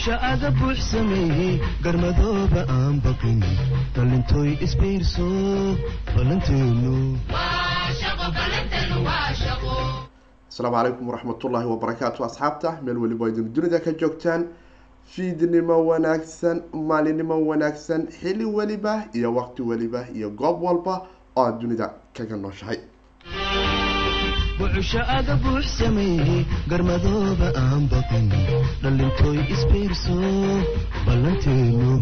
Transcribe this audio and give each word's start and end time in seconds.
buuxsha 0.00 0.16
aga 0.22 0.50
buux 0.50 0.76
sameeyey 0.90 1.60
garmadooba 1.84 2.64
aan 2.68 3.00
baqin 3.04 3.40
dhalintooy 3.94 4.56
isbiirso 4.66 5.26
ballanteenu 6.16 6.94
asalaamu 10.48 10.76
calaykum 10.76 11.08
waraxmatullaahi 11.08 11.66
wabarakaatu 11.72 12.24
asxaabta 12.24 12.78
meel 12.82 12.98
weliba 13.02 13.28
idin 13.28 13.52
dunida 13.54 13.80
ka 13.80 13.92
joogtaan 13.92 14.46
fiidnimo 15.04 15.76
wanaagsan 15.90 16.62
maalinimo 16.72 17.36
wanaagsan 17.50 18.06
xili 18.20 18.44
weliba 18.44 19.04
iyo 19.14 19.34
waqti 19.34 19.62
weliba 19.62 20.06
iyo 20.14 20.30
goob 20.30 20.62
walba 20.62 20.94
oo 21.36 21.44
aad 21.44 21.60
dunida 21.60 21.90
kaga 22.16 22.36
nooshahay 22.36 22.78
buuxsha 24.60 25.02
aga 25.18 25.34
buux 25.42 25.64
sameeyey 25.78 26.40
garmadooba 26.70 27.48
aan 27.64 27.82
baqin 27.92 28.26
dhalintooy 28.82 29.38
isbiirso 29.54 30.16
ballanteenu 31.06 31.92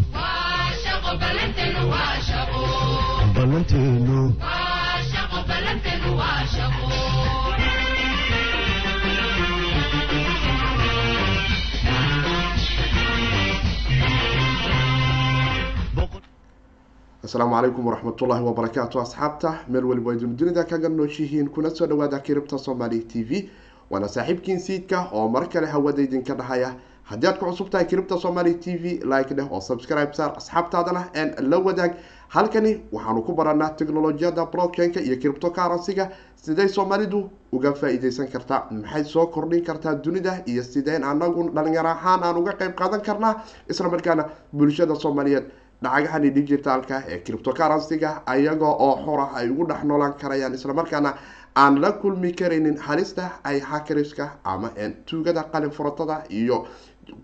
asalaamu 17.29 17.55
calaykum 17.55 17.87
waraxmatullaahi 17.87 18.45
wabarakaatu 18.45 19.01
asxaabta 19.01 19.51
meel 19.69 19.85
weliba 19.85 20.15
idin 20.15 20.37
dunida 20.37 20.65
kaga 20.65 20.89
nooshihiin 20.89 21.49
kuna 21.51 21.71
soo 21.71 21.87
dhawaada 21.87 22.19
kiribta 22.21 22.59
soomaali 22.59 23.01
t 23.05 23.23
v. 23.23 23.51
Waana 23.91 24.09
saaxiibkiin 24.09 24.61
siidka 24.61 25.09
oo 25.13 25.29
mar 25.29 25.49
kale 25.49 25.67
hawada 25.67 26.03
idinka 26.03 26.35
dhahaya. 26.35 26.75
Haddii 27.05 27.27
aad 27.29 27.39
ku 27.39 27.45
cusub 27.47 27.69
tahay 27.71 27.85
kiribta 27.87 28.17
somaali 28.19 28.55
t 28.55 28.77
v 28.77 29.01
like 29.05 29.35
dheh 29.35 29.45
oo 29.53 29.61
subscribe 29.61 30.13
saar 30.15 30.33
asxaabtaadana 30.37 31.03
n 31.15 31.35
la 31.51 31.59
wadaag. 31.59 31.93
Halkani 32.29 32.81
waxaanu 32.93 33.23
ku 33.25 33.33
baranaa 33.35 33.71
technolojiyada 33.77 34.45
blockchain-ka 34.47 35.01
iyo 35.01 35.17
cripto 35.21 35.51
currency-ga 35.51 36.09
siday 36.37 36.69
soomaalidu 36.69 37.29
uga 37.53 37.73
faa-iideysan 37.73 38.29
kartaa 38.29 38.69
maxay 38.71 39.05
soo 39.05 39.27
kordhin 39.27 39.65
kartaa 39.65 39.95
dunida 39.95 40.43
iyo 40.47 40.63
sideen 40.63 41.05
anagu 41.05 41.51
dhalinyaro 41.55 41.89
ahaan 41.89 42.23
aan 42.25 42.37
uga 42.37 42.53
qeyb 42.53 42.75
qaadan 42.77 43.01
karnaa? 43.01 43.35
Isla 43.69 43.89
markaana 43.89 44.25
bulshada 44.53 44.95
soomaaliyeed 44.95 45.45
lacagahani 45.83 46.31
digitalka 46.31 46.97
ee 47.09 47.19
cripto 47.27 47.53
currency-ga 47.53 48.11
ayaga 48.27 48.67
oo 48.67 48.95
xora 49.05 49.27
ay 49.39 49.51
ugu 49.51 49.65
dhex 49.71 49.85
noolaan 49.85 50.15
karayaan 50.21 50.55
islamarkaana 50.55 51.11
aan 51.57 51.81
la 51.81 51.93
kulmi 51.93 52.33
karaynin 52.41 52.77
halista 52.87 53.25
ay 53.45 53.61
hakriska 53.61 54.27
ama 54.45 54.69
tuugada 55.07 55.43
qalin 55.53 55.71
furatada 55.71 56.17
iyo 56.31 56.67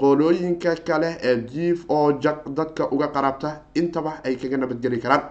qolooyinka 0.00 0.74
kale 0.86 1.10
ee 1.22 1.36
jiif 1.52 1.84
oo 1.88 2.12
jag 2.24 2.38
dadka 2.58 2.84
uga 2.94 3.08
qaraabta 3.08 3.50
intaba 3.74 4.12
ay 4.24 4.36
kaga 4.36 4.56
nabadgeli 4.56 4.98
karaan. 5.04 5.22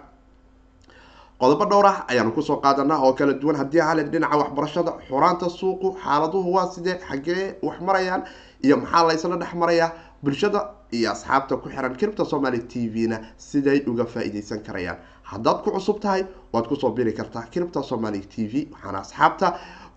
Qodobo 1.40 1.66
dhowr 1.66 1.86
ah 1.86 2.06
ayaanu 2.08 2.32
ku 2.36 2.42
soo 2.42 2.58
qaadanaa 2.62 3.00
oo 3.06 3.14
kala 3.14 3.34
duwan. 3.34 3.56
Haddii 3.56 3.80
hale 3.82 4.04
dhinaca 4.04 4.38
waxbarashada 4.38 4.92
xuraanta 5.08 5.50
suuqu 5.50 5.88
xaaladuhu 6.04 6.54
waa 6.56 6.68
sidee? 6.72 7.00
Xaggee 7.10 7.56
wax 7.64 7.78
marayaan? 7.82 8.22
Iyo 8.64 8.78
maxaa 8.78 9.04
laysla 9.08 9.38
dhex 9.38 9.54
marayaa 9.56 9.90
bulshada 10.24 10.60
iyo 10.92 11.12
asxaabta 11.12 11.58
ku 11.62 11.70
xiran 11.70 11.96
kiribta 12.00 12.26
somaali 12.26 12.60
t 12.68 12.88
v-na 12.94 13.18
siday 13.38 13.84
uga 13.88 14.06
faa-iideysan 14.06 14.64
karayaan. 14.64 14.98
Haddaad 15.24 15.64
ku 15.64 15.72
cusub 15.72 16.00
tahay 16.00 16.24
waad 16.54 16.68
ku 16.68 16.76
soo 16.76 16.92
biri 16.92 17.14
kartaa 17.14 17.44
kiribta 17.52 17.84
somaali 17.84 18.22
t 18.22 18.48
v 18.48 18.68
waxaana 18.72 19.00
asxaabta 19.04 19.48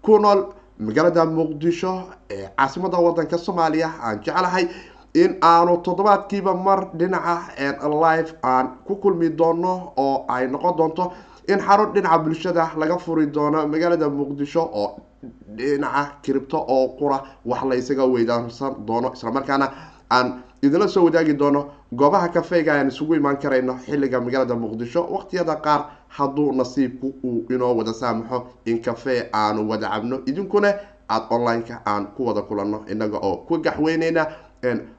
ku 0.03 0.19
nool 0.19 0.41
magaalada 0.79 1.25
muqdisho 1.27 1.93
ee 2.31 2.49
caasimada 2.59 2.99
wadanka 2.99 3.39
soomaaliya. 3.39 3.89
Aan 4.03 4.21
jeclahay 4.25 4.69
in 5.15 5.39
aanu 5.43 5.79
toddobaadkiiba 5.87 6.55
mar 6.55 6.91
dhinaca 6.95 7.89
live 8.05 8.35
aan 8.43 8.67
ku 8.87 8.97
kulmi 8.97 9.31
doono 9.31 9.93
oo 9.97 10.25
ay 10.29 10.49
noqon 10.49 10.77
doonto 10.77 11.13
in 11.49 11.59
xarun 11.61 11.93
dhinaca 11.95 12.19
bulshada 12.19 12.71
laga 12.77 12.99
furi 12.99 13.27
doono 13.27 13.67
magaalada 13.69 14.09
muqdisho 14.09 14.61
oo 14.83 15.01
dhinaca 15.57 16.03
kiribto 16.23 16.59
oo 16.69 16.89
qura 16.99 17.19
wax 17.45 17.63
la 17.65 17.75
ysaga 17.77 18.05
weydaansan 18.07 18.85
doono. 18.87 19.13
Islamarkaana 19.15 19.67
aan 20.11 20.43
idinla 20.63 20.89
soo 20.89 21.05
wadaagi 21.05 21.35
doono 21.35 21.71
goobaha 21.95 22.29
kafeyga 22.29 22.73
aan 22.75 22.89
isugu 22.89 23.15
imaan 23.15 23.37
karayno 23.37 23.75
xilliga 23.87 24.21
magaalada 24.21 24.55
muqdisho. 24.55 25.03
Waqtiyada 25.11 25.57
qaar 25.57 25.81
hadduu 26.09 26.53
nasiibku 26.53 27.15
uu 27.25 27.45
inoo 27.51 27.75
wada 27.77 27.93
saamaxo 27.95 28.47
in 28.65 28.83
kafee 28.83 29.29
aanu 29.33 29.69
wada 29.71 29.89
cabno. 29.89 30.21
Idinkuna 30.27 30.75
aada 31.09 31.27
online-ka 31.31 31.83
aan 31.87 32.07
ku 32.17 32.27
wada 32.27 32.43
kulanno 32.43 32.85
inaga 32.91 33.19
oo 33.23 33.37
ku 33.49 33.59
gaxweyneyna 33.59 34.27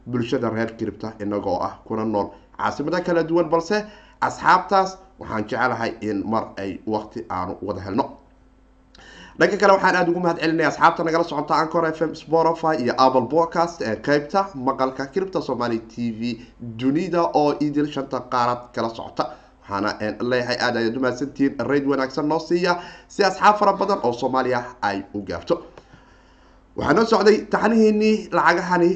bulshada 0.06 0.50
reer 0.50 0.76
kiribta 0.78 1.14
inaga 1.20 1.50
oo 1.50 1.60
ah 1.64 1.80
kuna 1.86 2.06
nool. 2.06 2.30
Caasimada 2.58 3.02
kala 3.02 3.24
duwan 3.24 3.50
balse 3.50 3.86
asxaabtaas 4.22 4.98
waxaan 5.20 5.44
jecelahay 5.48 5.94
in 6.02 6.24
mar 6.26 6.54
ay 6.58 6.80
waqti 6.88 7.26
aanu 7.30 7.58
wada 7.62 7.82
helno 7.82 8.06
dhanka 9.40 9.58
kale 9.62 9.74
waxaan 9.74 9.96
aada 10.00 10.12
ugu 10.12 10.20
mahad 10.26 10.40
celinaya 10.42 10.70
asxaabta 10.72 11.04
nagala 11.08 11.24
socota 11.32 11.54
ancor 11.62 11.84
f 11.94 12.00
m 12.02 12.14
spotify 12.22 12.74
iyo 12.84 12.94
apple 13.06 13.28
podcast 13.36 13.82
ee 13.82 13.96
qeybta 14.08 14.40
maqalka 14.68 15.04
kiribta 15.14 15.40
somaali 15.50 15.80
t 15.92 16.12
v 16.20 16.22
dunida 16.80 17.22
oo 17.42 17.52
idil 17.66 17.88
shanta 17.96 18.20
qaarad 18.34 18.62
kala 18.76 18.90
socota. 18.98 19.24
Waxaana 19.62 19.90
leeyahay 20.32 20.58
aada 20.66 20.78
ayaad 20.82 20.96
umahadsantihiin 21.00 21.54
rayd 21.70 21.86
wanaagsan 21.92 22.26
noo 22.32 22.40
siiya 22.40 22.74
si 23.08 23.24
asxaab 23.30 23.56
fara 23.60 23.74
badan 23.82 24.00
oo 24.08 24.14
soomaaliya 24.22 24.60
ay 24.90 24.98
u 25.14 25.22
gaarto. 25.30 25.56
Waxaa 26.78 26.94
noo 26.98 27.06
socday 27.14 27.38
taxnihiinii 27.54 28.16
lacagahani 28.38 28.92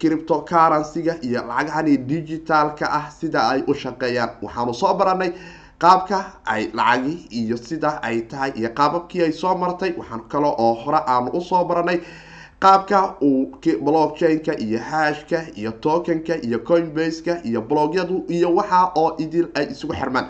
cripto 0.00 0.36
currency-ga 0.50 1.14
iyo 1.26 1.40
lacagahani 1.50 1.94
digitalka 2.10 2.86
ah 2.98 3.06
sida 3.18 3.40
ay 3.52 3.60
u 3.70 3.74
shaqeeyaan. 3.82 4.30
Waxaanu 4.42 4.74
soo 4.74 4.94
baranay 5.00 5.30
qaabka 5.78 6.18
ay 6.44 6.70
lacagi 6.74 7.14
iyo 7.30 7.56
sida 7.56 8.02
ay 8.02 8.26
tahay 8.30 8.50
iyo 8.58 8.70
qaababkii 8.74 9.22
ay 9.22 9.32
soo 9.32 9.54
martay 9.54 9.92
waxaan 9.98 10.22
kale 10.28 10.46
oo 10.58 10.74
hore 10.74 10.98
aanu 11.06 11.30
u 11.30 11.40
soo 11.40 11.64
baranay 11.64 11.98
qaabka 12.58 13.14
uu 13.22 13.54
blockchain-ka 13.84 14.52
iyo 14.58 14.78
hashka 14.90 15.38
iyo 15.54 15.70
tokenka 15.78 16.34
iyo 16.42 16.58
coinbase-ka 16.66 17.34
iyo 17.48 17.60
blogyadu 17.62 18.24
iyo 18.28 18.54
waxa 18.58 18.90
oo 18.98 19.14
idil 19.22 19.46
ay 19.54 19.66
isugu 19.70 19.94
xirmaan. 19.94 20.26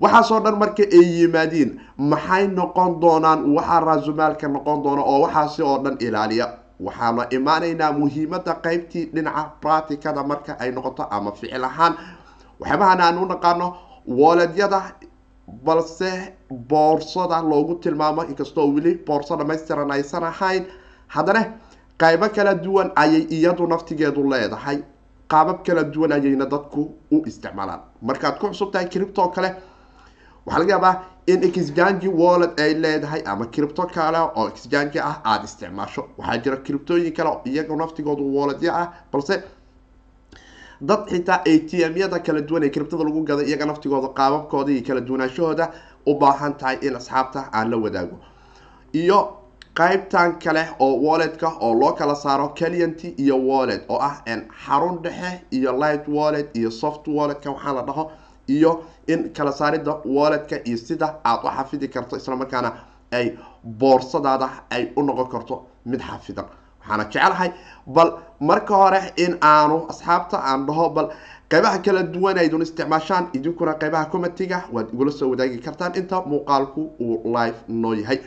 Waxaasoo 0.00 0.40
dhan 0.40 0.56
marka 0.58 0.82
ay 0.82 1.04
yimaadiin 1.20 1.70
maxay 1.98 2.48
noqon 2.48 3.00
doonaan 3.00 3.44
waxaa 3.56 3.80
raasumaalka 3.80 4.48
noqon 4.48 4.82
doona 4.82 5.02
oo 5.04 5.20
waxaasi 5.28 5.60
oo 5.62 5.78
dhan 5.84 5.96
ilaaliya? 6.00 6.46
Waxaana 6.80 7.28
imaanaynaa 7.30 7.92
muhiimada 7.92 8.54
qeybtii 8.64 9.04
dhinaca 9.14 9.44
praticada 9.60 10.22
marka 10.24 10.56
ay 10.58 10.70
noqoto 10.72 11.04
ama 11.10 11.32
ficil 11.32 11.64
ahaan. 11.64 11.94
Waxyaabahan 12.60 13.00
aan 13.00 13.18
u 13.18 13.26
naqaano 13.28 13.66
wooledyada 14.06 14.80
balse 15.64 16.32
boorsada 16.50 17.42
loogu 17.42 17.74
tilmaamo 17.82 18.22
inkastoo 18.24 18.66
weli 18.74 18.94
boorso 19.06 19.36
dhamaystiran 19.36 19.90
aysan 19.90 20.24
ahayn 20.24 20.64
haddana 21.08 21.42
qaybo 21.98 22.28
kala 22.36 22.54
duwan 22.54 22.90
ayay 22.96 23.22
iyadu 23.30 23.66
naftigeedu 23.66 24.22
leedahay. 24.30 24.78
Qaabab 25.28 25.64
kala 25.66 25.84
duwan 25.84 26.12
ayayna 26.12 26.46
dadku 26.46 26.82
u 27.10 27.22
isticmaalaan. 27.26 27.80
Markaad 28.02 28.38
ku 28.38 28.46
cusub 28.48 28.72
tahay 28.72 28.88
cripto 28.88 29.28
kale 29.28 29.50
waxaa 30.46 30.58
laga 30.60 30.72
yaabaa 30.72 30.94
in 31.26 31.42
exgangi 31.42 32.08
wallet 32.08 32.60
ay 32.60 32.74
leedahay 32.74 33.22
ama 33.26 33.46
cripto 33.46 33.86
kale 33.94 34.18
oo 34.18 34.48
exgangi 34.48 34.98
ah 34.98 35.20
aada 35.24 35.44
isticmaasho. 35.44 36.02
Waxaa 36.18 36.38
jira 36.44 36.56
criptooyin 36.56 37.12
kale 37.16 37.30
iyaga 37.44 37.76
naftigoodu 37.76 38.24
walletya 38.36 38.72
ah 38.82 38.86
balse 39.12 39.42
dad 40.80 41.06
xitaa 41.10 41.40
a 41.44 41.58
t 41.68 41.84
m-yada 41.90 42.18
kala 42.26 42.40
duwan 42.40 42.64
ee 42.64 42.70
criptada 42.70 43.04
lagu 43.04 43.20
gaday 43.24 43.46
iyaga 43.48 43.66
naftigooda 43.66 44.08
qaababkooda 44.18 44.70
iyo 44.72 44.82
kala 44.86 45.00
duwanaanshahooda 45.00 45.70
u 46.06 46.14
baahan 46.14 46.54
tahay 46.58 46.76
in 46.82 46.96
asxaabta 46.96 47.48
aan 47.52 47.70
la 47.70 47.76
wadaago. 47.76 48.16
Iyo 48.92 49.18
qaybtan 49.74 50.38
kale 50.38 50.62
oo 50.80 50.96
walletka 51.06 51.48
oo 51.60 51.74
loo 51.74 51.92
kala 51.92 52.14
saaro 52.14 52.48
calianty 52.58 53.08
iyo 53.18 53.36
wallet 53.48 53.82
oo 53.88 53.98
ah 54.00 54.22
xarun 54.66 54.98
dhexe 55.02 55.42
iyo 55.50 55.72
light 55.72 56.08
wallet 56.08 56.56
iyo 56.56 56.70
soft 56.70 57.08
walletka 57.08 57.50
waxaa 57.50 57.72
la 57.74 57.82
dhaho 57.82 58.10
iyo 58.48 58.82
in 59.06 59.32
kala 59.32 59.52
saarida 59.52 59.92
walletka 60.04 60.56
iyo 60.64 60.76
sida 60.76 61.14
aada 61.24 61.48
u 61.48 61.50
xafidi 61.56 61.88
karto 61.88 62.16
islamarkaana 62.16 62.72
ay 63.12 63.36
boorsadaada 63.64 64.48
ay 64.70 64.92
u 64.96 65.02
noqon 65.02 65.28
karto 65.28 65.62
mid 65.86 66.00
xafidan. 66.00 66.44
Waxaana 66.80 67.04
jecelahay 67.04 67.50
bal 67.86 68.08
marka 68.40 68.74
hore 68.74 69.00
in 69.16 69.36
aanu 69.42 69.86
asxaabta 69.90 70.38
aan 70.50 70.66
dhaho 70.66 70.88
bal 70.90 71.08
qeybaha 71.50 71.78
kala 71.84 72.02
duwan 72.02 72.38
aydun 72.38 72.62
isticmaashaan 72.62 73.28
idinkuna 73.34 73.74
qeybaha 73.74 74.10
comitiga 74.10 74.64
waad 74.72 74.88
igula 74.92 75.10
soo 75.12 75.30
wadaagi 75.30 75.58
kartaan. 75.58 75.92
Inta 75.96 76.20
muuqaalku 76.26 76.90
uu 77.00 77.22
live 77.36 77.56
noo 77.68 77.94
yahay. 77.94 78.18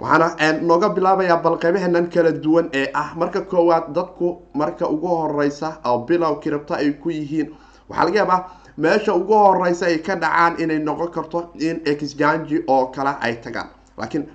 Waxaana 0.00 0.52
nooga 0.62 0.88
bilaabayaa 0.88 1.42
bal 1.42 1.58
qeybahenan 1.58 2.08
kala 2.10 2.32
duwan 2.32 2.70
ee 2.72 2.90
ah. 2.94 3.12
Marka 3.16 3.40
koowaad 3.40 3.92
dadku 3.94 4.42
marka 4.54 4.88
ugu 4.88 5.06
horeysa 5.06 5.78
oo 5.84 5.98
bilow 6.06 6.34
kiribto 6.40 6.74
ay 6.74 6.92
ku 6.92 7.10
yihiin 7.10 7.48
waxaa 7.88 8.04
laga 8.04 8.18
yaabaa 8.18 8.40
meesha 8.78 9.14
ugu 9.14 9.34
horeysa 9.34 9.86
ay 9.86 9.98
ka 9.98 10.14
dhacaan 10.16 10.56
inay 10.58 10.78
noqon 10.78 11.10
karto 11.10 11.50
in 11.60 11.80
exgangi 11.84 12.64
oo 12.68 12.86
kale 12.86 13.14
ay 13.20 13.36
tagaan. 13.44 13.68
Laakiin 13.98 14.26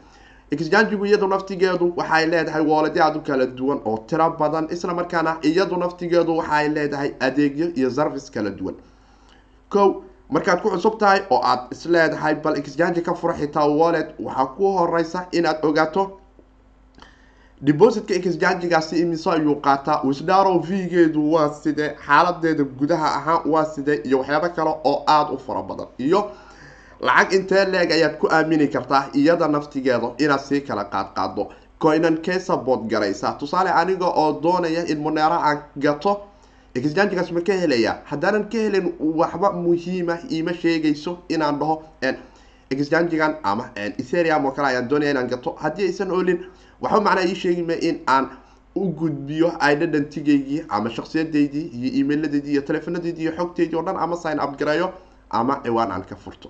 exchangigu 0.51 1.05
iyadu 1.05 1.27
naftigeedu 1.27 1.93
waxay 1.97 2.25
leedahay 2.25 2.61
wooladyo 2.61 3.03
aad 3.03 3.15
u 3.17 3.21
kala 3.21 3.45
duwan 3.45 3.79
oo 3.85 3.97
tiro 4.07 4.29
badan 4.39 4.67
isla 4.71 4.93
markaana 4.93 5.37
iyadu 5.43 5.77
naftigeedu 5.77 6.37
waxay 6.37 6.69
leedahay 6.69 7.11
adeegyo 7.19 7.67
iyo 7.75 7.89
service 7.91 8.31
kala 8.31 8.49
duwan. 8.49 8.75
Ko 9.69 10.03
markaad 10.29 10.61
ku 10.61 10.69
cusub 10.69 10.97
tahay 10.99 11.21
oo 11.29 11.41
aad 11.43 11.59
isleedahay 11.71 12.35
bal 12.35 12.57
exchange 12.57 13.01
ka 13.01 13.13
fura 13.13 13.33
xitaa 13.33 13.67
wallet 13.67 14.15
waxaa 14.19 14.45
ku 14.45 14.63
horeysa 14.77 15.27
inaad 15.31 15.59
ogaato 15.65 16.19
depositka 17.61 18.13
exchangigaasi 18.13 18.99
imise 19.01 19.29
ayuu 19.31 19.55
qaataa 19.55 20.01
wisdaro 20.03 20.59
v-geedu 20.59 21.31
waa 21.33 21.49
sidee? 21.53 21.95
Xaaladeeda 22.05 22.63
gudaha 22.63 23.07
ahaan 23.17 23.41
waa 23.51 23.65
sidee? 23.65 24.01
Iyo 24.05 24.19
waxyaabo 24.19 24.49
kale 24.55 24.69
oo 24.83 25.03
aada 25.07 25.31
u 25.31 25.37
fara 25.39 25.61
badan. 25.63 25.87
Iyo 25.97 26.31
lacag 27.01 27.33
intee 27.33 27.65
leeg 27.65 27.91
ayaad 27.91 28.17
ku 28.19 28.27
aamini 28.31 28.67
kartaa 28.67 29.09
iyada 29.13 29.47
naftigeeda 29.47 30.11
inaad 30.17 30.39
sii 30.39 30.61
kala 30.61 30.83
qaadqaado 30.85 31.47
coinan 31.79 32.17
kee 32.21 32.39
sabood 32.39 32.87
garaysa. 32.89 33.33
Tusaale 33.39 33.69
aniga 33.69 34.05
oo 34.05 34.39
doonaya 34.41 34.85
in 34.87 34.99
monero 34.99 35.37
aan 35.47 35.59
gato 35.77 36.21
exchangigaas 36.75 37.31
ma 37.31 37.41
ka 37.41 37.53
helaya. 37.53 38.01
Haddaanan 38.05 38.49
ka 38.49 38.57
helin 38.57 38.93
waxba 38.99 39.51
muhiima 39.51 40.17
iima 40.31 40.53
sheegayso 40.53 41.17
inaan 41.29 41.59
dhaho 41.59 41.83
exchangigan 42.69 43.35
ama 43.43 43.69
etherium 43.75 44.45
oo 44.45 44.51
kale 44.51 44.67
ayaan 44.67 44.87
doonaya 44.89 45.11
inaan 45.11 45.27
gato. 45.29 45.55
Haddii 45.61 45.85
aysan 45.87 46.11
olin 46.11 46.39
waxba 46.81 47.01
macnaa 47.01 47.25
ii 47.27 47.35
sheegima 47.35 47.73
in 47.73 47.99
aan 48.07 48.29
u 48.75 48.91
gudbiyo 48.99 49.53
identitygaygii 49.71 50.63
ama 50.69 50.89
shaksiyadaydii 50.89 51.65
iyo 51.77 51.89
emailadeydii 52.01 52.51
iyo 52.51 52.61
telefonadeydii 52.61 53.21
iyo 53.21 53.31
xogteydii 53.37 53.75
o 53.79 53.81
dhan 53.81 53.97
ama 53.97 54.17
sign 54.17 54.39
up 54.39 54.57
gareeyo 54.59 54.93
ama 55.29 55.61
ciwaan 55.63 55.91
aan 55.91 56.03
ka 56.09 56.15
furto 56.15 56.49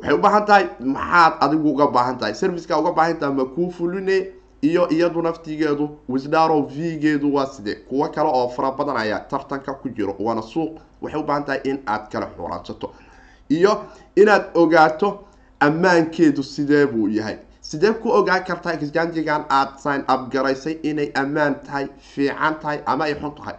waxay 0.00 0.14
u 0.14 0.18
baahan 0.18 0.44
tahay 0.46 0.64
maxaad 0.80 1.32
adigu 1.40 1.68
uga 1.74 1.86
baahan 1.86 2.18
tahay 2.18 2.34
serviceka 2.34 2.78
uga 2.80 2.92
baahan 2.92 3.18
tahay 3.18 3.34
ma 3.34 3.44
kuu 3.44 3.70
fuline 3.70 4.32
iyo 4.62 4.88
iyadu 4.90 5.22
naftigeedu 5.22 5.88
wisdaro 6.08 6.62
v-geedu 6.62 7.34
waa 7.34 7.46
sidee? 7.46 7.74
Kuwo 7.88 8.08
kale 8.08 8.28
oo 8.28 8.48
fara 8.48 8.70
badan 8.72 8.96
ayaa 8.96 9.20
tartanka 9.20 9.72
ku 9.74 9.88
jiro. 9.88 10.16
Waana 10.18 10.42
suuq. 10.42 10.78
Waxay 11.02 11.20
u 11.20 11.24
tahay 11.26 11.60
in 11.64 11.78
aad 11.86 12.08
kala 12.12 12.26
xuuraansato 12.36 12.92
iyo 13.48 13.84
inaad 14.16 14.44
ogaato 14.54 15.24
ammaankeedu 15.60 16.42
sidee 16.42 16.86
buu 16.86 17.08
yahay. 17.08 17.38
Sidee 17.60 17.92
ku 17.92 18.08
ogaan 18.10 18.44
kartaa 18.44 18.72
exchangigan 18.72 19.44
aada 19.48 19.78
sign 19.78 20.00
up 20.08 20.30
garaysay 20.32 20.78
inay 20.82 21.10
ammaan 21.14 21.54
tahay 21.64 21.86
fiican 21.98 22.54
tahay 22.60 22.80
ama 22.86 23.04
ay 23.04 23.14
xun 23.14 23.34
tahay? 23.34 23.54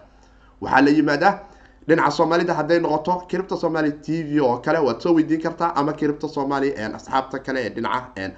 Waxaa 0.61 0.81
la 0.81 0.89
yimaadaa 0.91 1.39
dhinaca 1.87 2.11
soomaalida 2.17 2.53
hadday 2.59 2.79
noqoto 2.79 3.13
kiribta 3.29 3.55
somaali 3.57 3.91
t 4.05 4.23
v 4.23 4.39
oo 4.41 4.57
kale 4.65 4.79
waad 4.79 4.99
soo 5.01 5.13
weydiin 5.17 5.41
kartaa 5.41 5.73
ama 5.75 5.93
kiribta 5.93 6.27
soomaali 6.27 6.69
asxaabta 6.97 7.39
kale 7.45 7.59
ee 7.65 7.69
dhinaca 7.69 8.31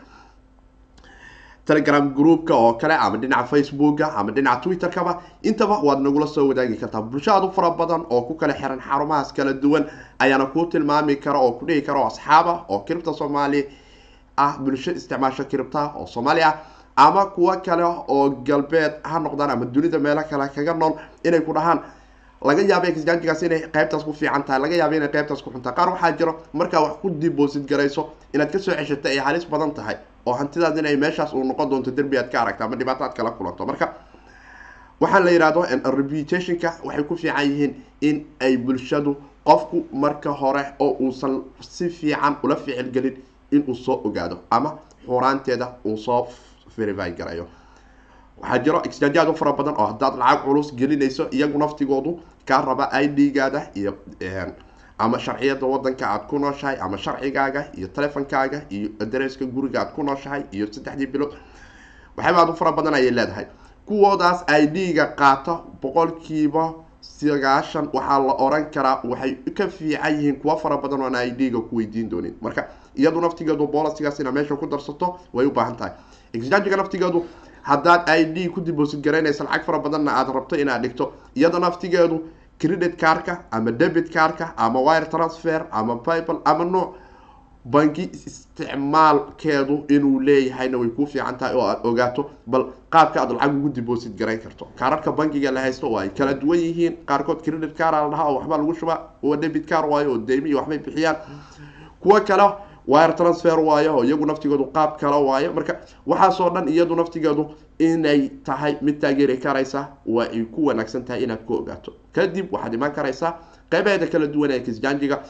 telegram 1.65 2.13
groupka 2.15 2.53
oo 2.55 2.73
kale 2.73 2.93
ama 2.95 3.17
dhinaca 3.17 3.47
facebooka 3.47 4.05
ama 4.15 4.31
dhinaca 4.31 4.61
twitterkaba 4.63 5.21
intaba 5.43 5.79
waad 5.83 5.99
nagula 5.99 6.27
soo 6.27 6.47
wadaagi 6.49 6.75
kartaa. 6.77 7.01
Bulsho 7.01 7.31
aad 7.31 7.43
u 7.43 7.51
fara 7.51 7.69
badan 7.71 8.05
oo 8.09 8.21
ku 8.27 8.33
kala 8.35 8.53
xiran 8.53 8.79
xarumahaas 8.79 9.33
kala 9.33 9.53
duwan 9.53 9.85
ayaana 10.19 10.45
kuu 10.45 10.65
tilmaami 10.65 11.15
kara 11.15 11.39
oo 11.39 11.51
ku 11.59 11.65
dhihi 11.65 11.81
kara 11.81 12.05
asxaaba 12.07 12.65
oo 12.69 12.79
kiribta 12.79 13.13
soomaali 13.13 13.65
ah 14.37 14.57
bulsho 14.59 14.91
isticmaasho 14.91 15.43
kiribta 15.43 15.91
oo 15.95 16.05
soomaali 16.07 16.41
ah 16.43 16.53
ama 16.95 17.25
kuwo 17.25 17.55
kale 17.65 17.83
oo 17.83 18.29
galbeed 18.47 18.93
ha 19.03 19.19
noqdaan 19.19 19.49
ama 19.51 19.65
dunida 19.65 19.99
meelo 19.99 20.23
kale 20.29 20.47
kaga 20.55 20.73
nool 20.73 20.93
inay 21.23 21.39
ku 21.41 21.53
dhahaan 21.53 21.79
laga 22.43 22.61
yaaba 22.71 22.87
exchangigaas 22.87 23.41
inay 23.43 23.61
qaybtaas 23.75 24.03
ku 24.03 24.13
fiican 24.13 24.43
tahay 24.43 24.59
laga 24.61 24.75
yaaba 24.81 24.95
inay 24.95 25.09
qaybtaas 25.15 25.41
ku 25.43 25.49
xuntahay 25.51 25.75
qaar 25.75 25.89
waxaa 25.93 26.11
jiro 26.17 26.33
markaa 26.53 26.81
wax 26.85 26.93
ku 27.01 27.09
deposit 27.09 27.63
garayso 27.69 28.09
inaad 28.33 28.51
ka 28.51 28.59
soo 28.59 28.73
ceshato 28.75 29.07
ay 29.09 29.17
halis 29.17 29.45
badan 29.45 29.71
tahay 29.73 29.95
oo 30.25 30.33
hantidaad 30.33 30.77
inay 30.77 30.95
meeshaas 30.97 31.33
uu 31.33 31.43
noqon 31.43 31.69
doonto 31.69 31.91
derbi 31.91 32.17
aad 32.17 32.29
ka 32.31 32.41
aragta 32.41 32.65
ama 32.65 32.75
dhibaato 32.75 33.03
aad 33.03 33.13
kala 33.15 33.31
kulanto. 33.31 33.65
Marka 33.65 33.93
waxaa 35.01 35.19
la 35.19 35.31
yihahdo 35.31 35.61
reputationka 35.97 36.69
waxay 36.83 37.03
ku 37.03 37.15
fiican 37.15 37.45
yihiin 37.49 37.73
in 38.01 38.25
ay 38.39 38.57
bulshadu 38.57 39.15
qofku 39.45 39.85
marka 39.93 40.31
hore 40.31 40.63
oo 40.79 40.95
uusan 40.99 41.43
si 41.61 41.89
fiican 41.89 42.35
ula 42.43 42.55
ficilgelin 42.55 43.15
inuu 43.51 43.75
soo 43.75 44.01
ogaado 44.03 44.39
ama 44.51 44.79
xuraanteeda 45.05 45.75
uu 45.85 45.97
soo 45.97 46.27
verify 46.77 47.11
garayo. 47.11 47.47
Waxaa 48.41 48.59
jiro 48.63 48.81
exchange 48.83 49.17
aad 49.19 49.29
u 49.29 49.33
fara 49.35 49.53
badan 49.53 49.75
oo 49.77 49.85
haddaad 49.91 50.15
lacag 50.17 50.43
culus 50.45 50.73
gelinayso 50.75 51.27
iyagu 51.31 51.57
naftigoodu 51.59 52.19
kaa 52.45 52.61
raba 52.65 52.89
i 53.01 53.07
d-gaada 53.07 53.69
iyo 53.75 53.93
ama 54.97 55.19
sharciyada 55.19 55.65
wadanka 55.65 56.05
aad 56.07 56.27
ku 56.27 56.39
nooshahay 56.39 56.77
ama 56.81 56.97
sharcigaaga 56.97 57.65
iyo 57.77 57.87
telefonkaaga 57.87 58.61
iyo 58.69 58.89
adereska 59.01 59.45
guriga 59.45 59.79
aad 59.81 59.91
ku 59.95 60.03
nooshahay 60.03 60.43
iyo 60.51 60.67
saddexdii 60.73 61.07
bilood. 61.07 61.33
Waxyaaba 62.17 62.39
aad 62.41 62.49
u 62.49 62.53
fara 62.53 62.71
badan 62.71 62.93
ayay 62.93 63.11
leedahay. 63.11 63.45
Kuwoodaas 63.85 64.43
i 64.47 64.67
d-ga 64.67 65.05
qaata 65.15 65.61
boqolkiiba 65.81 66.73
sagaashan 67.01 67.89
waxaa 67.93 68.19
la 68.19 68.33
oran 68.45 68.65
karaa 68.71 69.01
waxay 69.03 69.35
ka 69.57 69.67
fiican 69.67 70.13
yihiin 70.15 70.35
kuwa 70.39 70.57
fara 70.57 70.77
badan 70.77 71.01
oon 71.01 71.15
i 71.15 71.31
d-ga 71.31 71.59
ku 71.61 71.75
weydiin 71.77 72.09
doonin. 72.09 72.35
Marka 72.41 72.67
iyadu 72.95 73.21
naftigeedu 73.21 73.67
bolisigaas 73.67 74.19
ina 74.19 74.31
meesha 74.31 74.55
ku 74.55 74.67
darsato 74.67 75.19
way 75.33 75.45
u 75.45 75.51
baahan 75.51 75.75
tahay. 75.75 75.91
Exchangiga 76.33 76.77
naftigeedu 76.77 77.25
haddaad 77.63 78.09
i 78.09 78.25
d 78.25 78.49
ku 78.49 78.61
deposit 78.61 78.99
garaynaysa 79.01 79.43
lacag 79.43 79.63
fara 79.65 79.79
badanna 79.79 80.11
aada 80.19 80.31
rabto 80.33 80.55
inaad 80.55 80.81
dhigto 80.83 81.13
iyada 81.35 81.59
naftigeedu 81.59 82.17
credit 82.59 82.95
carka 82.97 83.33
ama 83.51 83.71
debit 83.71 84.09
carka 84.13 84.53
ama 84.57 84.79
wire 84.81 85.05
transfer 85.09 85.65
ama 85.71 85.95
paypal 85.97 86.39
ama 86.45 86.65
nooc 86.65 86.89
bangi 87.65 88.09
isticmaalkeedu 88.27 89.85
inuu 89.89 90.19
leeyahayna 90.19 90.77
way 90.77 90.89
kuu 90.89 91.05
fiican 91.05 91.37
tahay 91.37 91.55
oo 91.55 91.67
aad 91.67 91.79
ogaato 91.87 92.29
bal 92.47 92.65
qaabka 92.89 93.21
aad 93.21 93.31
lacag 93.31 93.55
ugu 93.57 93.69
deposit 93.69 94.15
garayn 94.19 94.39
karto. 94.39 94.67
Kaararka 94.75 95.11
bankiga 95.11 95.51
la 95.51 95.61
haysto 95.61 95.87
oo 95.87 95.97
ay 95.97 96.09
kala 96.09 96.33
duwan 96.33 96.59
yihiin 96.59 96.97
qaarkood 97.05 97.41
credit 97.43 97.73
car 97.77 97.91
la 97.93 98.09
dhahaa 98.09 98.27
oo 98.29 98.35
waxbaa 98.39 98.57
lagu 98.57 98.73
shubaa 98.75 98.99
oo 99.23 99.35
debit 99.37 99.65
car 99.69 99.85
waayo 99.89 100.11
oo 100.11 100.17
deymi 100.17 100.49
iyo 100.49 100.57
waxbay 100.57 100.77
bixiyaan. 100.79 101.15
Kuwo 102.01 102.19
kale 102.27 102.43
wire 102.87 103.13
transfer 103.13 103.59
waayo 103.59 104.03
iyagu 104.03 104.25
naftigoodu 104.25 104.65
qaab 104.75 104.97
kala 104.99 105.17
waayo. 105.17 105.53
Marka 105.53 105.79
waxaasoo 106.07 106.49
dhan 106.49 106.67
iyadu 106.67 106.95
naftigeedu 106.95 107.51
inay 107.79 108.29
tahay 108.43 108.75
mid 108.81 108.99
taageeri 109.01 109.37
karaysa 109.37 109.87
waa 110.05 110.27
ay 110.31 110.43
ku 110.45 110.65
wanaagsan 110.65 111.05
tahay 111.05 111.23
inaad 111.23 111.45
ku 111.45 111.53
ogaato. 111.53 111.93
Kadib 112.13 112.51
waxaad 112.53 112.73
imaan 112.73 112.91
karaysaa 112.91 113.31
qeybaheeda 113.71 114.07
kala 114.07 114.27
duwan 114.27 114.51
ee 114.51 114.59
kisjanjiga 114.59 115.23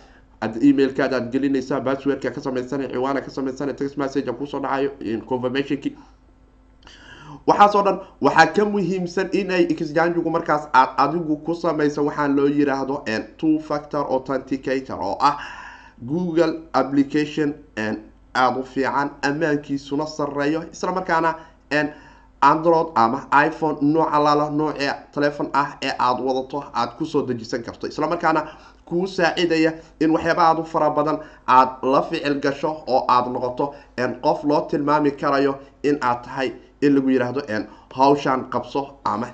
emailkaada 0.61 1.15
aad 1.17 1.31
gelinaysaa 1.31 1.79
basswordka 1.81 2.31
ka 2.31 2.41
samaysanay 2.41 2.88
ciwaana 2.91 3.21
ka 3.21 3.29
samaysanay 3.31 3.75
text 3.75 3.97
message 3.97 4.31
ku 4.31 4.47
soo 4.47 4.59
dhacayo 4.59 4.91
confirmationki. 5.29 5.95
Waxaasoo 7.47 7.83
dhan 7.83 8.00
waxaa 8.21 8.47
ka 8.55 8.65
muhiimsan 8.65 9.29
inay 9.31 9.63
exchangigu 9.69 10.29
markaas 10.29 10.67
aad 10.74 10.89
adigu 10.98 11.38
ku 11.45 11.55
samayso 11.55 12.05
waxaan 12.05 12.36
loo 12.36 12.48
yiraahdo 12.48 13.03
two 13.38 13.60
factor 13.60 14.03
authenticator 14.10 15.00
oo 15.01 15.17
ah 15.19 15.38
google 16.05 16.53
application 16.74 17.53
aada 18.36 18.60
u 18.60 18.63
fiican 18.63 19.10
ammaankiisuna 19.22 20.05
sareeyo 20.07 20.63
markaana 20.95 21.36
android 22.41 22.88
ama 22.95 23.27
iphone 23.48 23.77
nooca 23.81 24.19
lala 24.19 24.50
noocee 24.50 24.93
telefon 25.13 25.50
ah 25.53 25.77
ee 25.81 25.93
aada 26.00 26.24
wadato 26.24 26.63
aada 26.74 26.91
ku 26.98 27.05
soo 27.05 27.25
dejisan 27.27 27.63
karto. 27.63 27.88
Isla 27.88 28.07
markaana 28.07 28.48
kuu 28.86 29.07
saacidaya 29.07 29.74
in 30.00 30.12
waxyaaba 30.12 30.43
aada 30.48 30.62
u 30.62 30.65
fara 30.65 30.89
badan 30.89 31.19
aada 31.48 31.77
la 31.93 32.01
ficil 32.01 32.39
gasho 32.39 32.83
oo 32.88 33.05
aada 33.07 33.29
noqoto 33.29 33.75
qof 34.22 34.43
loo 34.43 34.62
tilmaami 34.69 35.12
karayo 35.12 35.55
in 35.83 35.98
aad 36.01 36.24
tahay 36.24 36.51
in 36.81 36.95
lagu 36.95 37.10
yiraahdo 37.10 37.41
hawshaan 37.95 38.50
qabso 38.50 38.81
ama 39.05 39.27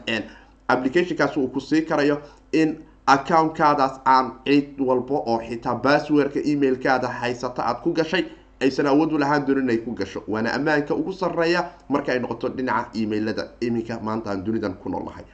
applicationkaas 0.67 1.37
uu 1.37 1.47
ku 1.47 1.59
sii 1.59 1.81
karayo 1.81 2.21
in 2.51 2.77
accountkaadaas 3.13 3.95
aan 4.05 4.31
cid 4.45 4.79
walba 4.87 5.15
oo 5.31 5.37
xitaa 5.47 5.75
basswordka 5.75 6.39
emailkaada 6.51 7.07
haysata 7.07 7.61
aada 7.65 7.79
ku 7.83 7.93
gashay 7.93 8.23
aysan 8.61 8.87
awood 8.87 9.11
u 9.13 9.17
lahaan 9.17 9.45
doonin 9.45 9.63
inay 9.63 9.77
ku 9.77 9.91
gasho. 9.99 10.23
Waana 10.27 10.53
ammaanka 10.53 10.93
ugu 10.95 11.13
sareeya 11.13 11.61
marka 11.89 12.11
ay 12.13 12.19
noqoto 12.19 12.49
dhinaca 12.49 12.89
emailada 13.01 13.43
iminka 13.61 13.99
maanta 14.03 14.29
aan 14.31 14.43
dunidan 14.45 14.73
ku 14.81 14.89
noolnahay 14.89 15.25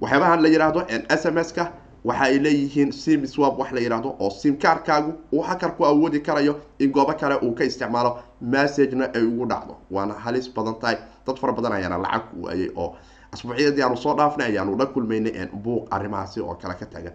waxyaabahan 0.00 0.42
la 0.42 0.48
yihahdo 0.48 0.80
s 1.08 1.24
m 1.26 1.38
s-ka. 1.38 1.72
Waxa 2.04 2.24
ay 2.24 2.38
leeyihiin 2.38 2.92
sim 2.92 3.26
swab 3.26 3.58
wax 3.58 3.72
la 3.72 3.80
yihahdo 3.80 4.10
oo 4.20 4.30
simkaarkaagu 4.30 5.12
uu 5.32 5.42
hakar 5.42 5.72
ku 5.76 5.84
awoodi 5.86 6.20
karayo 6.20 6.60
in 6.78 6.90
goobo 6.92 7.12
kale 7.20 7.34
uu 7.42 7.54
ka 7.54 7.64
isticmaalo 7.64 8.18
messagena 8.40 9.08
ay 9.14 9.22
ugu 9.24 9.46
dhacdo. 9.46 9.74
Waana 9.90 10.14
halis 10.14 10.48
badan 10.54 10.74
tahay. 10.80 10.96
Dad 11.26 11.38
fara 11.40 11.52
badan 11.52 11.72
ayaana 11.72 11.98
lacag 11.98 12.24
waayay 12.42 12.70
oo 12.76 12.94
asbuucyadii 13.34 13.82
aanu 13.86 13.96
soo 14.04 14.14
dhaafnay 14.18 14.46
ayaanu 14.50 14.76
la 14.80 14.86
kulmaynay 14.94 15.46
buuq 15.64 15.84
arrimahaasi 15.96 16.40
oo 16.40 16.54
kale 16.62 16.74
ka 16.80 16.86
taagan 16.92 17.14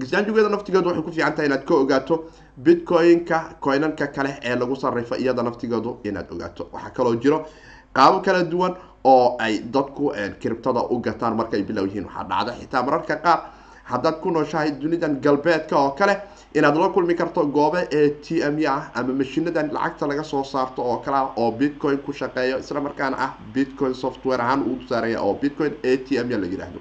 exchangegeeda 0.00 0.48
naftigeedu 0.54 0.88
waxay 0.88 1.02
ku 1.06 1.12
fiican 1.16 1.34
tahay 1.36 1.46
inaad 1.50 1.64
ka 1.68 1.74
ogaato 1.82 2.14
bitcoin-ka 2.64 3.38
coinanka 3.64 4.06
kale 4.16 4.30
ee 4.48 4.54
lagu 4.60 4.76
sarrifo 4.82 5.14
iyada 5.22 5.42
naftigeedu 5.42 5.90
inaad 6.08 6.28
ogaato. 6.34 6.62
Waxaa 6.72 6.90
kaloo 6.96 7.14
jiro 7.22 7.38
qaabo 7.96 8.20
kala 8.26 8.42
duwan 8.52 8.74
oo 9.04 9.36
ay 9.38 9.54
dadku 9.74 10.12
kiribtada 10.40 10.80
u 10.92 10.98
gataan 11.06 11.34
markaay 11.36 11.62
bilow 11.68 11.84
yihiin 11.86 12.04
waxaa 12.06 12.24
dhacda 12.30 12.52
xitaa 12.60 12.82
mararka 12.86 13.16
qaar 13.24 13.38
haddaad 13.90 14.16
ku 14.22 14.30
nooshahay 14.30 14.70
dunidan 14.80 15.14
galbeedka 15.24 15.74
oo 15.78 15.90
kale 15.98 16.14
inaad 16.54 16.76
la 16.76 16.88
kulmi 16.88 17.14
karto 17.14 17.46
goobe 17.46 17.88
ee 17.92 18.08
t 18.24 18.40
m 18.42 18.56
ah 18.68 18.90
ama 18.94 19.12
mashinadan 19.12 19.68
lacagta 19.72 20.06
laga 20.06 20.24
soo 20.24 20.44
saarto 20.44 20.82
oo 20.82 20.96
kale 21.04 21.16
ah 21.16 21.28
oo 21.36 21.50
bitcoin 21.52 21.98
ku 21.98 22.12
shaqeeyo. 22.12 22.58
Isla 22.58 22.80
markaana 22.80 23.16
ah 23.18 23.30
bitcoin 23.54 23.94
software 23.94 24.40
ahaan 24.40 24.62
uu 24.62 24.78
saaraya 24.88 25.20
oo 25.22 25.34
bitcoin 25.34 25.74
a 25.84 25.96
t 25.96 26.16
m 26.18 26.28
la 26.30 26.46
yidhaahdo 26.46 26.80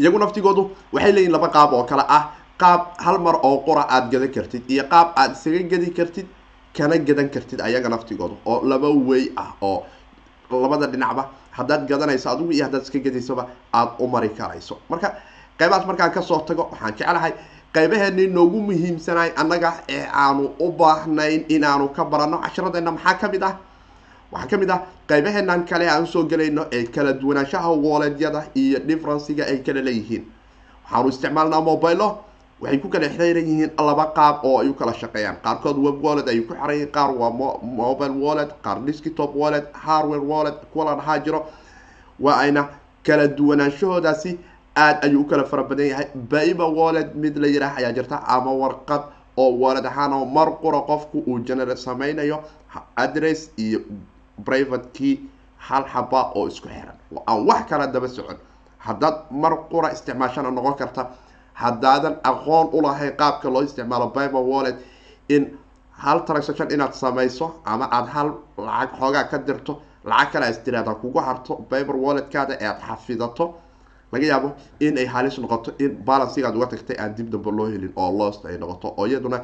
iyagu 0.00 0.18
naftigoodu 0.18 0.70
waxay 0.92 1.12
leeyihiin 1.12 1.32
laba 1.32 1.48
qaab 1.48 1.72
oo 1.72 1.84
kale 1.84 2.04
ah. 2.08 2.24
Qaab 2.58 2.94
hal 3.04 3.18
mar 3.18 3.36
oo 3.42 3.58
qura 3.66 3.82
aada 3.88 4.08
gadan 4.12 4.30
kartid 4.36 4.62
iyo 4.70 4.84
qaab 4.92 5.08
aada 5.16 5.34
isaga 5.34 5.62
gadi 5.72 5.90
kartid 5.98 6.26
kana 6.76 6.96
gadan 6.98 7.28
kartid 7.34 7.60
ayaga 7.60 7.88
naftigooda 7.88 8.34
oo 8.46 8.62
laba 8.70 8.88
wey 9.08 9.32
ah 9.36 9.52
oo 9.60 9.82
labada 10.50 10.86
dhinacba 10.86 11.28
haddaad 11.50 11.88
gadanayso 11.90 12.30
adigu 12.30 12.52
iyo 12.52 12.64
haddaad 12.66 12.82
iska 12.86 12.98
gadaysaba 12.98 13.48
aada 13.72 13.92
u 13.98 14.06
mari 14.06 14.28
karayso. 14.28 14.78
Marka 14.90 15.08
qaybahaas 15.58 15.86
markaan 15.86 16.12
ka 16.12 16.22
soo 16.22 16.40
tago 16.48 16.62
waxaan 16.72 16.94
jeclahay 16.98 17.32
qaybaheeni 17.74 18.26
noogu 18.36 18.60
muhiimsanahay 18.68 19.30
annaga 19.36 19.70
ee 19.88 20.04
aanu 20.24 20.44
u 20.60 20.72
baahnayn 20.80 21.44
inaanu 21.48 21.88
ka 21.96 22.04
baranno 22.04 22.38
casharadeenna 22.44 22.90
maxaa 22.96 23.14
ka 23.20 23.28
mid 23.32 23.42
ah? 23.42 23.54
Waxaa 24.32 24.48
ka 24.50 24.56
mid 24.58 24.70
ah 24.70 24.80
qaybaheenan 25.08 25.64
kale 25.70 25.86
aan 25.90 26.02
u 26.04 26.06
soo 26.06 26.24
gelayno 26.24 26.66
ee 26.72 26.84
kala 26.94 27.12
duwanaanshaha 27.12 27.70
wooleedyada 27.84 28.42
iyo 28.54 28.78
differenciga 28.88 29.44
ay 29.46 29.58
kala 29.66 29.80
leeyihiin. 29.88 30.24
Waxaanu 30.84 31.08
isticmaalnaa 31.08 31.60
mobilo 31.60 32.08
waxay 32.60 32.78
ku 32.78 32.88
kala 32.88 33.08
xiran 33.08 33.46
yihiin 33.50 33.70
laba 33.88 34.04
qaab 34.16 34.44
oo 34.44 34.58
ay 34.60 34.68
u 34.68 34.74
kala 34.74 34.92
shaqeeyaan. 35.00 35.36
Qaarkood 35.44 35.76
web 35.86 36.04
wallet 36.04 36.28
ay 36.28 36.40
ku 36.40 36.54
xiran 36.54 36.74
yihiin 36.76 36.92
qaar 36.96 37.10
waa 37.20 37.30
mobile 37.80 38.14
wallet 38.24 38.50
qaar 38.64 38.78
desktop 38.86 39.34
wallet 39.34 39.66
hardware 39.72 40.20
wallet 40.30 40.58
kuwa 40.72 40.84
la 40.84 40.94
dhahaa 41.00 41.18
jiro. 41.24 41.46
Waa 42.20 42.36
ayna 42.44 42.68
kala 43.06 43.26
duwanaanshahoodaasi 43.28 44.38
aada 44.76 45.02
ayuu 45.06 45.20
u 45.22 45.24
kala 45.24 45.44
fara 45.44 45.62
badan 45.64 45.86
yahay. 45.86 46.06
Baiba 46.14 46.66
wallet 46.68 47.14
mid 47.14 47.36
la 47.36 47.46
yidhaah 47.48 47.76
ayaa 47.78 47.92
jirta 47.92 48.16
ama 48.26 48.52
warqad 48.52 49.02
oo 49.36 49.50
wallet 49.62 49.84
ahaan 49.86 50.12
oo 50.12 50.24
mar 50.24 50.48
qura 50.62 50.80
qofku 50.90 51.22
uu 51.26 51.38
generate 51.44 51.78
sameynayo 51.80 52.38
address 52.96 53.50
iyo 53.58 53.80
private 54.44 54.86
key 54.92 55.20
hal 55.58 55.84
xaba 55.92 56.32
oo 56.34 56.46
isku 56.48 56.68
xiran. 56.68 56.96
Oo 57.14 57.22
aan 57.26 57.46
wax 57.46 57.68
kala 57.68 57.86
daba 57.86 58.08
socon. 58.08 58.36
Haddaad 58.78 59.16
mar 59.30 59.52
qura 59.70 59.92
isticmaashana 59.92 60.50
noqon 60.50 60.74
karta 60.74 61.10
haddaadan 61.54 62.16
aqoon 62.24 62.68
ulahayn 62.72 63.12
qaabka 63.16 63.48
loo 63.50 63.62
isticmaalo 63.62 64.06
bible 64.16 64.40
wallet 64.52 64.76
in 65.28 65.42
hal 66.02 66.24
transaction 66.24 66.68
inaad 66.74 66.92
samayso 66.94 67.46
ama 67.64 67.86
aada 67.92 68.10
hal 68.10 68.28
lacag 68.58 68.90
xoogaa 68.98 69.24
ka 69.30 69.38
dirto 69.38 69.72
lacag 70.04 70.32
kale 70.32 70.44
as 70.46 70.58
tiraada 70.64 70.94
kugu 70.94 71.18
harto. 71.20 71.54
Bible 71.70 71.94
walletkaada 72.04 72.54
ee 72.60 72.66
aada 72.66 72.80
xafidato 72.88 73.54
laga 74.12 74.26
yaabo 74.26 74.48
in 74.80 74.98
ay 74.98 75.06
halis 75.06 75.38
noqoto 75.38 75.72
in 75.78 75.90
balansigaad 76.06 76.56
uga 76.56 76.66
tagtay 76.66 76.96
aan 76.98 77.14
dib 77.16 77.30
damba 77.30 77.50
loo 77.50 77.66
helin 77.72 77.92
oo 77.96 78.10
lost 78.18 78.44
ay 78.46 78.58
noqoto 78.58 78.94
oo 78.98 79.06
iyaduna 79.06 79.38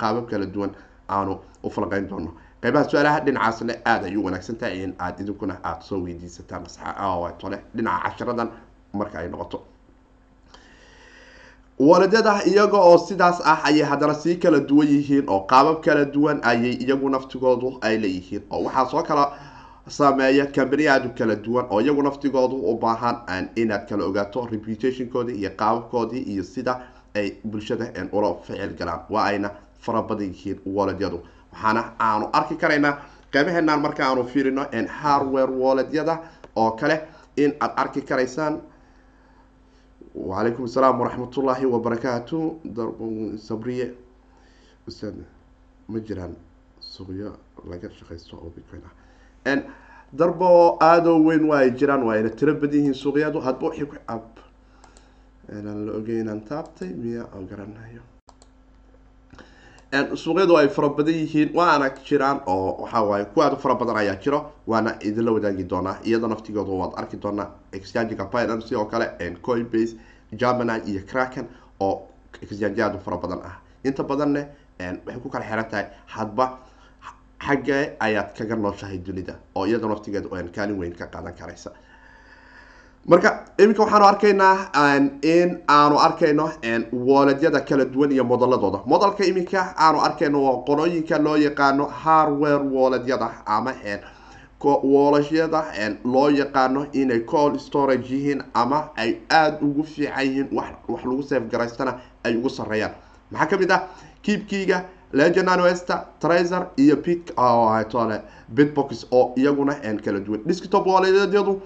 qaabab 0.00 0.26
kala 0.30 0.46
duwan 0.46 0.70
aanu 1.08 1.38
u 1.62 1.70
falqeyn 1.70 2.08
doono. 2.08 2.30
Qaybaha 2.62 2.88
su'aalaha 2.90 3.20
dhinacaasna 3.24 3.74
aada 3.86 4.06
ay 4.06 4.16
u 4.16 4.24
wanaagsan 4.24 4.56
tahay 4.58 4.82
in 4.84 4.94
aada 4.98 5.22
idinkuna 5.22 5.54
aada 5.64 5.82
soo 5.82 5.98
weydiisataan 6.04 6.64
tole. 7.38 7.58
Dhinaca 7.76 8.10
casharadan 8.10 8.48
marka 8.92 9.18
ay 9.18 9.28
noqoto. 9.28 9.62
Waladyada 11.78 12.42
iyaga 12.50 12.76
oo 12.78 12.98
sidaas 12.98 13.40
ah 13.44 13.62
ayay 13.64 13.82
haddana 13.86 14.14
sii 14.14 14.36
kala 14.42 14.60
duwan 14.60 14.88
yihiin 14.88 15.24
oo 15.28 15.40
qaabab 15.46 15.80
kala 15.84 16.04
duwan 16.04 16.40
ayay 16.42 16.74
iyagu 16.82 17.08
naftigoodu 17.10 17.78
ay 17.80 17.98
leeyihiin 18.02 18.42
oo 18.50 18.64
waxaa 18.66 18.86
soo 18.90 19.02
kala 19.02 19.24
sameeya 19.88 20.46
cambani 20.52 20.86
aada 20.88 21.08
u 21.08 21.14
kala 21.18 21.36
duwan 21.36 21.66
oo 21.70 21.80
iyagu 21.80 22.02
naftigoodu 22.02 22.56
u 22.56 22.78
baahan 22.78 23.48
inaad 23.56 23.88
kala 23.88 24.04
ogaato 24.04 24.46
reputationkoodii 24.46 25.36
iyo 25.40 25.50
qaababkoodii 25.50 26.22
iyo 26.32 26.44
sida 26.44 26.72
ay 27.14 27.30
bulshada 27.44 27.86
ula 28.12 28.34
ficil 28.34 28.74
galaan. 28.78 29.00
Waa 29.10 29.24
ayna 29.24 29.50
fara 29.80 30.02
badan 30.02 30.26
yihiin 30.32 30.60
waladyadu 30.66 31.22
waxaana 31.52 31.92
aanu 32.00 32.28
arki 32.32 32.56
karaynaa 32.56 32.92
qaybaheenaan 33.32 33.80
marka 33.80 34.02
aanu 34.08 34.24
fiirino 34.24 34.66
hardware 35.00 35.52
waladyada 35.52 36.14
oo 36.56 36.70
kale 36.72 37.00
in 37.36 37.54
aada 37.60 37.76
arki 37.76 38.02
karaysaan. 38.02 38.60
Wacalaykum 40.14 40.64
asalaam 40.64 41.00
waraxmatullaahi 41.00 41.66
wabarakaatu. 41.66 42.38
Sabriye. 43.38 43.94
Ma 45.88 45.98
jiraan 46.00 46.34
suqyo 46.80 47.32
laga 47.70 47.88
shaqaysto 47.98 48.36
oo 48.36 48.50
bitcoin 48.56 48.82
ah 48.84 48.92
darbo 49.44 50.78
aadoo 50.80 51.18
weyn 51.24 51.44
waa 51.48 51.58
ay 51.58 51.70
jiraan 51.70 52.02
waa 52.02 52.14
ayna 52.14 52.30
tiro 52.30 52.54
badan 52.54 52.78
yihiin 52.80 52.94
suuqyadu. 52.94 53.40
Hadba 53.40 53.66
wixii 53.68 53.86
ku 53.86 53.96
ab 54.06 54.22
aan 55.52 55.86
la 55.86 55.92
ogeynaan 55.92 56.40
taabtay 56.40 56.88
miya 56.88 57.24
oo 57.34 57.42
garanayo. 57.50 58.02
Suuqyadu 60.14 60.56
ay 60.56 60.68
fara 60.68 60.88
badan 60.88 61.14
yihiin 61.14 61.50
waana 61.54 61.90
jiraan 62.04 62.40
oo 62.46 62.82
waxa 62.82 63.02
waaye 63.02 63.24
kuwa 63.24 63.46
aad 63.46 63.58
fara 63.58 63.74
badan 63.74 63.96
ayaa 63.96 64.16
jiro 64.16 64.52
waana 64.66 64.96
idinla 65.00 65.32
wadaagi 65.32 65.64
doonaa 65.64 65.96
iyada 66.04 66.28
naftigooda 66.28 66.70
waad 66.72 66.92
arki 66.96 67.16
doonaa 67.16 67.50
exchangiga 67.72 68.24
binance 68.24 68.76
oo 68.76 68.84
kale 68.84 69.06
coinbase 69.42 69.96
germany 70.36 70.82
iyo 70.86 71.00
cracken 71.06 71.46
oo 71.80 72.08
exchange 72.42 72.82
aad 72.82 72.94
u 72.96 72.98
fara 73.00 73.16
badan 73.16 73.40
ah. 73.44 73.56
Inta 73.84 74.02
badanne 74.04 74.46
waxay 74.78 75.20
ku 75.22 75.28
kala 75.30 75.44
xiran 75.44 75.68
tahay 75.70 75.86
hadba 76.06 76.58
xaggee 77.46 77.96
ayaad 78.00 78.34
kaga 78.38 78.56
nooshahay 78.56 78.98
dunida 78.98 79.34
oo 79.54 79.66
iyada 79.66 79.86
naftigeeda 79.88 80.28
kaalin 80.56 80.78
weyn 80.78 80.94
ka 80.94 81.06
qaadan 81.06 81.34
karaysa. 81.34 81.70
Marka 83.06 83.44
iminka 83.58 83.82
waxaanu 83.82 84.04
arkaynaa 84.04 84.56
in 85.22 85.62
aanu 85.68 85.98
arkayno 85.98 86.50
wooledyada 86.92 87.60
kala 87.60 87.84
duwan 87.84 88.12
iyo 88.12 88.24
modaladooda. 88.24 88.82
Modalka 88.86 89.24
iminka 89.24 89.74
aanu 89.78 90.00
arkayno 90.00 90.42
waa 90.44 90.62
qolooyinka 90.66 91.18
loo 91.18 91.36
yaqaano 91.36 91.86
hardware 91.86 92.62
wooledyada 92.74 93.30
ama 93.46 93.72
woolashyada 94.60 95.64
loo 96.04 96.28
yaqaano 96.30 96.86
inay 96.92 97.20
call 97.20 97.58
storage 97.58 98.10
yihiin 98.10 98.42
ama 98.54 98.90
ay 98.96 99.20
aada 99.30 99.58
ugu 99.62 99.84
fiican 99.84 100.26
yihiin 100.26 100.48
wax 100.52 101.04
lagu 101.04 101.22
safe 101.22 101.96
ay 102.24 102.36
ugu 102.36 102.50
sareeyaan 102.50 102.94
maxaa 103.30 103.46
ka 103.46 103.56
mid 103.56 103.70
ah? 103.70 103.88
Kiibkiiga 104.22 104.84
legenanwester 105.12 106.04
traser 106.20 106.66
iyo 106.76 106.96
pit 106.96 107.32
tole 107.88 108.20
bitbox 108.48 109.06
oo 109.12 109.32
iyaguna 109.36 109.74
kala 110.04 110.20
duwan. 110.20 110.40
Desktop 110.46 110.86
wooledyadu 110.86 111.62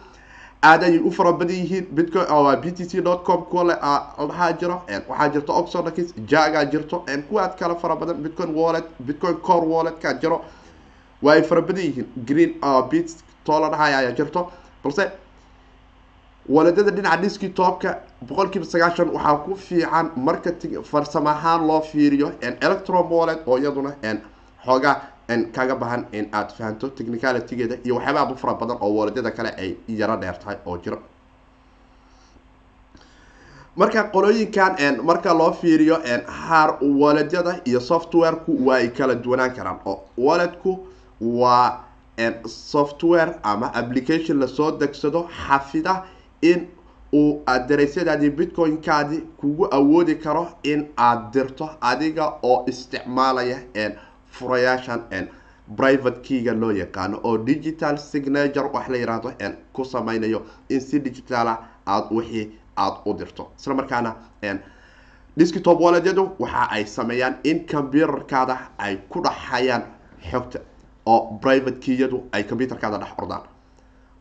aada 0.62 0.86
ayay 0.86 0.98
u 0.98 1.10
fara 1.10 1.32
badan 1.32 1.56
yihiin 1.56 1.86
bitcoin 1.90 2.60
b 2.60 2.72
t 2.72 2.84
c 2.84 3.00
dot 3.02 3.24
com 3.24 3.42
kuwa 3.44 3.64
ladhahaa 3.64 4.52
jiro 4.52 4.82
waxaa 5.08 5.28
jirto 5.28 5.52
oxonax 5.58 6.14
jaga 6.26 6.64
jirto 6.64 7.04
kuwaad 7.28 7.58
kala 7.58 7.74
fara 7.74 7.96
badan 7.96 8.16
bitcoin 8.22 8.54
wallet 8.54 8.84
bitcoin 9.00 9.36
core 9.36 9.66
walletka 9.66 10.14
jiro 10.20 10.44
waa 11.22 11.34
ay 11.34 11.42
fara 11.42 11.60
badan 11.62 11.84
yihiin. 11.84 12.06
Green 12.26 12.54
bit 12.90 13.10
too 13.44 13.60
la 13.60 13.68
dhahaya 13.70 13.98
ayaa 13.98 14.12
jirto. 14.12 14.50
Balse 14.84 15.10
waladada 16.48 16.90
dhinaca 16.90 17.16
desktopka 17.22 17.98
boqol 17.98 18.11
kiiba 18.26 18.64
sagaashan 18.66 19.08
waxaa 19.10 19.36
ku 19.44 19.54
fiican 19.56 20.10
marketing 20.16 20.82
farsamo 20.84 21.28
ahaan 21.28 21.66
loo 21.66 21.80
fiiriyo 21.80 22.32
electron 22.40 23.06
wallet 23.10 23.40
oo 23.46 23.58
iyaduna 23.58 23.92
xoogaa 24.64 24.96
kaga 25.52 25.74
baahan 25.76 26.06
in 26.12 26.28
aada 26.32 26.52
fahanto 26.58 26.88
technicalitygeeda 26.88 27.76
iyo 27.84 27.94
waxyaaba 27.96 28.20
aad 28.20 28.32
u 28.32 28.36
fara 28.36 28.54
badan 28.54 28.76
oo 28.80 28.94
waladyada 28.98 29.30
kale 29.30 29.50
ay 29.58 29.76
yaro 29.88 30.16
dheer 30.16 30.38
tahay 30.38 30.56
oo 30.66 30.78
jiro. 30.78 30.98
Marka 33.76 34.02
qolooyinkan 34.12 35.02
marka 35.02 35.34
loo 35.34 35.52
fiiriyo 35.52 35.96
har 36.26 36.78
waladyada 36.82 37.60
iyo 37.64 37.80
softwareku 37.80 38.66
waa 38.66 38.76
ay 38.76 38.88
kala 38.88 39.14
duwanaan 39.14 39.54
karaan 39.56 39.78
oo 39.84 40.00
waledku 40.18 40.78
waa 41.20 41.80
software 42.46 43.34
ama 43.42 43.66
application 43.74 44.38
la 44.40 44.46
soo 44.46 44.70
degsado 44.78 45.28
xafida 45.46 46.04
in 46.42 46.68
uu 47.12 47.42
adareysyadaadii 47.46 48.30
bitcoin-kaadi 48.30 49.18
kugu 49.40 49.66
awoodi 49.74 50.14
karo 50.16 50.48
in 50.62 50.86
aada 50.96 51.30
dirto 51.32 51.68
adiga 51.80 52.26
oo 52.42 52.64
isticmaalaya 52.66 53.58
furayaashan 54.30 55.00
private 55.76 56.20
keyga 56.22 56.52
loo 56.52 56.70
yaqaano 56.72 57.20
oo 57.24 57.38
digital 57.38 57.96
signature 57.98 58.68
wax 58.72 58.88
la 58.88 58.96
yihahdo 58.96 59.32
ku 59.72 59.84
sameynayo 59.84 60.42
in 60.68 60.80
si 60.80 60.98
digitaala 61.00 61.58
aada 61.86 62.06
wixii 62.10 62.50
aada 62.76 62.96
u 63.06 63.14
dirto. 63.14 63.50
Isla 63.58 63.74
markaana 63.74 64.14
desktop 65.36 65.80
waladyadu 65.80 66.30
waxa 66.38 66.68
ay 66.70 66.84
sameeyaan 66.86 67.36
in 67.44 67.66
computerkaada 67.66 68.58
ay 68.78 68.96
ku 69.08 69.20
dhaxayaan 69.22 69.82
xogta 70.30 70.58
oo 71.06 71.38
private 71.40 71.78
keyadu 71.80 72.22
ay 72.32 72.42
computerkaada 72.44 72.98
dhex 72.98 73.12
ordaan. 73.18 73.42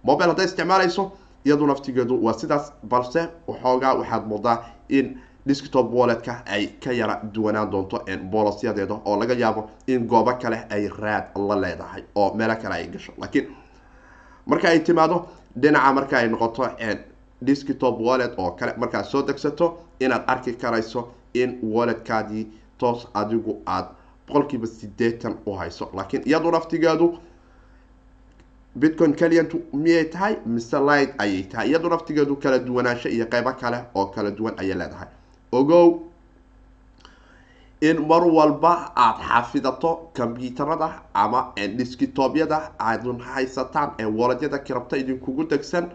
Mobile 0.04 0.28
hadday 0.30 0.46
isticmaalayso 0.46 1.12
iyadu 1.46 1.68
naftigeedu 1.68 2.24
waa 2.26 2.34
sidaas 2.34 2.74
balse 2.84 3.28
waxoogaa 3.48 3.94
waxaad 4.00 4.26
moodaa 4.28 4.58
in 4.90 5.20
desktop 5.48 5.94
walletka 5.94 6.34
ay 6.46 6.68
ka 6.84 6.92
yara 6.92 7.22
duwanaan 7.34 7.72
doonto 7.72 8.00
boolosyadeeda 8.32 8.94
oo 9.06 9.16
laga 9.20 9.34
yaabo 9.34 9.70
in 9.88 10.08
goobo 10.08 10.34
kale 10.42 10.66
ay 10.70 10.88
raad 10.88 11.26
la 11.48 11.56
leedahay 11.62 12.04
oo 12.16 12.34
meelo 12.34 12.56
kale 12.56 12.76
ay 12.76 12.88
gasho. 12.88 13.14
Laakiin 13.18 13.48
marka 14.46 14.68
ay 14.70 14.80
timaado 14.80 15.28
dhinaca 15.62 15.94
marka 15.94 16.18
ay 16.18 16.28
noqoto 16.30 16.64
desktop 17.46 18.00
wallet 18.00 18.34
oo 18.38 18.52
kale 18.52 18.74
markaad 18.78 19.06
soo 19.06 19.22
degsato 19.28 19.80
inaad 20.00 20.24
arki 20.28 20.54
karayso 20.54 21.08
in 21.34 21.60
walletkaadii 21.64 22.48
toos 22.78 23.08
adigu 23.14 23.62
aada 23.66 23.88
boqolkiiba 24.28 24.68
sideetan 24.68 25.36
u 25.46 25.54
hayso. 25.56 25.90
Laakiin 25.94 26.24
iyadu 26.26 26.52
naftigeedu 26.52 27.18
bitcoin 28.76 29.14
client 29.16 29.52
miyay 29.74 30.06
tahay? 30.10 30.38
Mise 30.46 30.74
light 30.80 31.14
ayay 31.20 31.44
tahay? 31.44 31.70
Iyadu 31.70 31.90
naftigeedu 31.90 32.36
kala 32.36 32.60
duwanaansho 32.60 33.10
iyo 33.10 33.26
qeybo 33.26 33.54
kale 33.54 33.84
oo 33.96 34.06
kala 34.06 34.32
duwan 34.32 34.54
ayay 34.60 34.76
leedahay. 34.76 35.08
Ogow 35.52 36.00
in 37.82 37.98
mar 38.08 38.24
walba 38.24 38.92
aada 38.96 39.24
xafidato 39.30 40.10
combyuutarada 40.16 41.02
ama 41.14 41.54
diskitobyada 41.78 42.72
aadun 42.80 43.20
haysataan 43.20 43.90
ee 44.00 44.06
waladyada 44.06 44.60
kirabta 44.60 44.98
idinkugu 44.98 45.44
degsan 45.50 45.90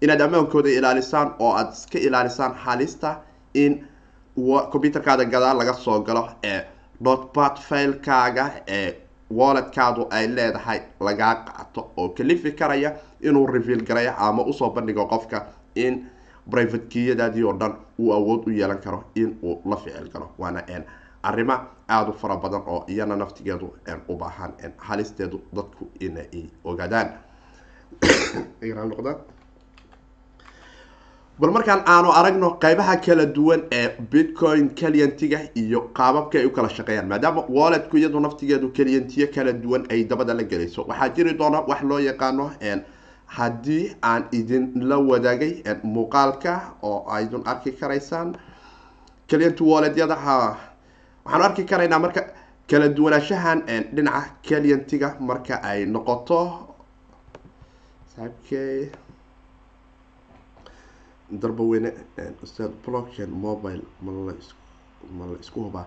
inaad 0.00 0.20
ammaankooda 0.22 0.70
ilaalisaan 0.70 1.34
oo 1.40 1.52
aada 1.52 1.72
iska 1.72 1.98
ilaalisaan 1.98 2.54
halista 2.54 3.20
in 3.54 3.84
combyuterkaada 4.72 5.24
gadaal 5.24 5.58
laga 5.58 5.74
soo 5.74 5.98
galo 6.00 6.28
ee 6.44 6.60
dotbat 7.04 7.58
failkaaga 7.58 8.50
ee 8.68 8.94
walletkaadu 9.30 10.06
ay 10.10 10.28
leedahay 10.28 10.80
lagaa 11.00 11.34
qaato 11.34 11.90
oo 11.96 12.08
kalifi 12.08 12.52
karaya 12.52 12.92
inuu 13.20 13.46
reveal 13.46 13.82
garaya 13.82 14.14
ama 14.18 14.42
u 14.42 14.52
soo 14.52 14.70
bandhigo 14.70 15.06
qofka 15.06 15.46
in 15.74 16.10
private 16.50 16.86
kiyadaadii 16.88 17.44
oo 17.44 17.56
dhan 17.60 17.74
uu 17.98 18.12
awood 18.12 18.46
u 18.46 18.50
yeelan 18.50 18.78
karo 18.78 19.04
in 19.14 19.38
uu 19.42 19.60
la 19.64 19.76
ficil 19.76 20.08
galo. 20.12 20.30
Waana 20.38 20.62
arrimo 21.22 21.56
aada 21.88 22.10
u 22.10 22.12
fara 22.12 22.36
badan 22.36 22.62
oo 22.66 22.84
iyana 22.88 23.16
naftigeedu 23.16 23.74
u 24.08 24.16
baahan 24.16 24.52
halisteedu 24.76 25.42
dadku 25.56 25.90
inay 26.00 26.44
ogaadaan 26.64 27.08
bal 31.38 31.50
markaan 31.50 31.82
aanu 31.94 32.10
aragno 32.18 32.48
qeybaha 32.62 32.96
kala 33.04 33.26
duwan 33.36 33.62
ee 33.72 33.88
bitcoin 34.12 34.68
clientiga 34.78 35.38
iyo 35.62 35.80
qaababka 35.98 36.38
ay 36.38 36.46
u 36.46 36.50
kala 36.56 36.68
shaqeeyaan 36.76 37.08
maadaama 37.12 37.42
walletku 37.56 37.96
iyadu 37.98 38.20
naftigeedu 38.20 38.68
clientiyo 38.76 39.26
kala 39.34 39.52
duwan 39.52 39.82
ay 39.90 40.04
dabada 40.04 40.34
la 40.34 40.42
gelayso. 40.44 40.84
Waxaa 40.88 41.08
jiri 41.16 41.32
doona 41.40 41.60
wax 41.70 41.82
loo 41.82 41.98
yaqaano 41.98 42.50
haddii 43.36 43.96
aan 44.10 44.22
idinla 44.38 44.96
wadaagay 45.10 45.52
muuqaalka 45.82 46.52
oo 46.82 47.04
aydun 47.16 47.42
arki 47.52 47.72
karaysaan. 47.72 48.36
Client 49.28 49.60
walletyada 49.60 50.14
waxaanu 50.16 51.44
arki 51.44 51.64
karaynaa 51.64 51.98
marka 51.98 52.22
kala 52.70 52.88
duwanaanshahan 52.88 53.58
dhinaca 53.94 54.22
clientiga 54.46 55.16
marka 55.20 55.54
ay 55.62 55.84
noqoto 55.86 56.40
darbaweyne 61.30 61.92
ustaad 62.42 62.72
blockchain 62.86 63.30
mobile 63.30 63.82
mala 64.02 64.34
ma 65.18 65.26
la 65.26 65.36
isku 65.40 65.60
hubaa. 65.64 65.86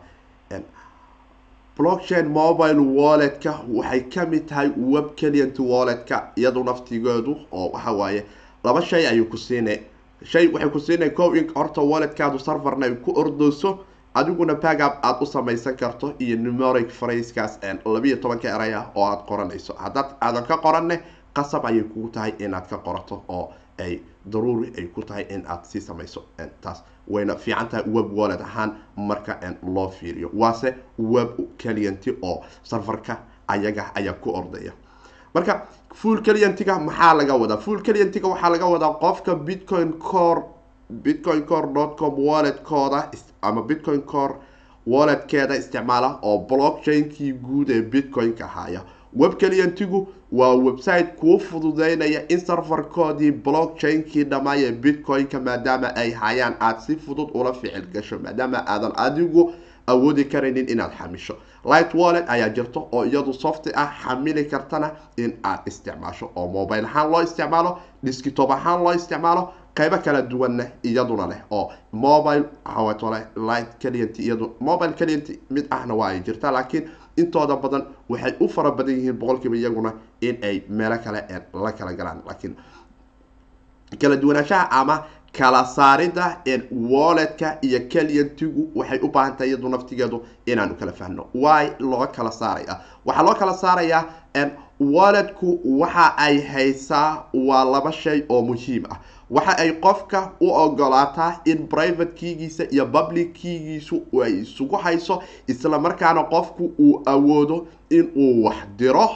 Blockchain 1.78 2.28
mobile 2.30 2.80
walletka 2.80 3.54
waxay 3.70 4.02
ka 4.14 4.26
mid 4.26 4.48
tahay 4.48 4.70
web 4.78 5.16
client 5.16 5.60
walletka 5.60 6.32
iyadu 6.36 6.64
naftigeedu 6.64 7.36
oo 7.52 7.70
waxa 7.74 7.92
waaye 7.92 8.26
laba 8.64 8.82
shay 8.82 9.08
ayuu 9.08 9.26
ku 9.26 9.38
siinay. 9.38 9.80
Shay 10.24 10.48
waxay 10.48 10.70
ku 10.70 10.80
siinay 10.80 11.10
co 11.14 11.34
in 11.36 11.48
horta 11.56 11.82
walletkaadu 11.82 12.40
serverna 12.40 12.86
ay 12.86 12.96
ku 12.96 13.12
ordooso 13.16 13.86
adiguna 14.16 14.56
bagab 14.56 14.94
aada 15.04 15.22
u 15.22 15.26
samaysan 15.26 15.76
karto 15.78 16.14
iyo 16.20 16.36
numeric 16.38 16.90
fracekaas 16.90 17.60
labiiyo 17.86 18.18
tobanka 18.18 18.50
eray 18.56 18.74
ah 18.74 18.90
oo 18.96 19.06
aada 19.06 19.22
qoranayso. 19.30 19.74
Haddaad 19.78 20.16
aadan 20.22 20.46
ka 20.46 20.58
qoranne 20.58 21.00
qasab 21.34 21.66
ayay 21.66 21.84
kugu 21.84 22.10
tahay 22.10 22.34
inaad 22.40 22.66
ka 22.70 22.78
qorato 22.78 23.22
oo 23.30 23.54
ay 23.78 24.02
daruuri 24.32 24.72
ay 24.78 24.86
ku 24.96 25.02
tahay 25.04 25.26
in 25.30 25.44
aada 25.48 25.64
sii 25.64 25.82
samayso 25.82 26.22
taas 26.62 26.84
wayna 27.08 27.36
fiican 27.36 27.68
tahay 27.70 27.84
web 27.96 28.12
wallet 28.18 28.42
ahaan 28.42 28.72
marka 28.98 29.40
loo 29.76 29.90
fiiriyo. 29.90 30.30
Waase 30.34 30.74
web 31.00 31.30
clienty 31.58 32.12
oo 32.22 32.44
serverka 32.64 33.18
ayaga 33.48 33.92
ayaa 33.96 34.14
ku 34.14 34.30
ordaya. 34.40 34.72
Marka 35.34 35.62
full 35.94 36.22
clientiga 36.22 36.80
maxaa 36.80 37.14
laga 37.14 37.34
wadaa? 37.36 37.58
Full 37.58 37.82
clientiga 37.82 38.28
waxaa 38.28 38.50
laga 38.50 38.66
wadaa 38.66 38.94
qofka 39.02 39.36
bitcoin 39.36 39.94
core 40.00 40.44
bitcoin 41.04 41.42
core 41.46 41.96
com 42.00 42.14
walletkooda 42.28 43.10
ama 43.42 43.62
bitcoin 43.62 44.02
core 44.02 44.36
walletkeeda 44.88 45.56
isticmaala 45.56 46.20
oo 46.22 46.38
blockchainkii 46.50 47.34
guud 47.34 47.70
ee 47.70 47.82
bitcoin-ka 47.82 48.46
ahaaya 48.46 48.82
web 49.14 49.34
clientigu 49.40 50.08
waa 50.32 50.56
website 50.56 51.08
kuu 51.20 51.40
fududeynaya 51.40 52.28
in 52.28 52.40
serverkoodii 52.40 53.32
blockchainkii 53.32 54.24
dhammaayee 54.24 54.72
bitcoin-ka 54.72 55.40
maadaama 55.40 55.96
ay 55.96 56.12
hayaan 56.12 56.56
aada 56.60 56.80
si 56.80 56.96
fudud 56.96 57.30
ula 57.34 57.54
ficil 57.54 57.86
gasho 57.94 58.20
maadaama 58.20 58.64
aadan 58.68 58.92
adigu 58.96 59.54
awoodi 59.88 60.24
karaynin 60.26 60.70
inaad 60.70 60.92
xamisho. 60.98 61.36
Light 61.66 61.94
wallet 61.94 62.30
ayaa 62.30 62.50
jirto 62.50 62.88
oo 62.92 63.06
iyadu 63.06 63.34
softi 63.34 63.70
ah 63.76 63.92
xamili 64.04 64.44
kartana 64.46 64.92
in 65.18 65.34
aad 65.44 65.60
isticmaasho 65.66 66.32
oo 66.36 66.48
mobile 66.48 66.86
ahaan 66.88 67.12
loo 67.12 67.22
isticmaalo 67.24 67.80
diskitob 68.04 68.52
ahaan 68.52 68.84
loo 68.84 68.94
isticmaalo 68.94 69.54
qeybo 69.76 69.98
kala 69.98 70.22
duwanna 70.22 70.66
iyaduna 70.84 71.28
leh 71.28 71.38
oo 71.52 71.72
mobile 71.92 72.44
hawatole 72.66 73.20
light 73.36 73.70
client 73.82 74.20
iyadu 74.20 74.52
mobile 74.60 74.94
client 74.94 75.32
mid 75.50 75.66
ahna 75.70 75.94
waa 75.96 76.10
ay 76.10 76.20
jirtaa 76.20 76.52
laakiin 76.52 76.90
intooda 77.18 77.56
badan 77.64 77.84
waxay 78.10 78.34
u 78.40 78.48
fara 78.56 78.72
badan 78.72 78.96
yihiin 78.98 79.18
boqolkiiba 79.22 79.56
iyaguna 79.58 79.92
in 80.22 80.36
ay 80.44 80.56
meelo 80.70 80.98
kale 81.04 81.20
la 81.66 81.72
kala 81.72 81.94
galaan. 82.00 82.20
Laakiin 82.28 82.54
kala 84.02 84.16
duwanaanshaha 84.18 84.72
ama 84.72 84.96
kala 85.38 85.66
saarida 85.66 86.26
walletka 86.72 87.58
iyo 87.62 87.80
clientigu 87.92 88.62
waxay 88.76 89.00
u 89.04 89.08
baahan 89.10 89.34
tahay 89.38 89.50
iyadu 89.50 89.70
naftigeedu 89.70 90.18
inaanu 90.46 90.76
kala 90.80 90.92
fahno. 90.92 91.24
Wy 91.34 91.66
loo 91.80 92.08
kala 92.16 92.32
saaraya? 92.32 92.76
Waxaa 93.06 93.24
loo 93.24 93.36
kala 93.36 93.54
saarayaa 93.54 94.04
walletku 94.80 95.60
waxa 95.80 96.18
ay 96.18 96.42
haysaa 96.42 97.24
waa 97.34 97.66
laba 97.66 97.92
shay 97.92 98.22
oo 98.30 98.42
muhiim 98.42 98.84
ah 98.92 98.98
waxa 99.30 99.58
ay 99.58 99.72
qofka 99.82 100.32
u 100.40 100.48
ogolaataa 100.52 101.42
in 101.46 101.68
private 101.68 102.14
keygiisa 102.20 102.64
iyo 102.72 102.86
public 102.86 103.34
keygiisu 103.34 103.96
ay 104.24 104.34
isugu 104.42 104.76
hayso 104.76 105.22
isla 105.48 105.80
markaana 105.80 106.24
qofku 106.24 106.72
uu 106.80 107.02
awoodo 107.06 107.68
in 107.90 108.12
uu 108.16 108.44
wax 108.46 108.58
diro 108.78 109.10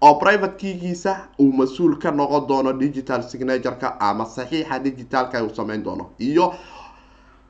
oo 0.00 0.14
private 0.14 0.56
keygiisa 0.56 1.28
uu 1.38 1.52
mas'uul 1.52 1.96
ka 1.98 2.10
noqon 2.10 2.46
doono 2.48 2.72
digital 2.72 3.22
signatureka 3.22 4.00
ama 4.00 4.24
saxiixa 4.24 4.78
digitalka 4.78 5.42
uu 5.44 5.54
sameyn 5.54 5.82
doono. 5.84 6.10
Iyo 6.18 6.54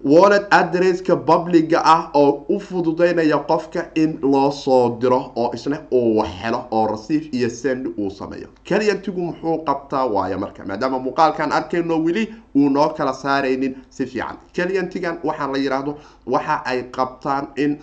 wallet 0.05 0.47
adresska 0.51 1.17
publiga 1.17 1.81
ah 1.85 2.11
oo 2.15 2.45
u 2.49 2.61
fududeynaya 2.61 3.39
qofka 3.49 3.91
in 3.95 4.19
loo 4.23 4.51
soo 4.51 4.99
diro 5.01 5.33
oo 5.37 5.51
isna 5.55 5.79
uu 5.93 6.17
wax 6.19 6.29
helo 6.43 6.67
oo 6.71 6.87
receive 6.87 7.29
iyo 7.33 7.51
send 7.51 7.87
uu 7.99 8.11
sameeyo. 8.11 8.49
Clientigu 8.65 9.21
muxuu 9.21 9.59
qabtaa 9.65 10.07
waayo 10.07 10.39
marka 10.39 10.65
maadaama 10.65 10.99
muuqaalkan 10.99 11.53
arkayno 11.53 11.99
weli 12.05 12.35
uu 12.55 12.69
noo 12.71 12.89
kala 12.89 13.13
saaraynin 13.15 13.77
si 13.91 14.07
fiican. 14.07 14.37
Clientigan 14.55 15.19
waxaa 15.25 15.47
la 15.53 15.59
yidhaahdo 15.59 15.99
waxa 16.27 16.63
ay 16.65 16.83
qabtaan 16.83 17.47
in 17.57 17.79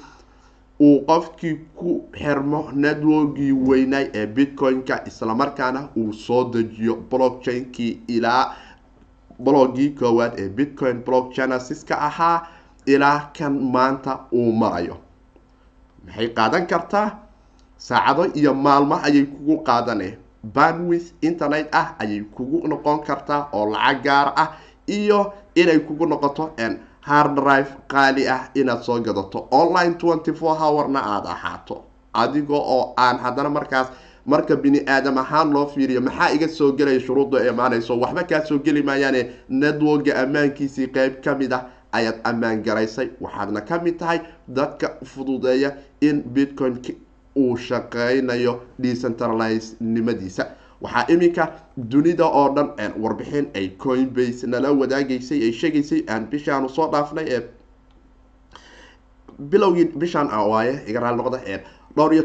uu 0.80 1.00
qofkii 1.08 1.56
ku 1.76 2.04
xirmo 2.14 2.70
networkii 2.74 3.52
weynaay 3.52 4.10
ee 4.14 4.26
bitcoin-ka 4.28 5.02
islamarkaana 5.08 5.88
uu 5.98 6.14
soo 6.14 6.44
dejiyo 6.54 6.96
blockchainkii 7.10 8.00
ilaa 8.08 8.56
blogii 9.40 9.90
koowaad 10.00 10.34
ee 10.40 10.50
bitcoin 10.50 11.04
block 11.06 11.34
genesis-ka 11.36 11.96
ahaa 11.98 12.48
ilaa 12.86 13.20
kan 13.38 13.54
maanta 13.74 14.20
uu 14.32 14.52
marayo. 14.52 14.98
Maxay 16.06 16.28
qaadan 16.38 16.68
kartaa? 16.68 17.08
Saacado 17.78 18.26
iyo 18.34 18.54
maalmo 18.54 18.96
ayay 19.04 19.26
kugu 19.26 19.58
qaadaneen 19.64 20.18
bandwith 20.56 21.14
internet 21.22 21.68
ah 21.76 21.96
ayay 22.00 22.22
kugu 22.36 22.68
noqon 22.68 23.00
kartaa 23.08 23.48
oo 23.54 23.66
lacag 23.72 24.04
gaar 24.04 24.28
ah 24.36 24.50
iyo 24.88 25.34
inay 25.56 25.80
kugu 25.80 26.06
noqoto 26.06 26.52
hard 27.02 27.36
drive 27.36 27.70
qaali 27.88 28.28
ah 28.28 28.48
inaad 28.56 28.82
soo 28.84 29.00
gadato. 29.00 29.48
Online 29.52 29.94
twenty 29.96 30.34
four 30.34 30.56
hourna 30.58 31.00
aada 31.00 31.30
ahaato. 31.30 31.84
Adiga 32.14 32.56
oo 32.56 32.94
aan 32.98 33.18
haddana 33.20 33.50
markaas 33.50 33.88
marka 34.26 34.56
bini 34.56 34.80
aadam 34.88 35.18
ahaan 35.18 35.52
loo 35.54 35.66
fiiriyo 35.68 36.02
maxaa 36.02 36.32
iga 36.36 36.48
soo 36.48 36.72
gelaya 36.72 37.00
shuruudda 37.00 37.44
imaanayso 37.52 38.00
waxba 38.00 38.24
kaa 38.24 38.46
soo 38.46 38.60
geli 38.60 38.84
maayaane 38.84 39.22
networka 39.50 40.16
ammaankiisii 40.24 40.88
qeyb 40.88 41.22
ka 41.24 41.36
mid 41.36 41.52
ah 41.54 41.64
ayaad 41.92 42.20
ammaan 42.24 42.64
garaysay. 42.64 43.10
Waxaadna 43.22 43.62
ka 43.62 43.80
mid 43.84 43.98
tahay 44.00 44.20
dadka 44.48 44.90
fududeeya 45.06 45.72
in 46.02 46.22
bitcoin 46.36 46.78
uu 47.38 47.58
shaqeynayo 47.58 48.54
decentralize 48.80 49.76
nimadiisa 49.82 50.46
waxaa 50.82 51.06
iminka 51.14 51.52
dunida 51.78 52.26
oo 52.26 52.50
dhan 52.56 52.70
warbixin 53.04 53.48
ay 53.56 53.70
coinbase 53.78 54.48
nala 54.48 54.72
wadaagaysay 54.72 55.40
ay 55.44 55.52
sheegaysay 55.52 56.02
aan 56.10 56.26
bishaanu 56.32 56.70
soo 56.70 56.88
dhaafnay 56.92 57.26
ee 57.36 57.42
bilowgii 59.40 59.86
bishaan 59.96 60.28
waaye 60.52 60.74
iga 60.88 61.00
raali 61.00 61.18
noqda 61.18 61.40
dhowr 61.96 62.14
iyo 62.14 62.24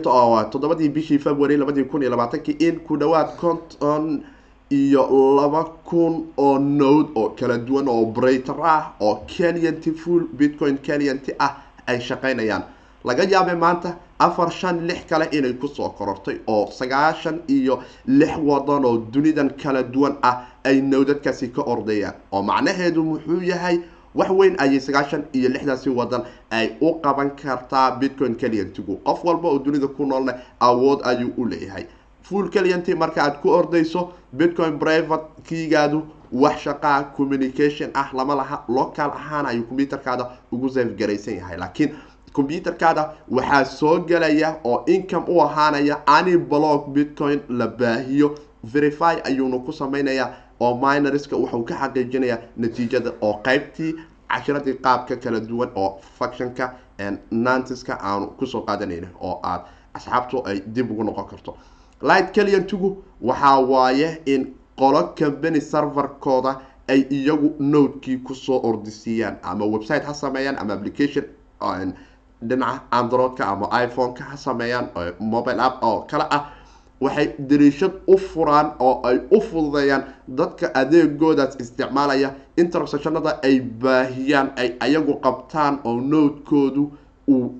toddobadii 0.52 0.88
bishii 0.88 1.18
february 1.18 1.56
labadii 1.56 1.84
kun 1.84 2.02
iyo 2.02 2.10
labaatankii 2.10 2.56
in 2.66 2.80
ku 2.80 2.96
dhawaad 2.96 3.36
konton 3.36 4.22
iyo 4.70 5.02
laba 5.36 5.64
kun 5.84 6.14
oo 6.36 6.58
node 6.58 7.10
oo 7.16 7.28
kala 7.38 7.58
duwan 7.58 7.88
oo 7.88 8.02
operator 8.02 8.56
ah 8.64 8.92
oo 9.00 9.14
keliyanti 9.26 9.92
full 9.92 10.24
bitcoin 10.38 10.78
keliyanti 10.78 11.32
ah 11.38 11.52
ay 11.86 12.00
shaqaynayaan. 12.00 12.62
Laga 13.04 13.24
yaabay 13.24 13.56
maanta 13.56 13.96
afar 14.18 14.50
shan 14.50 14.86
lix 14.86 15.04
kale 15.08 15.28
inay 15.32 15.52
ku 15.54 15.68
soo 15.68 15.88
korortay 15.98 16.36
oo 16.46 16.68
sagaashan 16.70 17.40
iyo 17.48 17.78
lix 18.06 18.36
wadan 18.48 18.84
oo 18.84 18.96
dunidan 19.12 19.50
kala 19.62 19.82
duwan 19.82 20.16
ah 20.22 20.36
ay 20.64 20.80
nowdadkaasi 20.80 21.48
ka 21.48 21.62
ordayaan. 21.62 22.14
Oo 22.32 22.42
macnaheedu 22.42 23.04
muxuu 23.04 23.40
yahay 23.42 23.80
wax 24.18 24.30
weyn 24.38 24.54
ayay 24.64 24.80
sagaashan 24.80 25.22
iyo 25.32 25.48
lixdaasi 25.54 25.90
wadan 25.90 26.22
ay 26.50 26.66
u 26.80 26.92
qaban 27.04 27.30
kartaa 27.42 27.90
bitcoin 28.00 28.34
keliyantigu 28.40 28.96
qof 29.06 29.24
walba 29.24 29.48
oo 29.48 29.58
dunida 29.58 29.86
ku 29.88 30.06
noolna 30.06 30.34
awood 30.60 31.00
ayuu 31.04 31.32
u 31.36 31.44
leeyahay. 31.46 31.84
Full 32.22 32.48
keliyanti 32.50 32.94
marka 32.94 33.22
aad 33.24 33.36
ku 33.42 33.48
ordayso 33.58 34.12
bitcoin 34.32 34.78
private 34.78 35.24
kiigaadu 35.48 36.02
wax 36.32 36.58
shaqaa 36.64 37.02
communication 37.16 37.90
ah 37.94 38.10
lama 38.12 38.34
laha 38.40 38.64
local 38.68 39.10
ahaan 39.20 39.46
ayuu 39.46 39.64
computerkaada 39.70 40.26
ugu 40.52 40.68
safgaraysan 40.68 41.34
yahay. 41.40 41.56
Laakiin 41.56 41.94
computerkaada 42.32 43.04
waxaa 43.30 43.64
soo 43.64 43.98
gelaya 44.08 44.56
oo 44.64 44.82
income 44.86 45.24
u 45.28 45.40
ahaanaya 45.42 46.02
any 46.06 46.36
block 46.36 46.88
bitcoin 46.88 47.40
la 47.48 47.66
baahiyo. 47.66 48.34
Verify 48.64 49.14
ayuuna 49.24 49.58
ku 49.58 49.72
sameynaya 49.72 50.26
oo 50.60 50.74
minorska 50.74 51.36
wuxuu 51.36 51.64
ka 51.64 51.74
xaqiijinaya 51.80 52.38
natiijada 52.56 53.10
oo 53.20 53.34
qeybtii 53.46 53.92
cashiradii 54.28 54.74
qaabka 54.84 55.16
kala 55.16 55.40
duwan 55.40 55.70
oo 55.74 55.98
functionka 56.18 56.72
nantiska 57.30 57.98
aanu 58.02 58.26
ku 58.38 58.46
soo 58.46 58.60
qaadanayna 58.62 59.08
oo 59.20 59.40
aad 59.42 59.60
asxaabtu 59.94 60.42
ay 60.46 60.60
dib 60.66 60.90
ugu 60.90 61.04
noqon 61.04 61.26
karto. 61.30 61.56
Light 62.02 62.30
keliyantigu 62.34 62.96
waxaa 63.22 63.60
waaye 63.60 64.20
in 64.26 64.54
qolo 64.78 65.02
company 65.18 65.60
serverkooda 65.60 66.60
ay 66.88 67.00
iyagu 67.10 67.54
nodekii 67.58 68.16
ku 68.18 68.34
soo 68.34 68.60
ordisiiyaan 68.68 69.36
ama 69.42 69.64
website 69.66 70.04
ha 70.04 70.14
sameeyaan 70.14 70.58
ama 70.58 70.74
application 70.74 71.24
dhinaca 72.48 72.80
androidka 72.90 73.46
ama 73.46 73.66
iphone-ka 73.84 74.24
ha 74.24 74.36
sameeyaan 74.36 74.88
mobile 75.20 75.60
app 75.62 75.82
oo 75.82 76.00
kale 76.10 76.24
ah 76.30 76.44
waxay 77.00 77.26
dariishad 77.38 77.92
u 78.06 78.16
furaan 78.18 78.72
oo 78.80 79.00
ay 79.06 79.20
u 79.30 79.40
fududeeyaan 79.40 80.04
dadka 80.28 80.70
adeegoodaas 80.74 81.56
isticmaalaya. 81.60 82.30
In 82.56 82.70
transactionada 82.70 83.38
ay 83.42 83.60
baahiyaan 83.60 84.50
ay 84.56 84.74
ayagu 84.80 85.14
qabtaan 85.22 85.78
oo 85.84 86.00
nodekoodu 86.00 86.90
uu 87.28 87.54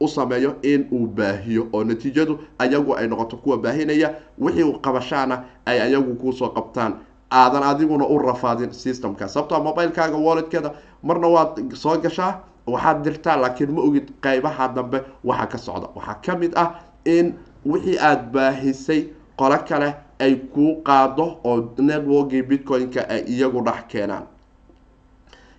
u 0.00 0.08
sameeyo 0.08 0.54
in 0.62 0.86
uu 0.92 1.06
baahiyo 1.06 1.68
oo 1.72 1.84
natiijadu 1.84 2.38
ayagu 2.58 2.94
ay 2.94 3.06
noqoto 3.08 3.36
kuwa 3.36 3.56
baahinaya. 3.58 4.14
Wixii 4.38 4.62
u 4.62 4.78
qabashaana 4.80 5.44
ay 5.66 5.80
ayagu 5.80 6.14
ku 6.14 6.32
soo 6.32 6.48
qabtaan. 6.48 6.92
Aadan 7.32 7.62
adiguna 7.62 8.04
u 8.06 8.18
rafaadin 8.18 8.72
systemka. 8.72 9.28
Sababtoo 9.28 9.62
mobilekaaga 9.62 10.16
walletkeeda 10.16 10.72
marna 11.02 11.28
waad 11.28 11.74
soo 11.74 11.96
gashaa 11.98 12.40
waxaad 12.66 13.02
dirtaa 13.04 13.36
laakiin 13.36 13.70
ma 13.72 13.80
ogid 13.82 14.08
qeybaha 14.22 14.68
dambe 14.74 15.02
waxa 15.24 15.46
ka 15.46 15.58
socda. 15.58 15.88
Waxaa 15.94 16.14
ka 16.24 16.36
mid 16.36 16.52
ah 16.56 16.74
in 17.04 17.34
wixii 17.66 17.98
aada 17.98 18.22
baahisay 18.32 19.00
qolo 19.36 19.58
kale 19.68 19.94
ay 20.18 20.34
kuu 20.54 20.82
qaado 20.86 21.24
oo 21.44 21.56
networkii 21.78 22.42
bitcoin-ka 22.42 23.00
ay 23.08 23.20
iyagu 23.26 23.60
dhex 23.64 23.84
keenaan. 23.88 24.24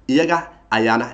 Iyaga 0.08 0.38
ayaana 0.72 1.08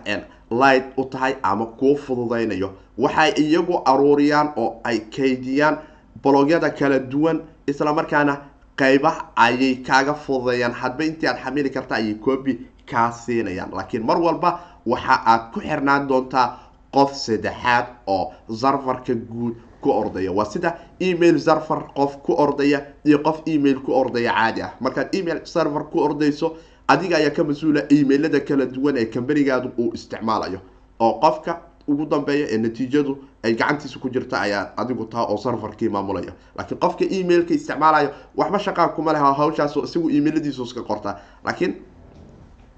light 0.51 0.85
u 0.97 1.03
tahay 1.05 1.35
ama 1.43 1.65
kuu 1.65 1.95
fududeynayo 1.95 2.69
waxay 2.97 3.31
iyagu 3.43 3.81
aruuriyaan 3.85 4.49
oo 4.57 4.81
ay 4.83 4.99
kaydiyaan 4.99 5.77
bologyada 6.23 6.69
kala 6.69 6.99
duwan 6.99 7.41
islamarkaana 7.67 8.37
qeyba 8.79 9.11
ayay 9.35 9.75
kaaga 9.87 10.13
fududeeyaan 10.13 10.73
hadba 10.73 11.03
intii 11.05 11.27
aad 11.27 11.39
xamili 11.43 11.69
karta 11.69 11.95
ayay 11.95 12.15
coobi 12.15 12.53
kaa 12.91 13.11
siinayaan. 13.11 13.71
Laakiin 13.71 14.05
mar 14.05 14.17
walba 14.21 14.59
waxa 14.85 15.15
aad 15.25 15.51
ku 15.53 15.59
xirnaan 15.59 16.07
doontaa 16.07 16.59
qof 16.93 17.13
saddexaad 17.15 17.85
oo 18.07 18.33
sarfarka 18.61 19.13
guud 19.15 19.55
ku 19.81 19.89
ordaya. 19.91 20.31
Waa 20.31 20.45
sida 20.45 20.77
email 21.01 21.39
server 21.39 21.83
qof 21.95 22.17
ku 22.23 22.33
ordaya 22.33 22.81
iyo 23.05 23.19
qof 23.23 23.41
email 23.47 23.79
ku 23.81 23.91
ordaya 23.93 24.31
caadi 24.33 24.61
ah. 24.61 24.71
Markaad 24.79 25.15
email 25.15 25.41
server 25.45 25.83
ku 25.91 25.99
ordayso 25.99 26.55
adiga 26.87 27.17
ayaa 27.17 27.31
ka 27.35 27.43
mas'uula 27.43 27.81
emailada 27.89 28.39
kala 28.39 28.65
duwan 28.65 28.97
ee 28.97 29.05
kambanigaadu 29.05 29.71
uu 29.77 29.91
isticmaalayo. 29.93 30.59
Oo 30.99 31.19
qofka 31.19 31.61
ugu 31.87 32.05
dambeeya 32.05 32.47
ee 32.51 32.57
natiijadu 32.57 33.17
ay 33.43 33.53
gacantiisa 33.55 33.99
ku 33.99 34.09
jirta 34.09 34.41
ayaa 34.41 34.73
adigu 34.77 35.05
taa 35.05 35.25
oo 35.25 35.37
serverkii 35.37 35.89
maamulaya. 35.89 36.33
Laakiin 36.55 36.79
qofka 36.79 37.05
emailka 37.09 37.53
isticmaalayo 37.53 38.09
waxba 38.37 38.59
shaqaa 38.59 38.87
kuma 38.95 39.13
leha 39.13 39.33
hawshaas 39.33 39.75
isagu 39.75 40.09
emailadiisu 40.09 40.63
iska 40.63 40.81
qortaa. 40.83 41.15
Laakiin 41.45 41.75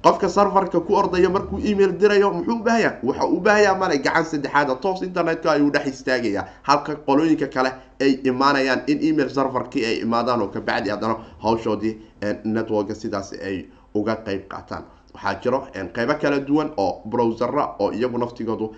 qofka 0.03 0.29
serverka 0.29 0.79
ku 0.79 0.93
ordaya 0.95 1.29
markuu 1.29 1.59
email 1.59 1.91
dirayo 1.99 2.31
muxuu 2.33 2.55
u 2.59 2.63
waxa 3.03 3.25
u 3.27 3.39
baahaya 3.39 3.75
male 3.75 3.97
gacan 3.99 4.25
saddexaada 4.25 4.75
toos 4.75 5.01
internetka 5.01 5.51
ayuu 5.51 5.71
dhex 5.71 5.87
istaagaya 5.87 6.45
halka 6.63 6.95
qolooyinka 6.95 7.47
kale 7.47 7.71
ay 8.01 8.19
imaanayaan 8.23 8.81
in 8.87 8.99
email 9.03 9.29
serverkii 9.29 9.85
ay 9.85 9.95
imaadaan 10.01 10.41
oo 10.41 10.47
kabacdi 10.47 10.89
haddana 10.89 11.15
hawshoodii 11.43 11.97
networka 12.45 12.95
sidaas 12.95 13.33
ay 13.33 13.65
uga 13.95 14.15
qeyb 14.15 14.47
qaataan. 14.47 14.83
Waxaa 15.13 15.35
jiro 15.43 15.67
qeybo 15.93 16.13
kala 16.21 16.39
duwan 16.39 16.71
oo 16.77 17.01
browsera 17.05 17.75
oo 17.79 17.91
iyagu 17.91 18.17
naftigoodu 18.17 18.75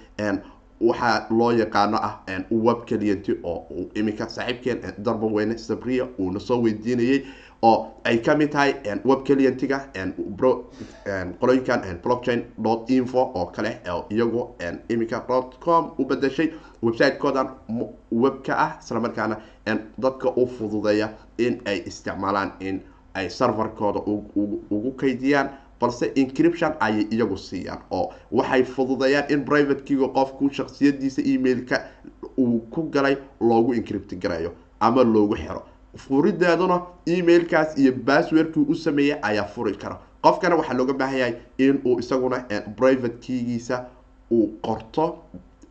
waxaa 0.82 1.28
loo 1.30 1.52
yaqaano 1.52 1.98
ah 1.98 2.22
web 2.52 2.86
keliyanti 2.86 3.38
oo 3.44 3.68
iminka 3.96 4.26
saaxiibkeen 4.30 4.82
darba 4.98 5.28
weyne 5.28 5.58
sabria 5.58 6.08
uuna 6.20 6.40
soo 6.40 6.62
weydiinayay 6.64 7.22
oo 7.62 7.88
ay 8.04 8.18
ka 8.18 8.36
mid 8.36 8.50
tahay 8.52 8.74
web 9.06 9.24
keliyantiga 9.24 9.80
qolooyinkan 11.40 11.82
blockchain 12.04 12.44
dot 12.64 12.90
info 12.90 13.20
oo 13.36 13.46
kale 13.46 13.78
iyagu 14.10 14.56
iminka 14.90 15.24
dot 15.28 15.58
com 15.60 15.92
u 16.00 16.06
bedeshay 16.06 16.52
website-koodan 16.84 17.48
webka 18.12 18.54
ah 18.58 18.78
islamarkaana 18.82 19.38
dadka 19.98 20.30
u 20.36 20.48
fududeeya 20.48 21.10
in 21.38 21.62
ay 21.66 21.84
isticmaalaan 21.86 22.52
in 22.60 22.82
ay 23.14 23.30
serverkooda 23.30 24.00
ugu 24.72 24.92
kaydiyaan 24.98 25.50
balse 25.82 26.12
encryption 26.16 26.74
ayay 26.80 27.06
iyagu 27.12 27.38
siiyaan 27.38 27.80
oo 27.92 28.14
waxay 28.32 28.64
fududeeyaan 28.64 29.26
in 29.30 29.46
privatekiga 29.46 30.08
qofku 30.08 30.50
shaksiyadiisa 30.50 31.22
emailka 31.26 31.82
uu 32.38 32.60
ku 32.70 32.84
galay 32.90 33.18
loogu 33.40 33.74
encrypt 33.74 34.14
garayo 34.20 34.52
ama 34.80 35.04
loogu 35.04 35.36
xiro 35.36 35.62
furideeduna 35.98 36.82
emailkaas 37.08 37.78
iyo 37.78 37.92
basswordkii 37.92 38.66
u 38.70 38.76
sameeyay 38.76 39.20
ayaa 39.22 39.46
furi 39.46 39.76
kara 39.78 40.00
qofkana 40.24 40.56
waxaa 40.56 40.74
looga 40.78 40.94
baahanyahay 40.94 41.34
in 41.58 41.82
uu 41.86 42.00
isaguna 42.00 42.44
private 42.76 43.18
keygiisa 43.28 43.86
uu 44.32 44.48
qorto 44.62 45.24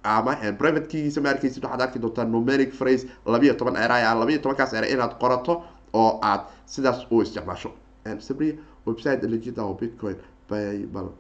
ama 0.02 0.37
private 0.59 0.87
keygiisa 0.87 1.20
ma 1.20 1.28
arkeysid 1.30 1.64
waxaad 1.64 1.80
arki 1.83 1.98
doontaa 1.98 2.24
numeric 2.24 2.72
phrase 2.72 3.06
labiiyo 3.26 3.54
toban 3.54 3.76
eraya 3.76 4.14
labiiyo 4.14 4.40
tobankaas 4.42 4.72
ere 4.72 4.88
inaad 4.92 5.14
qorato 5.20 5.62
oo 5.92 6.18
aad 6.22 6.40
sidaas 6.66 7.06
u 7.11 7.22
isticmaasho. 7.22 7.72
Sabria 8.18 8.54
website 8.87 9.22
legida 9.22 9.62
oo 9.64 9.74
bitcoin 9.74 10.16
bible 10.50 11.11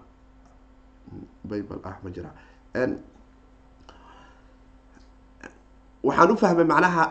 bible 1.44 1.78
ah 1.84 1.96
ma 2.04 2.10
jira 2.10 2.30
waxaan 6.02 6.30
u 6.32 6.36
fahmay 6.36 6.64
macnaha 6.64 7.04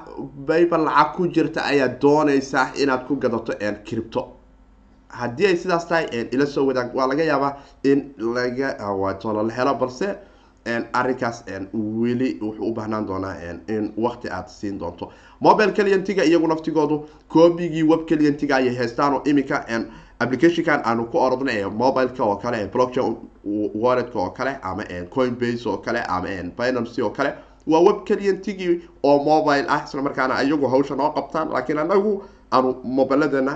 bible 0.48 0.78
lacag 0.88 1.14
ku 1.16 1.28
jirta 1.28 1.62
ayaad 1.72 2.00
dooneysaa 2.02 2.72
inaad 2.82 3.06
ku 3.08 3.16
gadato 3.16 3.54
cripto 3.88 4.22
haddii 5.10 5.46
ay 5.48 5.56
sidaas 5.58 5.88
tahay 5.88 6.06
ila 6.32 6.46
soo 6.46 6.66
wadaag. 6.68 6.96
Waa 6.96 7.08
laga 7.08 7.24
yaabaa 7.24 7.54
in 7.84 8.14
laga 8.18 8.76
wato 8.94 9.34
la 9.34 9.54
helo 9.54 9.74
balse 9.76 10.08
arrinkaas 10.94 11.44
weli 11.74 12.38
wuxuu 12.42 12.70
u 12.70 12.74
baahnaan 12.74 13.06
doonaa 13.08 13.36
in 13.68 13.94
wakti 13.98 14.30
aad 14.30 14.48
siin 14.48 14.80
doonto. 14.80 15.12
Mobile 15.42 15.72
clientiga 15.72 16.24
iyagu 16.24 16.48
naftigoodu 16.48 17.06
koobigii 17.28 17.84
web 17.84 18.06
clientiga 18.08 18.56
ayay 18.56 18.76
haystaan 18.76 19.14
oo 19.14 19.22
iminka 19.26 19.66
applicationkan 20.20 20.82
aanu 20.86 21.06
ku 21.06 21.18
orodna 21.18 21.52
ee 21.52 21.66
mobileka 21.66 22.24
oo 22.24 22.36
kale 22.36 22.68
blockchain 22.68 23.16
walletka 23.76 24.20
oo 24.20 24.30
kale 24.30 24.58
ama 24.62 24.84
coinbase 25.10 25.70
oo 25.70 25.78
kale 25.78 26.02
ama 26.04 26.28
binancy 26.58 27.02
oo 27.02 27.10
kale 27.10 27.34
waa 27.68 27.82
web 27.88 28.06
clientigii 28.08 28.82
oo 29.04 29.24
mobile 29.24 29.66
ah 29.70 29.82
isla 29.88 30.02
markaana 30.02 30.42
iyagu 30.44 30.68
hawsha 30.68 30.96
noo 30.96 31.12
qabtaan 31.18 31.50
laakiin 31.54 31.80
anagu 31.80 32.24
aanu 32.52 32.70
mobiladana 32.84 33.54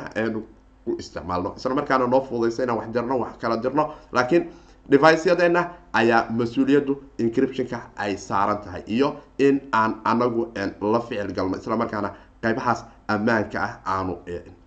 u 0.87 0.91
isticmaalno 0.99 1.53
isla 1.57 1.75
markaana 1.75 2.07
noo 2.07 2.21
fududaysa 2.21 2.63
inaan 2.63 2.77
wax 2.79 2.87
dirno 2.95 3.15
wax 3.19 3.33
kala 3.41 3.57
dirno 3.57 3.83
laakiin 4.11 4.43
deviceyadeena 4.91 5.61
ayaa 5.93 6.21
mas'uuliyaddu 6.39 6.93
encryptionka 7.19 7.77
ay 7.95 8.17
saaran 8.17 8.57
tahay 8.63 8.83
iyo 8.87 9.15
in 9.39 9.61
aan 9.71 9.91
anagu 10.03 10.47
la 10.93 10.99
ficil 10.99 11.31
galno 11.37 11.57
isla 11.57 11.77
markaana 11.77 12.09
qaybahaas 12.43 12.79
ammaanka 13.07 13.59
ah 13.67 13.71
aanu 13.95 14.13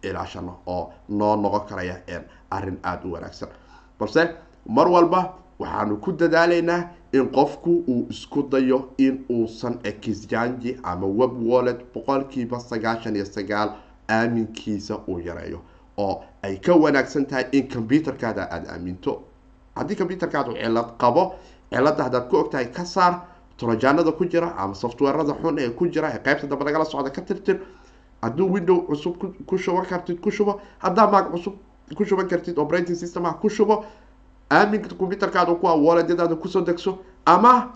ilaashano 0.02 0.52
oo 0.66 0.92
noo 1.08 1.36
noqon 1.36 1.64
karaya 1.68 1.96
arrin 2.50 2.78
aada 2.82 3.04
u 3.08 3.12
wanaagsan. 3.12 3.48
Balse 4.00 4.22
mar 4.76 4.88
walba 4.88 5.20
waxaanu 5.58 5.96
ku 6.04 6.12
dadaalaynaa 6.12 6.80
in 7.16 7.28
qofku 7.36 7.70
uu 7.88 8.06
isku 8.10 8.42
dayo 8.50 8.78
in 8.98 9.24
uusan 9.30 9.78
ama 10.82 11.06
web 11.06 11.32
wallet 11.50 11.80
boqolkiiba 11.94 12.60
sagaashan 12.60 13.16
iyo 13.16 13.24
sagaal 13.24 13.70
aaminkiisa 14.08 14.98
uu 15.08 15.18
yareeyo 15.20 15.60
oo 15.96 16.22
ay 16.42 16.56
ka 16.58 16.74
wanaagsan 16.74 17.26
tahay 17.26 17.46
in 17.52 17.68
computerkaada 17.68 18.48
aada 18.50 18.72
aaminto. 18.72 19.22
Haddii 19.76 19.96
computerkaadu 19.96 20.52
cilad 20.54 20.96
qabo 20.98 21.34
cilada 21.70 22.04
haddaad 22.04 22.28
ku 22.28 22.36
ogtahay 22.36 22.70
ka 22.72 22.84
saar 22.84 23.22
torojaanada 23.56 24.12
ku 24.12 24.24
jira 24.24 24.54
ama 24.56 24.74
softwarada 24.74 25.34
xun 25.42 25.58
ee 25.58 25.70
ku 25.70 25.88
jira 25.88 26.10
ee 26.14 26.18
qaybta 26.18 26.46
dambe 26.46 26.64
lagala 26.64 26.84
socda 26.84 27.10
ka 27.10 27.22
tirtir 27.22 27.60
hadduu 28.22 28.52
window 28.52 28.86
cusub 28.86 29.16
ku 29.46 29.58
shuban 29.58 29.86
kartid 29.86 30.20
ku 30.20 30.30
shubo. 30.30 30.60
Haddaa 30.78 31.10
maag 31.10 31.30
cusub 31.32 31.54
ku 31.96 32.04
shuban 32.04 32.28
kartid 32.28 32.58
operating 32.58 32.94
system 32.96 33.26
ah 33.26 33.34
ku 33.40 33.48
shubo 33.48 33.84
aaminka 34.50 34.94
computerkaada 34.94 35.54
kuwa 35.54 35.74
waladyadaada 35.74 36.34
ku 36.36 36.48
soo 36.48 36.60
degso 36.60 36.98
ama 37.24 37.72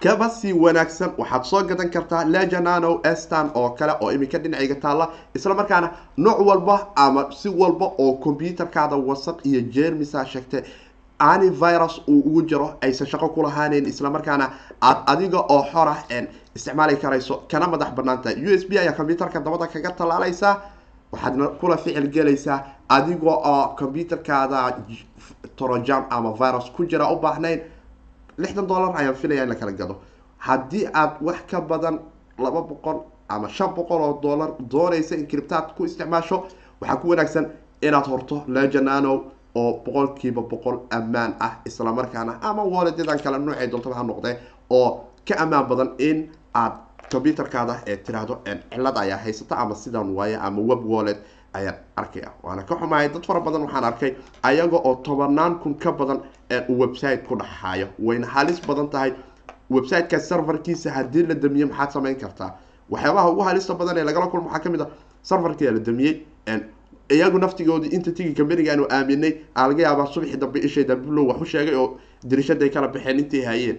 kaba 0.00 0.28
sii 0.30 0.52
wanaagsan 0.52 1.10
waxaad 1.18 1.42
soo 1.44 1.62
gadan 1.62 1.90
kartaa 1.90 2.24
leganano 2.24 3.00
estan 3.04 3.50
oo 3.54 3.70
kale 3.70 3.92
oo 4.00 4.12
iminka 4.12 4.38
dhinacayga 4.38 4.74
taalla 4.74 5.08
isla 5.34 5.54
markaana 5.54 5.90
nooc 6.16 6.38
walba 6.46 6.86
ama 6.96 7.30
si 7.32 7.48
walba 7.48 7.86
oo 7.98 8.12
computerkaada 8.24 8.96
wasaq 8.96 9.46
iyo 9.46 9.60
jermisa 9.60 10.26
sheegtay 10.26 10.62
anivirus 11.18 12.02
uu 12.08 12.18
ugu 12.20 12.42
jiro 12.42 12.74
aysan 12.80 13.06
shaqo 13.06 13.28
ku 13.28 13.42
lahaaneyn 13.42 13.86
isla 13.86 14.10
markaana 14.10 14.50
aad 14.82 14.98
adiga 15.06 15.38
oo 15.40 15.62
xora 15.72 15.96
isticmaali 16.54 16.96
karayso 16.96 17.42
kana 17.50 17.66
madax 17.68 17.90
bannaan 17.94 18.22
tahay 18.22 18.36
u 18.46 18.50
s 18.58 18.64
b 18.68 18.72
ayaa 18.78 18.92
computerka 18.92 19.40
dabada 19.40 19.66
kaga 19.66 19.90
tallaalaysaa 19.90 20.60
waxaadna 21.12 21.48
kula 21.60 21.76
ficil 21.76 22.08
gelaysaa 22.14 22.58
adiga 22.88 23.30
oo 23.52 23.74
computerkaada 23.78 24.58
trojan 25.56 26.04
ama 26.10 26.32
virus 26.32 26.70
ku 26.76 26.84
jira 26.86 27.10
u 27.12 27.16
baahnayn 27.20 27.60
lixdan 28.38 28.66
dollar 28.66 28.96
ayaan 28.96 29.14
filaya 29.14 29.42
in 29.42 29.48
la 29.48 29.54
kala 29.54 29.72
gado. 29.72 29.96
Haddii 30.38 30.86
aad 30.94 31.12
wax 31.20 31.38
ka 31.50 31.60
badan 31.60 31.98
laba 32.38 32.60
boqol 32.62 32.98
ama 33.28 33.48
shan 33.48 33.70
boqol 33.74 34.00
oo 34.02 34.20
dollar 34.22 34.50
doonaysa 34.72 35.14
in 35.16 35.26
criptaad 35.26 35.74
ku 35.76 35.84
isticmaasho 35.84 36.36
waxaa 36.80 36.96
ku 37.00 37.08
wanaagsan 37.08 37.46
inaad 37.82 38.06
horto 38.06 38.36
leganano 38.48 39.12
oo 39.54 39.72
boqolkiiba 39.84 40.42
boqol 40.50 40.76
ammaan 40.90 41.34
ah 41.40 41.52
isla 41.66 41.92
markaana 41.92 42.38
ama 42.42 42.62
waladyadaan 42.64 43.20
kale 43.24 43.38
noocay 43.38 43.68
doontaba 43.68 43.94
ha 43.96 44.02
noqdee 44.02 44.36
oo 44.70 44.88
ka 45.28 45.34
ammaan 45.42 45.66
badan 45.68 45.90
in 45.98 46.18
aad 46.54 46.72
computerkaada 47.12 47.74
ee 47.86 47.96
tiraahdo 47.96 48.34
cilad 48.72 48.96
ayaa 49.04 49.18
haysata 49.24 49.54
ama 49.62 49.74
sidan 49.74 50.08
waaye 50.18 50.36
ama 50.36 50.60
web 50.70 50.82
wallet 50.92 51.18
ayaan 51.58 51.76
arkaya 51.96 52.30
waana 52.42 52.62
ka 52.68 52.74
xumahay 52.80 53.08
dad 53.14 53.24
fara 53.26 53.40
badan 53.46 53.62
waxaan 53.66 53.84
arkay 53.90 54.10
ayaga 54.42 54.76
oo 54.88 54.94
tobanaan 55.06 55.58
kun 55.62 55.74
ka 55.74 55.92
badan 55.92 56.20
website 56.82 57.22
ku 57.28 57.34
dhexhaayo. 57.36 57.86
Wayna 58.06 58.26
halis 58.26 58.60
badan 58.68 58.88
tahay. 58.90 59.12
Websiteka 59.70 60.18
serverkiisa 60.20 60.90
haddii 60.96 61.22
la 61.28 61.34
damiye 61.34 61.64
maxaad 61.66 61.90
samayn 61.92 62.16
kartaa? 62.22 62.50
Waxyaabaha 62.90 63.30
ugu 63.32 63.40
halista 63.48 63.74
badan 63.74 63.96
ee 63.98 64.04
lagala 64.04 64.26
kulmo 64.32 64.48
waxaa 64.48 64.62
ka 64.64 64.70
mid 64.70 64.80
a 64.80 64.86
serverkia 65.22 65.70
la 65.72 65.78
damiyey 65.88 66.14
iyagu 67.16 67.38
naftigoodii 67.38 67.88
inta 67.96 68.12
tigi 68.12 68.32
kambaniga 68.38 68.72
aanu 68.72 68.84
aaminay 68.90 69.32
aa 69.56 69.68
laga 69.68 69.82
yaabaa 69.86 70.06
subaxii 70.14 70.36
dambe 70.42 70.58
ishay 70.68 70.84
dambilow 70.84 71.24
wax 71.28 71.40
u 71.40 71.44
sheegay 71.52 71.74
oo 71.82 71.88
dirishaday 72.24 72.68
kala 72.74 72.88
baxeen 72.88 73.18
intay 73.22 73.42
hayeen 73.44 73.78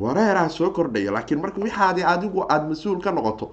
wareeraa 0.00 0.48
soo 0.48 0.70
kordhaya 0.70 1.12
laakiin 1.12 1.40
marka 1.40 1.60
wixaadi 1.60 2.02
adigu 2.04 2.42
aada 2.48 2.66
mas'uul 2.68 3.00
ka 3.04 3.10
noqoto 3.12 3.50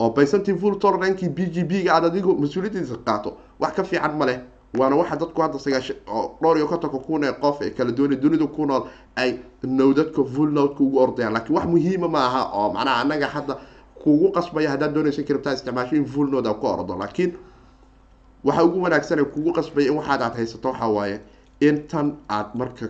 oo 0.00 0.10
baysantii 0.10 0.54
full 0.58 0.78
torrankii 0.78 1.28
b 1.28 1.38
g 1.54 1.64
b 1.64 1.82
ga 1.84 1.94
aad 1.94 2.04
adigu 2.04 2.34
mas'uuliyadiisa 2.42 2.96
qaato 3.06 3.36
wax 3.60 3.72
ka 3.76 3.84
fiican 3.84 4.16
ma 4.18 4.26
leh. 4.26 4.40
Waana 4.78 4.96
waxa 4.96 5.16
dadku 5.16 5.42
hadda 5.42 5.58
sagaash 5.58 5.92
dhowr 6.40 6.56
iyo 6.56 6.66
kontonka 6.68 6.98
kun 6.98 7.24
ee 7.24 7.32
qof 7.32 7.60
ee 7.62 7.70
kala 7.70 7.90
duwanay 7.92 8.16
dunida 8.16 8.46
ku 8.46 8.66
nool 8.66 8.82
ay 9.16 9.38
nowdadka 9.64 10.24
full 10.24 10.50
nowdka 10.52 10.80
ugu 10.84 10.98
ordayaan. 10.98 11.32
Laakiin 11.34 11.56
wax 11.56 11.66
muhiima 11.66 12.08
ma 12.08 12.20
aha 12.26 12.42
oo 12.54 12.72
macnaha 12.72 13.00
annaga 13.02 13.26
hadda 13.26 13.56
kugu 14.02 14.30
qasbaya 14.32 14.70
haddaad 14.70 14.94
doonaysa 14.94 15.22
criptaa 15.22 15.52
isticmaasho 15.54 15.96
in 15.96 16.06
full 16.06 16.30
node 16.30 16.46
a 16.48 16.54
ku 16.54 16.66
ordo. 16.66 16.94
Laakiin 16.96 17.34
waxa 18.44 18.64
ugu 18.64 18.82
wanaagsan 18.82 19.18
ee 19.18 19.24
kugu 19.24 19.52
qasbaya 19.52 19.88
in 19.90 19.96
waxaad 19.98 20.22
aad 20.22 20.34
haysato 20.36 20.68
waxaa 20.68 20.88
waaye 20.88 21.20
intan 21.60 22.16
aad 22.28 22.54
marka 22.54 22.88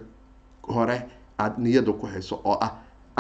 hore 0.62 1.03
aada 1.40 1.55
niyada 1.64 1.92
ku 2.00 2.07
hayso 2.12 2.37
oo 2.44 2.57
ah 2.66 2.70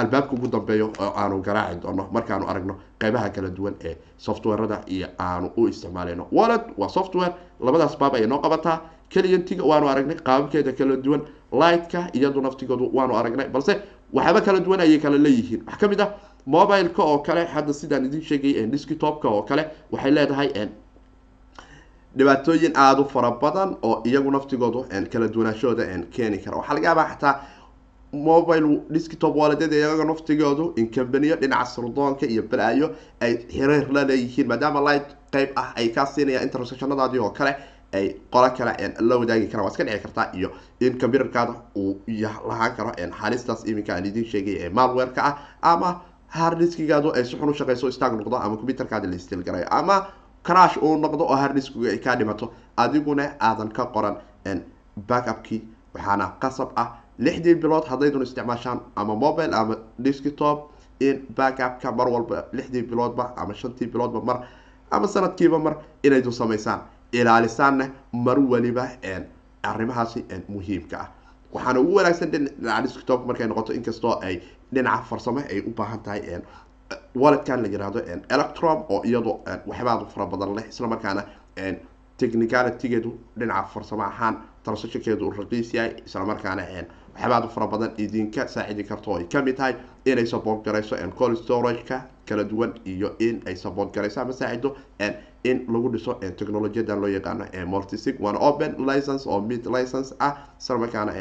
albaabka 0.00 0.32
ugu 0.36 0.48
dambeeyo 0.54 0.86
oo 1.04 1.12
aanu 1.20 1.36
garaaci 1.46 1.76
doono 1.82 2.08
markaanu 2.12 2.44
aragno 2.50 2.74
qeybaha 3.00 3.28
kala 3.34 3.48
duwan 3.56 3.74
ee 3.88 3.94
softwarada 4.26 4.78
iyo 4.94 5.08
aanu 5.18 5.50
u 5.56 5.68
isticmaaleyno. 5.68 6.24
Wallet 6.32 6.64
waa 6.80 6.88
software 6.88 7.32
labadaas 7.60 7.98
baab 8.00 8.14
ayay 8.14 8.26
noo 8.26 8.38
qabataa. 8.44 8.76
Keliyantiga 9.12 9.64
waanu 9.70 9.86
aragnay 9.92 10.16
qaababkeeda 10.26 10.72
kala 10.78 10.96
duwan 11.04 11.22
lightka 11.62 12.00
iyadu 12.18 12.40
naftigoodu 12.46 12.84
waanu 12.96 13.12
aragnay 13.20 13.48
balse 13.54 13.72
waxyaaba 14.16 14.40
kala 14.46 14.60
duwan 14.66 14.80
ayay 14.80 14.98
kala 15.04 15.18
leeyihiin. 15.18 15.62
Waxaa 15.66 15.80
ka 15.80 15.88
mid 15.88 16.00
ah 16.00 16.08
mobileka 16.46 17.02
oo 17.02 17.18
kale 17.26 17.42
hadda 17.54 17.72
sidaan 17.80 18.04
idin 18.06 18.22
sheegay 18.28 18.66
desktopka 18.72 19.26
oo 19.28 19.42
kale 19.42 19.62
waxay 19.92 20.10
leedahay 20.16 20.48
dhibaatooyin 22.16 22.72
aada 22.76 23.00
u 23.02 23.04
fara 23.08 23.30
badan 23.42 23.76
oo 23.82 24.02
iyagu 24.04 24.30
naftigoodu 24.30 24.80
kala 25.12 25.28
duwanaashooda 25.28 25.84
keeni 26.14 26.38
kara. 26.38 26.56
Waxaa 26.56 26.74
laga 26.74 27.04
xataa 27.10 27.34
mobile 28.12 28.80
desktop 28.90 29.36
waladyada 29.36 29.76
iyaga 29.76 30.04
naftigoodu 30.04 30.72
in 30.76 30.90
kambaniyo 30.90 31.36
dhinaca 31.36 31.66
sirdoonka 31.74 32.26
iyo 32.26 32.42
balaayo 32.42 32.94
ay 33.20 33.36
xiriir 33.52 33.86
la 33.92 34.04
leeyihiin 34.04 34.48
maadaama 34.48 34.80
light 34.80 35.08
qeyb 35.32 35.50
ah 35.56 35.72
ay 35.76 35.88
kaa 35.88 36.06
siinayaan 36.06 36.44
intersectionadaadii 36.48 37.18
oo 37.20 37.30
kale 37.30 37.54
ay 37.92 38.14
qolo 38.32 38.50
kale 38.50 38.72
la 39.00 39.16
wadaagi 39.16 39.46
karaan. 39.46 39.64
Waa 39.64 39.70
iska 39.72 39.84
dhici 39.84 39.98
kartaa 40.02 40.30
iyo 40.34 40.50
in 40.80 40.98
computerkaada 40.98 41.54
uu 41.76 42.00
lahaan 42.48 42.76
karo 42.76 42.92
xalistaas 43.20 43.64
iminka 43.66 43.94
aan 43.94 44.06
idiin 44.06 44.26
sheegay 44.26 44.56
ee 44.64 44.68
malwareka 44.70 45.22
ah 45.24 45.34
ama 45.62 46.00
harddiskigaadu 46.28 47.12
ay 47.14 47.24
si 47.24 47.36
xun 47.36 47.48
u 47.48 47.54
shaqeyso 47.54 47.90
stag 47.92 48.12
noqdo 48.18 48.36
ama 48.36 48.56
computerkaada 48.56 49.06
la 49.08 49.18
stil 49.18 49.42
garayo 49.42 49.66
ama 49.70 50.06
crash 50.42 50.76
uu 50.82 50.96
noqdo 50.98 51.24
oo 51.24 51.36
harddiskiga 51.36 51.90
ay 51.90 51.98
kaa 51.98 52.16
dhimato 52.16 52.52
adiguna 52.76 53.34
aadan 53.40 53.68
ka 53.72 53.86
qoran 53.94 54.16
backupkii 55.08 55.62
waxaana 55.94 56.32
qasab 56.42 56.68
ah 56.76 56.88
lixdii 57.26 57.54
bilood 57.62 57.84
haddaydun 57.90 58.22
isticmaashaan 58.26 58.78
ama 58.96 59.14
mobile 59.24 59.54
ama 59.60 59.76
desktop 60.04 60.58
in 61.00 61.16
backupka 61.36 61.92
mar 61.98 62.08
walba 62.14 62.38
lixdii 62.52 62.82
biloodba 62.90 63.24
ama 63.36 63.54
shantii 63.54 63.86
biloodba 63.92 64.20
mar 64.28 64.38
ama 64.90 65.06
sanadkiiba 65.14 65.58
mar 65.66 65.74
inaydun 66.06 66.32
samaysaan 66.32 66.80
ilaalisaanna 67.12 67.84
mar 68.12 68.38
waliba 68.52 68.84
arrimahaasi 69.70 70.20
muhiimka 70.48 70.96
ah 71.04 71.08
waxaana 71.54 71.80
ugu 71.80 71.94
wanaagsan 71.98 72.30
dhinaca 72.32 72.82
desktop 72.84 73.20
markay 73.28 73.46
noqoto 73.50 73.72
inkastoo 73.78 74.14
ay 74.26 74.34
dhinaca 74.74 75.02
farsamo 75.10 75.40
ay 75.52 75.58
u 75.68 75.70
baahan 75.78 76.00
tahay 76.04 76.20
walletkan 77.22 77.62
la 77.62 77.68
yihahdo 77.68 78.00
electrom 78.34 78.78
oo 78.94 79.00
iyado 79.08 79.32
waxbaadu 79.70 80.04
fara 80.14 80.26
badan 80.32 80.54
leh 80.56 80.64
isla 80.72 80.86
markaana 80.92 81.22
technicalitygeedu 82.18 83.10
dhinaca 83.38 83.68
farsamo 83.74 84.02
ahaan 84.02 84.34
transactionkeedu 84.64 85.24
uu 85.26 85.34
raqiis 85.40 85.74
yahay 85.74 85.92
isla 86.06 86.24
markaana 87.14 87.46
waxyaabaadu 87.46 87.48
fara 87.48 87.66
badan 87.66 87.90
idinka 87.98 88.48
saacidi 88.48 88.84
karto 88.84 89.16
ay 89.16 89.24
ka 89.24 89.42
mid 89.42 89.56
tahay 89.56 89.74
inay 90.04 90.26
support 90.26 90.64
garayso 90.64 90.96
col 91.16 91.36
storageka 91.36 92.06
kala 92.26 92.44
duwan 92.44 92.74
iyo 92.86 93.16
in 93.18 93.42
ay 93.46 93.54
support 93.56 93.92
garayso 93.94 94.20
ama 94.20 94.32
saacido 94.32 94.76
in 95.44 95.66
lagu 95.68 95.88
dhiso 95.90 96.14
technologiyadan 96.14 97.00
loo 97.00 97.08
yaqaano 97.08 97.44
multisig. 97.66 98.20
Waana 98.20 98.38
open 98.38 98.74
license 98.86 99.26
oo 99.26 99.40
mid 99.40 99.66
license 99.66 100.14
ah 100.20 100.36
isla 100.60 100.78
markaana 100.78 101.12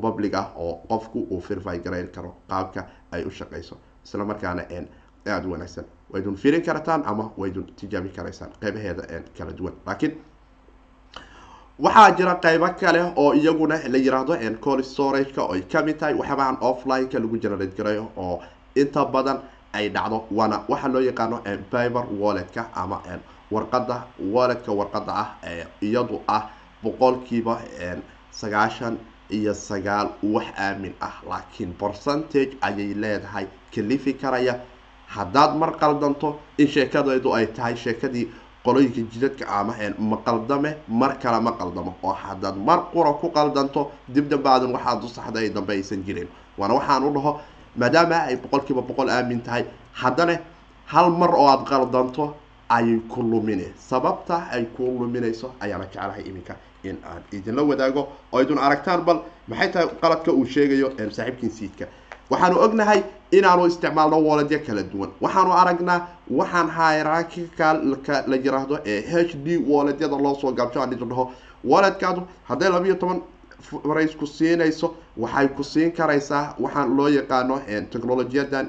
public 0.00 0.34
ah 0.34 0.52
oo 0.56 0.80
qofku 0.88 1.26
uu 1.30 1.40
verify 1.40 1.78
garayn 1.78 2.08
karo 2.12 2.34
qaabka 2.48 2.86
ay 3.12 3.24
u 3.24 3.30
shaqeyso. 3.30 3.76
Isla 4.04 4.24
markaana 4.24 4.62
aada 5.26 5.48
wanaagsan. 5.48 5.84
Waydun 6.12 6.36
firin 6.36 6.62
kartaan 6.62 7.02
ama 7.04 7.30
waydun 7.36 7.66
tijaabi 7.76 8.08
karaysaan 8.08 8.50
qeybaheeda 8.60 9.02
kala 9.38 9.52
duwan. 9.52 9.74
Laakiin 9.86 10.16
waxaa 11.84 12.10
jira 12.16 12.34
qeybo 12.44 12.68
kale 12.80 13.00
oo 13.16 13.32
iyaguna 13.34 13.76
la 13.88 13.98
yiraahdo 13.98 14.34
col 14.60 14.82
storageka 14.82 15.42
oo 15.42 15.52
ay 15.54 15.62
ka 15.72 15.82
mid 15.82 15.98
tahay 15.98 16.14
waxyaabahan 16.14 16.56
offline-ka 16.60 17.18
lagu 17.18 17.36
generate 17.42 17.76
garayo 17.76 18.10
oo 18.16 18.40
inta 18.74 19.04
badan 19.04 19.38
ay 19.72 19.88
dhacdo. 19.90 20.24
Waana 20.30 20.64
waxaa 20.68 20.88
loo 20.88 21.00
yaqaano 21.00 21.36
biber 21.72 22.04
walletka 22.20 22.66
ama 22.74 23.02
warqada 23.50 23.96
walletka 24.34 24.72
warqada 24.72 25.12
ah 25.22 25.28
ee 25.44 25.64
iyadu 25.82 26.20
ah 26.28 26.50
boqolkiiba 26.82 27.54
sagaashan 28.30 28.98
iyo 29.30 29.54
sagaal 29.54 30.08
wax 30.22 30.46
aamin 30.58 30.94
ah. 31.00 31.14
Laakiin 31.28 31.72
percentage 31.74 32.56
ayay 32.60 32.94
leedahay. 32.94 33.46
Kalifi 33.74 34.14
karaya. 34.14 34.60
Haddaad 35.08 35.56
mar 35.56 35.72
qaldanto 35.80 36.38
in 36.58 36.66
sheekadeedu 36.68 37.32
ay 37.34 37.46
tahay 37.46 37.76
sheekadii 37.76 38.28
qolooyinka 38.68 39.00
jidadka 39.12 39.44
ama 39.48 39.72
ma 39.98 40.16
qaldame 40.26 40.70
mar 40.88 41.18
kale 41.22 41.40
ma 41.42 41.52
qaldamo. 41.60 41.94
Oo 42.02 42.12
haddaad 42.12 42.56
mar 42.68 42.78
qura 42.92 43.12
ku 43.20 43.30
qaldanto 43.36 43.90
dib 44.08 44.28
dambaadan 44.28 44.72
waxaad 44.76 45.04
u 45.04 45.08
saxday 45.08 45.48
dambe 45.50 45.70
aysan 45.72 46.04
jirin. 46.06 46.28
Waana 46.58 46.74
waxaan 46.74 47.04
u 47.04 47.10
dhaho 47.16 47.40
maadaama 47.76 48.16
ay 48.28 48.36
boqolkiiba 48.36 48.82
boqol 48.82 49.08
aamin 49.08 49.40
tahay 49.40 49.64
haddana 49.92 50.38
hal 50.92 51.10
mar 51.10 51.30
oo 51.34 51.46
aada 51.48 51.64
qaldanto 51.64 52.34
ayay 52.68 52.98
ku 53.08 53.22
lumine 53.22 53.72
sababta 53.88 54.36
ay 54.52 54.64
ku 54.76 54.82
luminayso 55.00 55.54
ayaana 55.60 55.84
jeclahay 55.92 56.22
iminka 56.28 56.56
in 56.84 56.96
aan 57.04 57.22
idinla 57.32 57.62
wadaago. 57.62 58.08
Oo 58.32 58.40
idun 58.42 58.58
aragtaan 58.58 59.00
bal 59.04 59.22
maxay 59.48 59.70
tahay 59.72 59.88
qaladka 60.02 60.30
uu 60.32 60.44
sheegayo 60.46 60.92
saaxiibkiin 60.98 61.50
siidka 61.58 61.86
waxaanu 62.30 62.56
ognahay 62.64 63.00
inaanu 63.30 63.66
isticmaalno 63.70 64.16
walletyo 64.28 64.58
kala 64.66 64.82
duwan. 64.82 65.10
Waxaanu 65.20 65.52
aragnaa 65.52 65.98
waxaan 66.38 66.68
hierarchical 66.78 67.76
la 68.30 68.36
yiraahdo 68.44 68.74
ee 68.92 69.00
h 69.12 69.36
d 69.44 69.56
walletyada 69.70 70.16
loo 70.24 70.34
soo 70.40 70.52
gaabsho 70.52 70.80
aan 70.82 70.90
dhaho 71.10 71.24
walletkaadu 71.64 72.20
hadday 72.48 72.70
labiyo 72.70 72.94
toban 72.94 73.18
farays 73.88 74.14
ku 74.16 74.26
siinayso 74.26 74.94
waxay 75.16 75.48
ku 75.48 75.62
siin 75.64 75.92
karaysaa 75.92 76.54
waxaan 76.64 76.96
loo 76.96 77.08
yaqaano 77.08 77.56
technologiyadan 77.92 78.66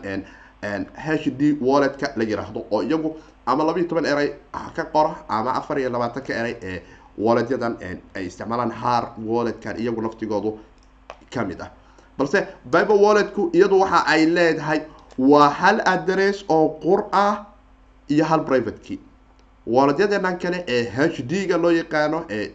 h 1.05 1.29
d 1.39 1.57
walletka 1.61 2.07
la 2.17 2.23
yiraahdo. 2.23 2.59
Oo 2.71 2.81
iyagu 2.83 3.15
ama 3.45 3.63
labiyo 3.63 3.87
toban 3.87 4.05
eray 4.05 4.29
ka 4.75 4.83
qora 4.93 5.15
ama 5.27 5.51
afar 5.59 5.79
iyo 5.79 5.89
labaatanka 5.89 6.33
eray 6.33 6.55
ee 6.61 6.81
walletyadan 7.17 7.73
ay 8.15 8.25
isticmaalaan 8.27 8.71
har 8.71 9.03
walletkan 9.31 9.75
iyagu 9.81 10.01
naftigoodu 10.01 10.51
ka 11.33 11.45
mid 11.45 11.61
ah 11.61 11.69
balse 12.19 12.39
bible 12.73 12.97
walletku 13.05 13.49
iyadu 13.53 13.79
waxa 13.83 13.99
ay 14.13 14.25
leedahay 14.25 14.79
waa 15.17 15.49
hal 15.49 15.81
address 15.85 16.43
oo 16.49 16.67
qur 16.83 16.99
ah 17.11 17.45
iyo 18.09 18.25
hal 18.25 18.43
private 18.49 18.79
key. 18.85 18.97
Walletyadenan 19.67 20.37
kale 20.39 20.63
ee 20.67 20.83
h 20.95 21.21
d 21.29 21.45
ga 21.49 21.57
loo 21.57 21.71
yaqaano 21.71 22.25
ee 22.29 22.51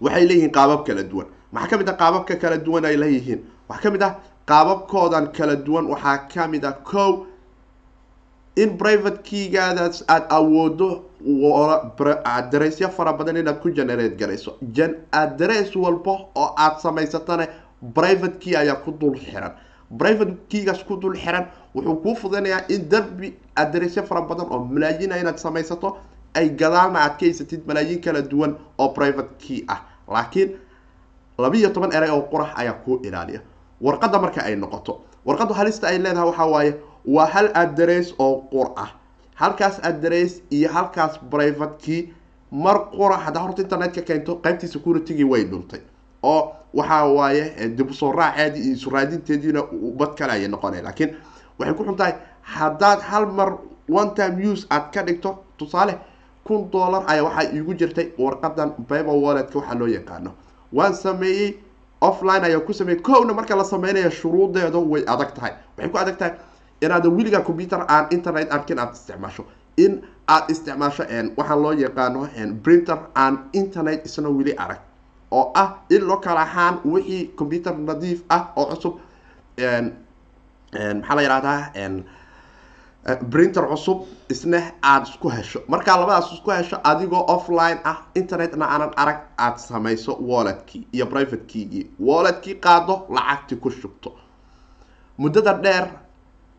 waxay 0.00 0.24
leeyihiin 0.28 0.50
qaabab 0.58 0.84
kala 0.86 1.02
duwan. 1.02 1.26
Maxaa 1.52 1.68
ka 1.70 1.76
mid 1.78 1.88
ah 1.88 1.96
qaababka 2.02 2.36
kala 2.42 2.56
duwan 2.66 2.84
ay 2.84 2.96
leeyihiin. 2.96 3.40
Waxaa 3.68 3.82
ka 3.82 3.90
mid 3.94 4.02
ah 4.02 4.12
qaababkoodan 4.50 5.26
kala 5.36 5.56
duwan 5.56 5.86
waxaa 5.92 6.18
ka 6.34 6.48
mid 6.48 6.64
ah 6.64 6.72
co 6.90 7.26
in 8.56 8.76
private 8.78 9.18
keygaadaas 9.28 10.04
aada 10.08 10.26
awoodo 10.30 10.88
adressya 12.24 12.88
fara 12.88 13.12
badan 13.12 13.36
inaad 13.36 13.60
ku 13.62 13.70
generate 13.70 14.16
garayso 14.18 14.56
jan 14.76 14.94
address 15.12 15.74
walba 15.76 16.12
oo 16.34 16.54
aada 16.56 16.78
samaysatana 16.82 17.46
private 17.94 18.38
key 18.38 18.56
ayaa 18.56 18.76
ku 18.84 18.92
dul 18.92 19.16
xiran. 19.18 19.52
Private 19.98 20.34
keygaas 20.48 20.84
ku 20.84 20.96
dul 20.96 21.16
xiran 21.16 21.46
wuxuu 21.74 21.96
kuu 22.02 22.14
fudanayaa 22.16 22.64
in 22.68 22.88
darbi 22.88 23.34
adressya 23.56 24.02
fara 24.02 24.20
badan 24.22 24.46
oo 24.50 24.64
malaayina 24.64 25.16
inaad 25.18 25.36
samaysato 25.38 25.96
ay 26.34 26.48
gadaalna 26.50 26.98
aad 27.00 27.18
ka 27.18 27.26
haysatid 27.26 27.66
malaayiin 27.66 28.00
kala 28.00 28.22
duwan 28.22 28.56
oo 28.78 28.88
private 28.88 29.30
key 29.38 29.64
ah. 29.68 29.80
Laakiin 30.08 30.56
labiiyo 31.38 31.70
toban 31.70 31.92
eray 31.92 32.10
oo 32.10 32.22
qurax 32.32 32.50
ayaa 32.56 32.72
kuu 32.84 33.00
ilaaliya. 33.02 33.40
Warqadda 33.80 34.18
marka 34.18 34.40
ay 34.44 34.56
noqoto. 34.56 35.00
Warqaddu 35.26 35.54
halista 35.54 35.88
ay 35.88 35.98
leedahay 35.98 36.26
waxaa 36.28 36.46
waaye 36.46 36.74
waa 37.06 37.26
hal 37.26 37.50
address 37.54 38.14
oo 38.18 38.40
qur 38.50 38.72
ah. 38.76 38.90
Halkaas 39.34 39.80
address 39.82 40.42
iyo 40.50 40.68
halkaas 40.72 41.18
private 41.30 41.76
key 41.84 42.08
mar 42.52 42.90
qura 42.90 43.16
haddaa 43.18 43.42
horta 43.42 43.62
internetka 43.62 44.02
keento 44.02 44.36
qaybtii 44.42 44.68
security-gii 44.68 45.24
way 45.24 45.44
dhuntay 45.44 45.80
oo 46.32 46.52
waxa 46.74 47.04
waaye 47.18 47.68
dib 47.76 47.90
u 47.90 47.94
soo 47.94 48.12
raaceedii 48.12 48.62
iyo 48.64 48.74
isuraadinteediina 48.76 49.62
bad 49.98 50.12
kale 50.18 50.32
ayay 50.32 50.48
noqonaya 50.48 50.82
laakiin 50.82 51.10
waxay 51.58 51.74
ku 51.74 51.84
xun 51.84 51.96
tahay 51.96 52.14
haddaad 52.42 53.00
hal 53.10 53.26
mar 53.26 53.50
one 54.00 54.10
time 54.16 54.36
use 54.52 54.66
aad 54.70 54.90
ka 54.94 55.02
dhigto 55.02 55.30
tusaale 55.58 55.94
kun 56.44 56.70
dollar 56.70 57.02
ayaa 57.06 57.24
waxaa 57.28 57.52
iigu 57.54 57.74
jirtay 57.74 58.08
warqadan 58.18 58.72
bible 58.88 59.16
walletka 59.24 59.58
waxaa 59.58 59.78
loo 59.78 59.88
yaqaano. 59.88 60.30
Waan 60.72 60.94
sameeyey 60.94 61.54
offline 62.00 62.44
ayaa 62.44 62.60
ku 62.60 62.72
sameeyey. 62.72 63.00
Kowna 63.02 63.32
marka 63.34 63.56
la 63.56 63.64
sameynaya 63.64 64.10
shuruudeedu 64.10 64.80
way 64.90 65.02
adag 65.06 65.32
tahay. 65.34 65.52
Waxay 65.76 65.90
ku 65.92 65.98
adag 65.98 66.16
tahay 66.18 66.34
inaad 66.82 67.06
weliga 67.06 67.40
computer 67.40 67.80
aan 67.88 68.06
internet 68.10 68.52
arkin 68.52 68.78
aad 68.78 68.92
isticmaasho. 68.94 69.44
In 69.76 70.02
aad 70.28 70.50
isticmaasho 70.50 71.02
waxaa 71.36 71.56
loo 71.56 71.72
yaqaano 71.72 72.28
printer 72.62 72.98
aan 73.14 73.38
internet 73.52 74.04
isna 74.06 74.28
weli 74.28 74.52
arag 74.58 74.78
oo 75.38 75.44
ah 75.62 75.68
in 75.94 76.02
loo 76.08 76.18
kala 76.24 76.44
wixii 76.92 77.22
computer 77.38 77.74
nadiif 77.88 78.20
ah 78.36 78.42
oo 78.56 78.66
cusub 78.70 78.94
maxaa 81.00 81.14
la 81.16 81.22
yihahdaa 81.22 81.60
printer 83.30 83.64
cusub 83.68 83.98
isna 84.32 84.58
aada 84.82 85.06
isku 85.08 85.28
hesho. 85.28 85.60
Markaa 85.68 85.96
labadaas 86.00 86.32
isku 86.32 86.50
hesho 86.50 86.76
adigoo 86.90 87.24
offline 87.34 87.78
ah 87.84 87.98
internetna 88.14 88.64
aanan 88.66 88.92
arag 88.96 89.18
aada 89.38 89.58
samayso 89.58 90.12
walletkii 90.20 90.86
iyo 90.92 91.06
private 91.06 91.44
keygii 91.46 91.86
walletkii 92.00 92.54
qaado 92.54 92.94
lacagti 93.10 93.56
ku 93.56 93.70
shubto. 93.70 94.10
Muddada 95.18 95.52
dheer 95.64 95.86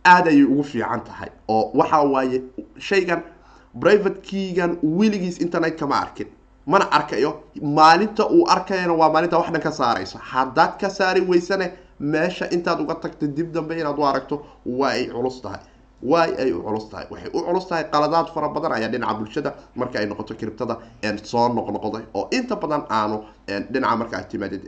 aada 0.06 0.30
ayay 0.30 0.44
ugu 0.44 0.64
fiican 0.64 1.02
tahay 1.04 1.30
oo 1.48 1.72
waxa 1.74 2.00
waaye 2.14 2.42
shaygan 2.78 3.22
private 3.82 4.22
keygan 4.22 4.78
weligiis 4.84 5.40
internetka 5.42 5.88
ma 5.88 5.96
arkin 6.02 6.28
mana 6.66 6.86
arkayo 6.98 7.32
maalinta 7.62 8.24
uu 8.30 8.46
arkayana 8.56 8.94
waa 9.02 9.10
maalinta 9.14 9.38
wax 9.38 9.50
dhan 9.54 9.62
ka 9.68 9.72
saarayso 9.72 10.18
haddaad 10.32 10.78
ka 10.82 10.90
saari 10.90 11.22
weysane 11.22 11.68
meesha 12.00 12.46
intaad 12.56 12.80
uga 12.82 12.96
tagta 13.04 13.28
dib 13.38 13.52
dambe 13.54 13.74
inaad 13.82 14.00
u 14.00 14.04
aragto 14.12 14.36
waa 14.66 14.90
ay 14.98 15.06
culus 15.16 15.42
tahay. 15.42 15.60
Waay 16.12 16.32
ay 16.42 16.52
u 16.52 16.60
culus 16.66 16.90
tahay. 16.92 17.06
Waxay 17.12 17.30
u 17.34 17.40
culus 17.48 17.66
tahay 17.70 17.84
qaladaad 17.94 18.28
fara 18.34 18.50
badan 18.56 18.72
ayaa 18.78 18.90
dhinaca 18.94 19.14
bulshada 19.20 19.52
marka 19.76 20.00
ay 20.00 20.06
noqoto 20.06 20.34
kiribtada 20.40 20.76
soo 21.24 21.48
noqnoqday. 21.58 22.04
Oo 22.14 22.28
inta 22.32 22.56
badan 22.56 22.84
aanu 22.90 23.18
dhinaca 23.74 23.96
marka 24.02 24.16
aad 24.18 24.28
timaadid 24.32 24.64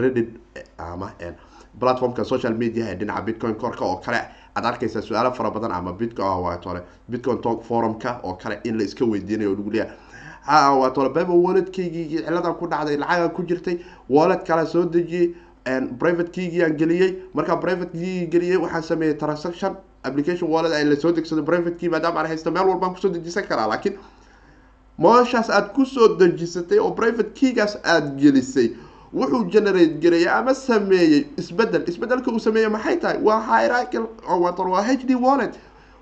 reddit 0.00 0.30
ama 0.78 1.08
platformka 1.80 2.24
social 2.24 2.54
media 2.62 2.84
ee 2.90 2.96
dhinaca 3.00 3.22
bitcoin 3.28 3.54
korka 3.54 3.84
oo 3.84 3.96
kale 4.04 4.20
aad 4.56 4.64
arkaysaa 4.70 5.02
su'aalo 5.08 5.30
fara 5.38 5.50
badan 5.50 5.72
ama 5.72 5.92
bitcoin 5.92 6.42
waatole 6.44 6.80
bitcoin 7.10 7.38
talk 7.44 7.62
forumka 7.68 8.10
oo 8.22 8.34
kale 8.42 8.58
in 8.64 8.76
la 8.78 8.84
iska 8.84 9.04
weydiinayo 9.12 9.50
lagu 9.56 9.70
leeyahay 9.70 9.94
ha 10.50 10.60
waatole 10.80 11.08
bible 11.16 11.38
walletkaygii 11.46 12.06
ciladan 12.26 12.54
ku 12.60 12.66
dhacday 12.72 12.96
lacaga 13.02 13.28
ku 13.36 13.42
jirtay 13.50 13.76
wallet 14.08 14.42
kala 14.48 14.66
soo 14.66 14.84
dejiyey 14.84 15.34
private 15.98 16.30
keygii 16.36 16.62
aan 16.66 16.76
geliyey 16.80 17.10
markaa 17.34 17.56
private 17.64 17.92
keygii 17.92 18.26
geliyey 18.34 18.56
waxaan 18.64 18.82
sameeyey 18.82 19.14
transaction 19.22 19.76
application 20.02 20.50
wallet 20.50 20.72
ay 20.72 20.84
la 20.84 20.96
soo 20.96 21.12
degsado 21.12 21.42
private 21.50 21.76
key 21.80 21.88
maadaama 21.94 22.20
aan 22.20 22.26
haysta 22.32 22.50
meel 22.50 22.66
walbaan 22.72 22.94
ku 22.94 23.00
soo 23.00 23.10
dejisan 23.16 23.44
karaa 23.50 23.66
laakiin 23.72 23.98
mooshaas 24.98 25.50
aad 25.50 25.72
ku 25.76 25.84
soo 25.86 26.08
dejisatay 26.18 26.78
oo 26.78 26.90
private 27.00 27.30
keygaas 27.40 27.76
aada 27.84 28.10
gelisay 28.20 28.70
wuxuu 29.14 29.44
generate 29.50 29.94
gareeyay 30.02 30.32
ama 30.38 30.54
sameeyey 30.54 31.24
isbeddel 31.36 31.84
isbeddelka 31.88 32.30
uu 32.32 32.38
sameeyey 32.40 32.68
maxay 32.70 32.96
tahay? 32.96 33.18
Waa 33.22 33.40
hierarchical 33.40 34.06
waa 34.72 34.82
h 34.82 35.04
d 35.06 35.14
wallet. 35.14 35.54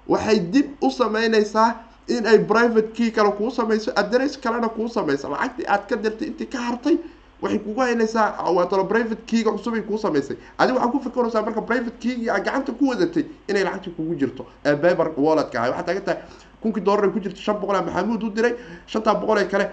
Waxay 0.09 0.39
dib 0.41 0.67
u 0.83 0.91
sameynaysaa 0.91 1.75
in 2.09 2.27
ay 2.27 2.39
private 2.53 2.93
key 2.97 3.11
kale 3.11 3.31
kuu 3.39 3.51
sameyso 3.51 3.93
address 3.97 4.37
kalena 4.45 4.69
kuu 4.69 4.89
sameyso 4.89 5.29
lacagtii 5.33 5.67
aad 5.75 5.87
ka 5.89 5.97
dirtay 5.97 6.29
intii 6.29 6.47
ka 6.55 6.59
hartay 6.59 6.97
waxay 7.43 7.59
kugu 7.59 7.81
haynaysaa 7.81 8.51
waatalo 8.57 8.85
private 8.85 9.23
keyga 9.31 9.51
cusubay 9.57 9.83
kuu 9.83 9.99
samaysay. 9.99 10.37
Adi 10.59 10.73
waxaa 10.73 10.91
ku 10.93 10.99
fikiraysaa 11.07 11.43
marka 11.47 11.63
private 11.63 11.97
keygii 12.03 12.31
aad 12.31 12.45
gacanta 12.45 12.73
ku 12.73 12.89
wadatay 12.91 13.25
inay 13.49 13.65
lacagtii 13.65 13.93
kugu 13.97 14.15
jirto 14.21 14.47
ee 14.65 14.75
biber 14.75 15.09
walletka 15.17 15.59
ahay 15.61 15.71
waxaa 15.71 15.87
taagan 15.87 16.05
tahay 16.09 16.21
kunkii 16.63 16.83
dollar 16.89 17.05
ay 17.05 17.11
ku 17.17 17.21
jirto 17.21 17.41
shan 17.47 17.57
boqol 17.61 17.77
a 17.77 17.83
maxamuud 17.83 18.23
u 18.23 18.31
diray 18.31 18.55
shantaa 18.87 19.15
boqol 19.15 19.39
ee 19.39 19.49
kale 19.53 19.67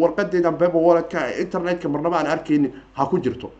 warqadeedan 0.00 0.54
biber 0.60 0.80
walletka 0.86 1.20
internetka 1.44 1.88
marnaba 1.88 2.16
aan 2.20 2.26
arkaynin 2.26 2.72
ha 2.96 3.06
ku 3.06 3.18
jirto 3.18 3.50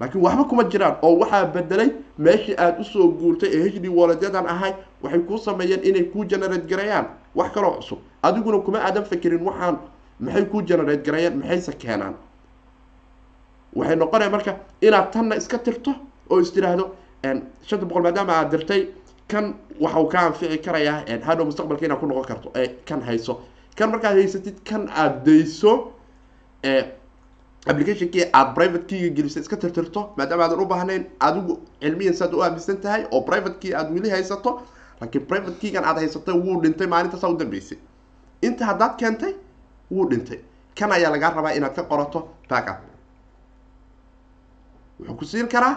laakiin 0.00 0.22
waxba 0.24 0.44
kuma 0.44 0.64
jiraan 0.64 0.96
oo 1.02 1.18
waxaa 1.18 1.44
bedelay 1.54 1.90
meeshii 2.18 2.54
aada 2.58 2.80
u 2.80 2.84
soo 2.84 3.08
guurtay 3.20 3.48
ee 3.52 3.68
h 3.68 3.78
d 3.80 3.88
walletyadan 3.88 4.46
ahay 4.46 4.72
waxay 5.02 5.20
kuu 5.20 5.38
sameeyeen 5.38 5.84
inay 5.84 6.04
kuu 6.12 6.24
generate 6.24 6.66
gareeyaan 6.70 7.06
wax 7.34 7.52
kaloo 7.54 7.72
cusub. 7.76 7.98
Adiguna 8.22 8.58
kuma 8.58 8.78
aadan 8.80 9.04
fakerin 9.04 9.42
waxaan 9.48 9.78
maxay 10.20 10.44
kuu 10.44 10.62
generate 10.62 11.02
gareeyaan 11.06 11.36
maxayse 11.38 11.72
keenaan? 11.72 12.14
Waxay 13.76 13.96
noqonaya 13.96 14.30
marka 14.30 14.56
inaad 14.82 15.10
tanna 15.12 15.36
iska 15.36 15.58
tirto 15.58 15.94
oo 16.30 16.40
is 16.40 16.50
tiraahdo 16.52 16.84
shanta 17.68 17.86
boqol 17.86 18.02
maadaama 18.02 18.32
aad 18.32 18.50
dirtay 18.50 18.82
kan 19.28 19.54
waxau 19.80 20.06
ka 20.08 20.18
anfici 20.26 20.58
karayaa 20.58 21.04
hadhow 21.28 21.44
mustaqbalka 21.46 21.84
inaad 21.86 22.00
ku 22.00 22.06
noqon 22.06 22.24
karto 22.24 22.48
ee 22.54 22.68
kan 22.88 23.00
hayso. 23.02 23.40
Kan 23.76 23.90
markaad 23.90 24.14
haysatid 24.16 24.56
kan 24.68 24.88
aada 24.88 25.20
dayso 25.24 25.92
applicationkii 27.66 28.24
aada 28.32 28.52
private 28.54 28.84
keyga 28.86 29.14
gelisay 29.16 29.42
iska 29.42 29.56
tirtirto 29.56 30.12
maadaama 30.16 30.44
aadan 30.44 30.60
u 30.60 30.66
baahnayn 30.66 31.04
adigu 31.20 31.60
cilmiyan 31.80 32.14
saad 32.14 32.34
u 32.34 32.42
aaminsan 32.42 32.76
tahay 32.80 33.06
oo 33.10 33.20
private 33.22 33.58
key 33.60 33.74
aada 33.74 33.90
weli 33.94 34.10
haysato 34.10 34.62
laakiin 35.00 35.26
private 35.26 35.58
keygan 35.60 35.84
aada 35.84 36.00
haysatay 36.00 36.34
wuu 36.34 36.60
dhintay 36.62 36.86
maalintaasa 36.86 37.28
u 37.28 37.36
dambeysay. 37.36 37.78
Inta 38.42 38.64
haddaad 38.66 38.96
keentay 38.96 39.34
wuu 39.90 40.08
dhintay. 40.10 40.38
Kan 40.78 40.92
ayaa 40.92 41.10
lagaa 41.12 41.30
rabaa 41.36 41.52
inaad 41.52 41.74
ka 41.74 41.82
qorato 41.82 42.28
backup 42.50 42.78
wuxuu 45.00 45.14
ku 45.16 45.24
siin 45.24 45.48
karaa 45.48 45.74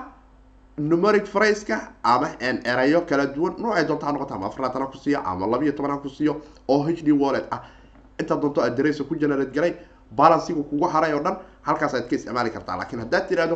numeric 0.78 1.26
fraceka 1.28 1.92
ama 2.04 2.28
erayo 2.64 3.02
kala 3.02 3.26
duwan. 3.26 3.56
Noocay 3.60 3.86
doonto 3.88 4.06
ha 4.06 4.12
noqoto 4.12 4.34
ama 4.34 4.48
afaraatan 4.48 4.82
ha 4.82 4.88
ku 4.88 4.98
siiyo 4.98 5.20
ama 5.26 5.48
laba 5.48 5.64
iyo 5.64 5.74
toban 5.74 5.92
ha 5.92 5.98
ku 5.98 6.10
siiyo 6.10 6.42
oo 6.68 6.84
h 6.88 7.04
d 7.04 7.12
wallet 7.12 7.46
ah. 7.52 7.62
Intaad 8.20 8.42
doonto 8.42 8.62
adressa 8.62 9.04
ku 9.04 9.16
generate 9.16 9.52
garay 9.52 9.76
balansiga 10.18 10.64
kugu 10.70 10.88
haray 10.94 11.14
oo 11.14 11.24
dhan 11.24 11.36
halkaas 11.68 11.94
aad 11.96 12.08
ka 12.10 12.16
isticmaali 12.16 12.50
kartaa. 12.56 12.78
Laakiin 12.78 13.00
haddaad 13.04 13.28
tirahdo 13.28 13.56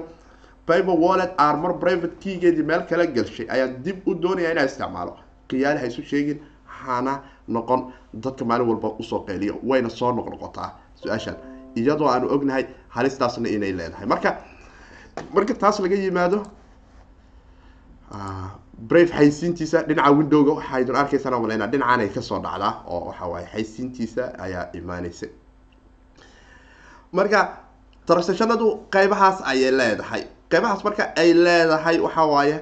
biber 0.67 0.95
wallet 1.03 1.31
armor 1.37 1.73
private 1.79 2.15
keygeedii 2.23 2.63
meel 2.63 2.83
kala 2.89 3.05
gelshay 3.07 3.45
ayaan 3.49 3.83
dib 3.83 4.07
u 4.07 4.13
doonaya 4.21 4.51
inaa 4.51 4.65
isticmaalo. 4.65 5.13
Khiyaali 5.49 5.79
ha 5.79 5.85
isu 5.87 6.01
sheegin 6.11 6.39
hana 6.65 7.13
noqon. 7.47 7.81
Dadka 8.13 8.45
maalin 8.45 8.67
walba 8.67 8.89
u 8.99 9.03
soo 9.03 9.19
qeyliyo 9.27 9.55
wayna 9.69 9.89
soo 9.89 10.11
noqnoqotaa 10.11 10.69
su'aashaan 11.01 11.37
iyadoo 11.75 12.07
aanu 12.09 12.27
ognahay 12.35 12.65
halistaasna 12.95 13.49
inay 13.49 13.71
leedahay. 13.79 14.05
Marka 14.13 14.29
marka 15.33 15.53
taas 15.53 15.79
laga 15.79 15.95
yimaado 15.95 16.39
brave 18.89 19.11
xaysiintiisa 19.17 19.83
dhinaca 19.87 20.11
windowga 20.17 20.51
waxaydun 20.59 20.95
arkaysaan 20.95 21.41
maleyna 21.41 21.67
dhinacanay 21.71 22.09
ka 22.15 22.21
soo 22.21 22.39
dhacdaa 22.45 22.73
oo 22.87 22.99
waxa 23.09 23.25
waaye 23.31 23.47
xaysiintiisa 23.53 24.23
ayaa 24.45 24.65
imaaneysa 24.79 25.27
marka 27.11 27.49
transactionadu 28.07 28.67
qeybahaas 28.91 29.41
ayay 29.45 29.71
leedahay. 29.71 30.23
Qeybahaas 30.49 30.83
marka 30.83 31.13
ay 31.15 31.33
leedahay 31.33 31.99
waxa 31.99 32.23
waaye 32.25 32.57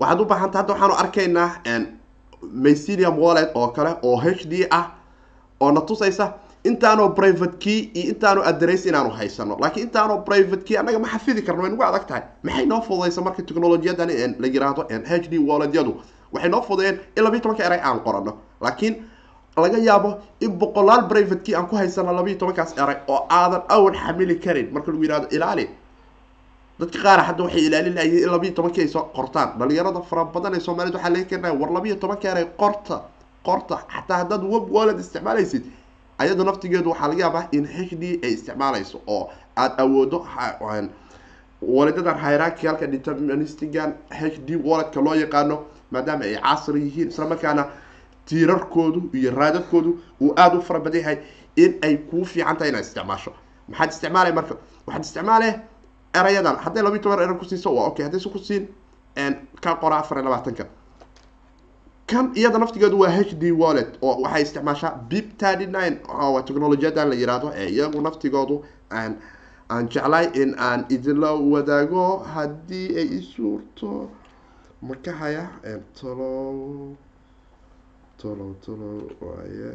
waxaad 0.00 0.20
u 0.20 0.24
baahanta 0.24 0.58
hadda 0.58 0.72
waxaanu 0.74 0.94
arkaynaa 0.94 1.50
mycelium 2.42 3.18
wallet 3.18 3.50
oo 3.54 3.68
kale 3.68 3.96
oo 4.02 4.16
h 4.16 4.44
d 4.48 4.66
ah 4.70 4.90
oo 5.60 5.70
na 5.72 5.80
tusaysa 5.80 6.34
intaanoo 6.64 7.08
private 7.14 7.56
key 7.58 7.90
iyo 7.94 8.12
intaanu 8.12 8.42
address 8.42 8.86
inaanu 8.86 9.10
haysano. 9.10 9.56
Laakiin 9.60 9.86
intaanoo 9.86 10.18
private 10.26 10.64
key 10.64 10.76
annaga 10.78 10.98
ma 10.98 11.08
xafidi 11.08 11.42
karno 11.42 11.62
way 11.62 11.70
nagu 11.70 11.82
adag 11.82 12.06
tahay. 12.06 12.22
Maxay 12.42 12.66
noo 12.66 12.80
fududaysa 12.82 13.20
marka 13.22 13.42
technolojiyadan 13.42 14.08
la 14.42 14.46
yiraahdo 14.48 14.82
h 14.90 15.28
d 15.30 15.38
walletyadu? 15.38 15.92
Waxay 16.32 16.50
noo 16.50 16.62
fududeeyeen 16.62 16.98
in 17.16 17.22
labiiy 17.24 17.40
tobanka 17.40 17.64
eray 17.64 17.80
aan 17.80 18.00
qorano. 18.00 18.32
Laakiin 18.60 18.94
laga 19.56 19.78
yaabo 19.78 20.18
in 20.40 20.50
boqolaal 20.58 21.08
private 21.08 21.42
key 21.44 21.54
aan 21.54 21.66
ku 21.68 21.76
haysano 21.76 22.12
labiiy 22.12 22.36
tobankaas 22.38 22.72
eray 22.78 22.96
oo 23.08 23.26
aadan 23.30 23.62
awal 23.68 23.94
xamili 23.94 24.36
karin. 24.40 24.72
Marka 24.72 24.90
lagu 24.92 25.04
yihahdo 25.04 25.28
ilaali. 25.30 25.68
Dadka 26.80 26.98
qaar 27.02 27.20
hadda 27.28 27.42
waxay 27.44 27.66
ilaalin 27.68 27.94
lahayiin 27.94 28.22
in 28.24 28.30
labiiy 28.32 28.52
tobankii 28.54 28.82
ay 28.82 28.88
soo 28.88 29.04
qortaan. 29.16 29.58
Dhalinyarada 29.58 30.00
fara 30.10 30.24
badan 30.24 30.54
ee 30.54 30.60
soomaaliyed 30.60 30.94
waxaa 30.96 31.10
laga 31.12 31.24
keenaya 31.24 31.54
war 31.54 31.70
labiiyo 31.70 31.96
tobanka 31.96 32.28
eray 32.30 32.46
qorta 32.56 33.02
qorta. 33.44 33.76
Xataa 33.94 34.18
haddaad 34.24 34.42
web 34.44 34.70
wallet 34.72 34.98
isticmaalaysid 35.00 35.62
ayado 36.18 36.44
naftigeedu 36.44 36.90
waxaa 36.90 37.08
laga 37.08 37.20
yaabaa 37.24 37.44
in 37.52 37.64
h 37.66 37.94
d 38.00 38.18
ay 38.24 38.32
isticmaalayso 38.32 39.00
oo 39.06 39.28
aada 39.56 39.74
awoodo 39.84 40.18
waledadan 41.62 42.18
hierarchialka 42.18 42.86
deterministigan 42.86 43.94
h 44.10 44.38
d 44.46 44.56
walletka 44.56 45.00
loo 45.00 45.14
yaqaano 45.14 45.56
maadaama 45.92 46.24
ay 46.24 46.36
casri 46.40 46.80
yihiin. 46.86 47.08
Isla 47.08 47.26
markaana 47.26 47.66
tiirarkoodu 48.26 49.10
iyo 49.12 49.30
raadadkoodu 49.34 49.90
uu 50.20 50.32
aada 50.36 50.58
u 50.58 50.62
fara 50.62 50.80
badan 50.80 51.00
yahay 51.00 51.18
in 51.56 51.78
ay 51.82 51.96
kuu 51.96 52.24
fiican 52.24 52.56
tahay 52.56 52.70
inaad 52.70 52.84
isticmaasho. 52.84 53.32
Maxaad 53.68 53.90
isticmaalay 53.90 54.32
marka? 54.32 54.54
Waxaad 54.86 55.04
isticmaalay 55.04 55.52
erayadan. 56.14 56.56
Hadday 56.64 56.82
labiiy 56.82 57.02
toban 57.02 57.20
erar 57.20 57.38
kusiiso 57.38 57.74
waa 57.74 57.86
okay. 57.86 58.04
Haddayse 58.04 58.28
kusiin 58.28 58.68
ka 59.60 59.74
qora 59.80 59.96
afar 59.98 60.18
iyo 60.18 60.24
labaatanka. 60.24 60.64
Kan 62.06 62.32
iyada 62.34 62.58
naftigeedu 62.58 62.98
waa 63.00 63.10
h 63.10 63.34
d 63.40 63.52
wallet 63.52 63.98
oo 64.02 64.22
waxay 64.22 64.42
isticmaashaa 64.42 64.90
bip 65.10 65.38
thirty 65.38 65.66
nine 65.66 65.96
waa 66.34 66.42
technolojiyadan 66.42 67.08
la 67.08 67.14
yiraahdo 67.14 67.52
ee 67.54 67.68
iyagu 67.68 68.00
naftigoodu 68.00 68.64
aan 68.90 69.12
aan 69.70 69.88
jeclay 69.88 70.26
in 70.42 70.54
aan 70.58 70.84
idinla 70.88 71.32
wadaago 71.52 72.18
haddii 72.34 72.88
ay 72.98 73.08
isuurto. 73.18 74.10
Maka 74.82 75.12
haya 75.12 75.48
tolow 76.00 76.96
tolow 78.18 79.10
waaye. 79.20 79.72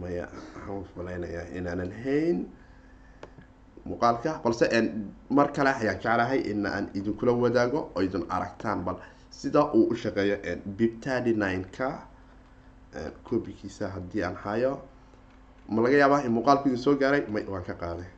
Maya 0.00 0.26
waxaan 0.66 0.84
malaynayaa 0.96 1.46
inaanan 1.58 1.92
hayn 2.04 2.38
muuqaalka 3.88 4.40
balse 4.44 4.66
mar 5.30 5.48
kale 5.56 5.70
ayaan 5.80 5.98
jeclahay 6.02 6.40
in 6.50 6.66
aan 6.66 6.86
idinkula 6.98 7.32
wadaago 7.32 7.80
oo 7.94 8.00
idin 8.02 8.24
aragtaan 8.36 8.84
bal 8.84 8.96
sida 9.30 9.62
uu 9.76 9.86
u 9.92 9.94
shaqeeyo 10.02 10.36
thirty 11.04 11.32
nine-ka 11.42 11.88
cobikiisa 13.28 13.88
haddii 13.94 14.22
aan 14.24 14.36
hayo 14.44 14.72
ma 15.68 15.82
laga 15.82 15.96
yaabaa 16.02 16.22
in 16.26 16.32
muuqaalku 16.32 16.68
idin 16.68 16.78
soo 16.86 16.94
gaaray? 16.96 17.22
May 17.28 17.44
waan 17.46 17.64
ka 17.64 17.74
qaaday. 17.74 18.08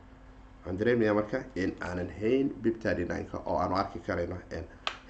Waxaan 0.59 0.77
dareemayaa 0.79 1.13
marka 1.19 1.39
in 1.55 1.75
aanan 1.81 2.09
hayn 2.21 2.49
thirty 2.63 3.05
nine-ka 3.05 3.37
oo 3.45 3.57
aanu 3.61 3.75
arki 3.75 3.99
karayno 3.99 4.37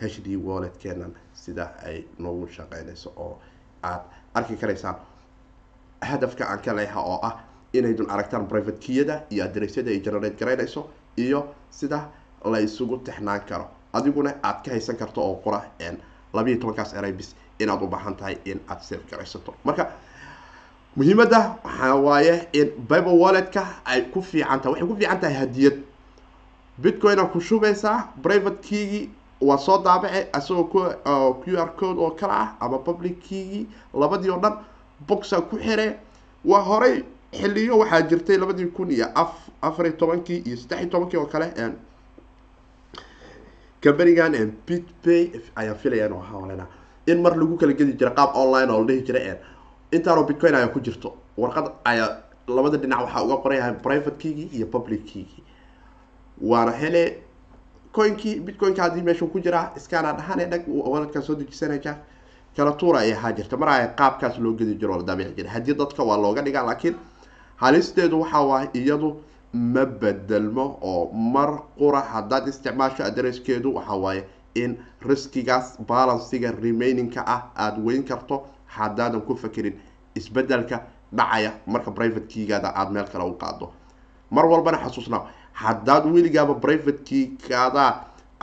h 0.02 0.22
d 0.26 0.36
walletkeenan 0.38 1.12
sida 1.34 1.66
ay 1.86 2.06
noogu 2.20 2.48
shaqeynayso 2.48 3.10
oo 3.18 3.40
aad 3.84 4.02
arki 4.34 4.56
karaysaan 4.58 4.96
hadafka 6.02 6.46
aan 6.46 6.62
ka 6.62 6.74
leeyaha 6.74 7.02
oo 7.02 7.20
ah 7.24 7.36
inaydun 7.74 8.10
aragtaan 8.10 8.48
private 8.48 8.80
keyada 8.80 9.24
iyo 9.30 9.44
adressyada 9.46 9.90
ay 9.92 10.00
generate 10.00 10.38
garaynayso 10.40 10.90
iyo 11.18 11.54
sida 11.70 12.10
la 12.46 12.60
isugu 12.60 12.98
tixnaan 12.98 13.42
karo. 13.50 13.68
Adiguna 13.94 14.34
aad 14.44 14.64
ka 14.64 14.72
haysan 14.72 14.96
karto 14.98 15.22
oo 15.22 15.36
qura 15.44 15.62
labiiyo 16.34 16.60
tobankaas 16.60 16.94
erabis 16.94 17.36
inaad 17.60 17.82
u 17.84 17.88
baahan 17.88 18.16
tahay 18.16 18.38
in 18.46 18.60
aad 18.70 18.82
save 18.82 19.02
garaysato 19.12 19.54
marka 19.66 19.92
muhiimadda 20.96 21.40
waxaa 21.64 21.96
waaye 21.96 22.48
in 22.54 22.70
bible 22.90 23.18
walletka 23.24 23.64
ay 23.86 24.02
ku 24.14 24.22
fiican 24.22 24.60
tahay 24.62 24.72
waxay 24.82 24.88
ku 24.88 24.96
fiican 24.96 25.20
tahay 25.20 25.36
hadiyad. 25.36 25.78
Bitcoin 26.82 27.20
aa 27.20 27.26
ku 27.26 27.40
shubaysaa 27.42 28.14
private 28.24 28.62
keygii 28.62 29.10
waa 29.42 29.58
soo 29.58 29.78
daabace 29.84 30.28
isagoo 30.38 30.66
q 31.44 31.58
r 31.58 31.70
code 31.76 32.00
oo 32.00 32.12
kale 32.12 32.34
ah 32.34 32.56
ama 32.60 32.80
public 32.80 33.20
keygii 33.22 33.68
labadii 33.94 34.30
oo 34.30 34.40
dhan 34.40 34.58
boxa 35.08 35.42
ku 35.42 35.58
xire. 35.58 36.00
Waa 36.46 36.62
horay 36.62 37.04
xiliyo 37.34 37.78
waxaa 37.78 38.02
jirtay 38.10 38.38
labadii 38.38 38.66
kun 38.72 38.92
iyo 38.92 39.06
af 39.16 39.34
afariy 39.62 39.92
tobankii 39.94 40.42
iyo 40.46 40.58
saddex 40.58 40.80
iyo 40.82 40.90
tobankii 40.90 41.18
oo 41.20 41.26
kale 41.26 41.52
cambanigan 43.82 44.34
bitbay 44.68 45.32
ayaan 45.56 45.76
filaya 45.78 46.06
inu 46.08 46.20
hawlena 46.20 46.66
in 47.08 47.22
mar 47.22 47.36
lagu 47.38 47.58
kala 47.58 47.74
gedi 47.74 47.94
jira 47.94 48.12
qaab 48.12 48.36
online 48.36 48.72
oo 48.72 48.80
la 48.82 48.88
dhihi 48.88 49.02
jira 49.06 49.20
intaanoo 49.92 50.24
bitcoin 50.26 50.56
ayaa 50.56 50.68
ku 50.74 50.80
jirto. 50.80 51.14
Warqad 51.38 51.72
ayaa 51.86 52.24
labada 52.48 52.78
dhinac 52.78 53.00
waxaa 53.06 53.24
uga 53.24 53.38
qorayahay 53.44 53.74
private 53.84 54.18
keygii 54.18 54.50
iyo 54.58 54.66
public 54.68 55.06
keygii 55.06 55.44
waana 56.42 56.72
hele 56.72 57.22
coinkii 57.94 58.40
bitcoinka 58.40 58.82
haddii 58.84 59.02
meeshuu 59.02 59.28
ku 59.28 59.40
jiraa 59.40 59.72
iskaana 59.78 60.14
dhahane 60.14 60.46
dhag 60.46 60.64
waladkaa 60.68 61.22
soo 61.22 61.36
dejisanaysa 61.36 61.96
kala 62.58 62.72
tuura 62.72 63.00
ay 63.00 63.14
ahaa 63.14 63.32
jirta. 63.32 63.58
Mar 63.58 63.70
aya 63.70 63.88
qaabkaas 63.88 64.38
loo 64.40 64.54
gedi 64.54 64.76
jiro 64.76 64.94
oo 64.94 64.98
la 65.00 65.04
daabici 65.04 65.34
jiray 65.38 65.52
haddii 65.54 65.74
dadka 65.74 66.04
waa 66.04 66.18
looga 66.18 66.42
dhigaa 66.42 66.64
laakiin 66.66 66.96
halisteedu 67.56 68.22
waxa 68.22 68.42
waaye 68.42 68.70
iyadu 68.74 69.16
ma 69.54 69.86
bedelmo 69.86 70.66
oo 70.82 71.12
mar 71.14 71.50
qura 71.78 72.02
haddaad 72.02 72.48
isticmaasho 72.48 73.04
adresskeedu 73.04 73.76
waxa 73.76 73.94
waaye 73.94 74.24
in 74.56 74.78
riskigaas 75.02 75.78
balansiga 75.88 76.52
remainingka 76.52 77.24
ah 77.28 77.42
aada 77.56 77.82
weyn 77.82 78.04
karto 78.04 78.46
haddaadan 78.66 79.22
ku 79.22 79.36
fakerin 79.36 79.74
isbeddelka 80.16 80.82
dhacaya 81.14 81.52
marka 81.68 81.92
private 81.92 82.28
keygaada 82.28 82.74
aada 82.76 82.92
meel 82.92 83.06
kale 83.06 83.24
u 83.24 83.34
qaado 83.38 83.72
mar 84.32 84.46
walbana 84.46 84.78
xasuusnaa 84.78 85.22
haddaad 85.64 86.06
weligaaba 86.16 86.54
private 86.66 87.00
keygaada 87.10 87.86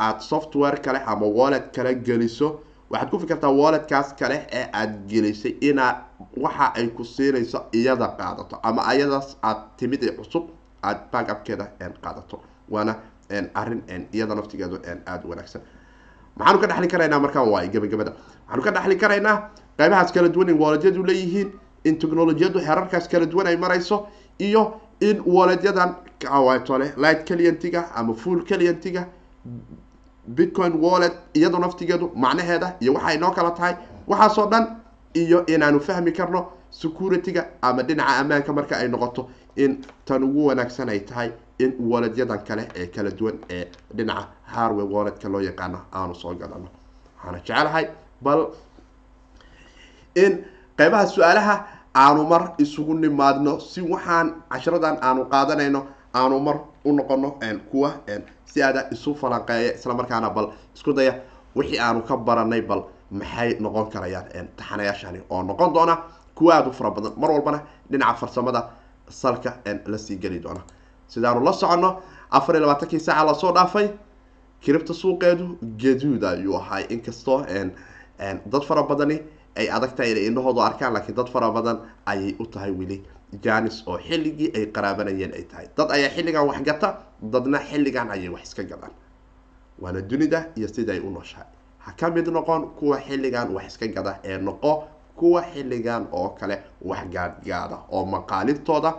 aada 0.06 0.20
software 0.30 0.78
kale 0.84 1.00
ama 1.12 1.26
wallet 1.38 1.66
kale 1.76 1.92
geliso 2.08 2.48
waxaad 2.90 3.10
ku 3.10 3.18
fikirtaa 3.22 3.50
walletkaas 3.60 4.08
kale 4.20 4.36
ee 4.58 4.64
aada 4.80 4.96
gelisay 5.10 5.52
inaad 5.68 5.96
waxa 6.44 6.66
ay 6.78 6.86
ku 6.96 7.04
siinayso 7.14 7.58
iyada 7.80 8.08
qaadato 8.18 8.58
ama 8.68 8.82
ayadaas 8.92 9.28
aad 9.48 9.60
timid 9.78 10.02
ee 10.08 10.12
cusub 10.18 10.44
aada 10.82 11.00
backupkeeda 11.12 11.66
qaadato. 12.04 12.36
Waana 12.74 12.94
arrin 13.60 13.82
iyada 14.12 14.34
naftigeedu 14.34 14.76
aada 15.06 15.24
wanaagsan. 15.30 15.60
Maxaanu 16.38 16.58
ka 16.62 16.66
dhexli 16.70 16.88
karaynaa 16.94 17.20
markaan 17.24 17.48
waay 17.54 17.68
gabagabada 17.74 18.12
waxaanu 18.46 18.62
ka 18.66 18.70
dhexli 18.76 18.96
karaynaa 19.02 19.36
qaybahaas 19.78 20.10
kala 20.14 20.28
duwan 20.34 20.48
in 20.52 20.58
walletyadu 20.62 21.02
leeyihiin 21.10 21.48
in 21.88 21.94
technolojiyadu 22.02 22.58
xerarkaas 22.66 23.06
kala 23.12 23.26
duwan 23.32 23.46
ay 23.46 23.56
marayso 23.64 23.96
iyo 24.38 24.62
in 25.00 25.22
walletyadan 25.26 25.94
tole 26.64 26.92
light 26.96 27.24
clientiga 27.26 27.90
ama 27.94 28.14
full 28.14 28.42
clientiga 28.44 29.06
bitcoin 30.28 30.72
wallet 30.80 31.12
iyadoo 31.34 31.58
naftigeedu 31.58 32.12
macnaheeda 32.14 32.76
iyo 32.80 32.92
waxa 32.94 33.08
ay 33.08 33.18
noo 33.18 33.30
kala 33.30 33.50
tahay 33.50 33.74
waxaasoo 34.06 34.46
dhan 34.50 34.76
iyo 35.14 35.46
inaanu 35.46 35.80
fahmi 35.80 36.12
karno 36.12 36.40
security-ga 36.70 37.44
ama 37.62 37.82
dhinaca 37.82 38.16
ammaanka 38.20 38.52
marka 38.52 38.76
ay 38.78 38.88
noqoto 38.88 39.28
in 39.56 39.84
tan 40.04 40.22
ugu 40.24 40.46
wanaagsan 40.46 40.88
ay 40.88 41.00
tahay 41.00 41.30
in 41.58 41.74
walletyadan 41.90 42.38
kale 42.48 42.68
ee 42.76 42.86
kala 42.86 43.10
duwan 43.10 43.36
ee 43.50 43.64
dhinaca 43.96 44.26
harway 44.44 44.86
walletka 44.94 45.28
loo 45.28 45.40
yaqaano 45.40 45.78
aanu 45.92 46.14
soo 46.14 46.34
gadano. 46.34 46.68
Waxaana 47.16 47.38
jecelahay 47.38 47.86
bal 48.22 48.40
in 50.14 50.44
qeybaha 50.78 51.06
su'aalaha 51.06 51.54
aanu 51.94 52.24
mar 52.26 52.54
isugu 52.58 52.94
nimaadno 52.94 53.52
si 53.60 53.80
waxaan 53.92 54.26
cashiradan 54.52 54.96
aanu 55.02 55.24
qaadanayno 55.32 55.80
aanu 56.14 56.40
mar 56.40 56.56
u 56.84 56.92
noqono 56.92 57.28
kuwa 57.70 57.90
si 58.44 58.62
aada 58.62 58.88
isu 58.94 59.14
falanqeeya 59.14 59.74
isla 59.74 59.94
markaana 59.94 60.30
bal 60.30 60.46
isku 60.76 60.92
daya 60.92 61.14
wixii 61.56 61.78
aanu 61.78 62.00
ka 62.08 62.16
baranay 62.16 62.62
bal 62.62 62.82
maxay 63.10 63.50
noqon 63.60 63.86
karayaan 63.92 64.48
taxanayaashani 64.56 65.20
oo 65.30 65.42
noqon 65.42 65.72
doona 65.74 65.94
kuwa 66.34 66.54
aada 66.56 66.68
u 66.68 66.72
fara 66.72 66.90
badan. 66.90 67.12
Mar 67.16 67.30
walbana 67.30 67.60
dhinaca 67.90 68.14
farsamada 68.20 68.60
salka 69.08 69.50
la 69.86 69.98
sii 69.98 70.16
geli 70.16 70.38
doona. 70.40 70.60
Sidaanu 71.08 71.40
la 71.44 71.52
soconno 71.52 72.00
afar 72.30 72.54
iyo 72.56 72.66
labaatankii 72.66 73.00
saaca 73.00 73.24
la 73.24 73.34
soo 73.34 73.52
dhaafay 73.52 73.88
kiribta 74.60 74.94
suuqeedu 74.94 75.58
gaduud 75.82 76.24
ayuu 76.24 76.56
ahay 76.56 76.84
inkastoo 76.90 77.44
dad 78.52 78.62
fara 78.68 78.82
badani 78.82 79.20
ay 79.56 79.66
adag 79.76 79.92
tahay 79.96 80.10
inay 80.12 80.26
indhahoodu 80.28 80.60
arkaan 80.68 80.92
laakiin 80.94 81.16
dad 81.16 81.28
fara 81.34 81.50
badan 81.50 81.78
ayay 82.06 82.34
u 82.38 82.46
tahay 82.46 82.70
weli 82.70 82.98
janis 83.44 83.82
oo 83.86 83.98
xilligii 83.98 84.50
ay 84.56 84.66
qaraabanayeen 84.74 85.32
ay 85.34 85.44
tahay. 85.50 85.66
Dad 85.76 85.90
ayaa 85.90 86.10
xilligan 86.16 86.46
wax 86.48 86.60
gata 86.68 86.88
dadna 87.32 87.58
xilligan 87.68 88.10
ayay 88.10 88.28
wax 88.28 88.42
iska 88.48 88.62
gadaan 88.62 88.92
waana 89.82 90.00
dunida 90.10 90.38
iyo 90.56 90.68
sida 90.68 90.92
ay 90.92 91.00
u 91.00 91.10
nooshahay. 91.10 91.46
Ha 91.78 91.92
ka 91.98 92.10
mid 92.10 92.26
noqon 92.28 92.62
kuwa 92.78 92.98
xilligan 93.06 93.48
wax 93.54 93.66
iska 93.66 93.86
gada 93.86 94.18
ee 94.24 94.38
noqo 94.38 94.84
kuwa 95.16 95.42
xilligan 95.52 96.06
oo 96.12 96.28
kale 96.38 96.56
wax 96.82 97.04
gaadgaada 97.14 97.76
oo 97.90 98.04
maqaalintooda 98.04 98.90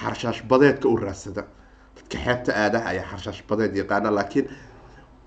xarshaash 0.00 0.42
badeedka 0.50 0.88
u 0.88 0.96
raadsada. 0.96 1.44
Dadka 1.96 2.16
xeebta 2.24 2.52
aadaha 2.62 2.88
ayaa 2.92 3.06
xarshaash 3.12 3.42
badeed 3.48 3.76
yaqaana 3.76 4.10
laakiin 4.10 4.46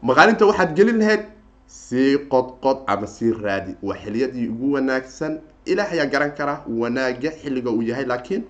maqaalinta 0.01 0.45
waxaad 0.49 0.75
gelin 0.77 0.99
lahayd 0.99 1.23
sii 1.67 2.17
qodqod 2.31 2.77
ama 2.87 3.07
sii 3.07 3.31
raadi. 3.33 3.75
Waa 3.83 3.95
xiliyadii 3.97 4.47
ugu 4.49 4.73
wanaagsan. 4.73 5.39
Ilaah 5.65 5.91
ayaa 5.91 6.05
garan 6.05 6.31
kara 6.35 6.63
wanaaga 6.67 7.31
xilliga 7.31 7.69
uu 7.71 7.81
yahay 7.81 8.05
laakiin 8.05 8.43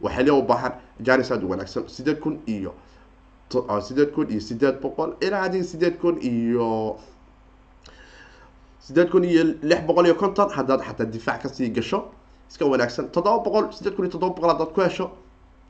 waa 0.00 0.12
xiliya 0.14 0.34
u 0.34 0.42
baahan. 0.42 0.72
Janis 1.02 1.30
aada 1.32 1.46
u 1.46 1.50
wanaagsan. 1.50 1.88
Sideed 1.88 2.18
kun 2.20 2.38
iyo 2.46 2.74
sideed 3.82 4.10
kun 4.14 4.30
iyo 4.30 4.40
sideed 4.40 4.80
boqol. 4.82 5.14
Ilaa 5.20 5.42
adiga 5.42 5.64
sideed 5.64 5.98
kun 5.98 6.18
iyo 6.22 6.96
sideed 8.80 9.10
kun 9.10 9.24
iyo 9.24 9.44
lix 9.62 9.80
boqol 9.86 10.06
iyo 10.06 10.14
konton 10.14 10.48
haddaad 10.50 10.80
xataa 10.86 11.06
difaac 11.06 11.42
ka 11.42 11.48
sii 11.48 11.68
gasho 11.70 12.04
iska 12.50 12.64
wanaagsan. 12.66 13.08
Toddoba 13.10 13.42
boqol 13.44 13.72
sideed 13.72 13.94
kun 13.96 14.04
iyo 14.04 14.12
toddoba 14.12 14.34
boqol 14.34 14.50
haddaad 14.50 14.72
ku 14.74 14.80
hesho 14.80 15.10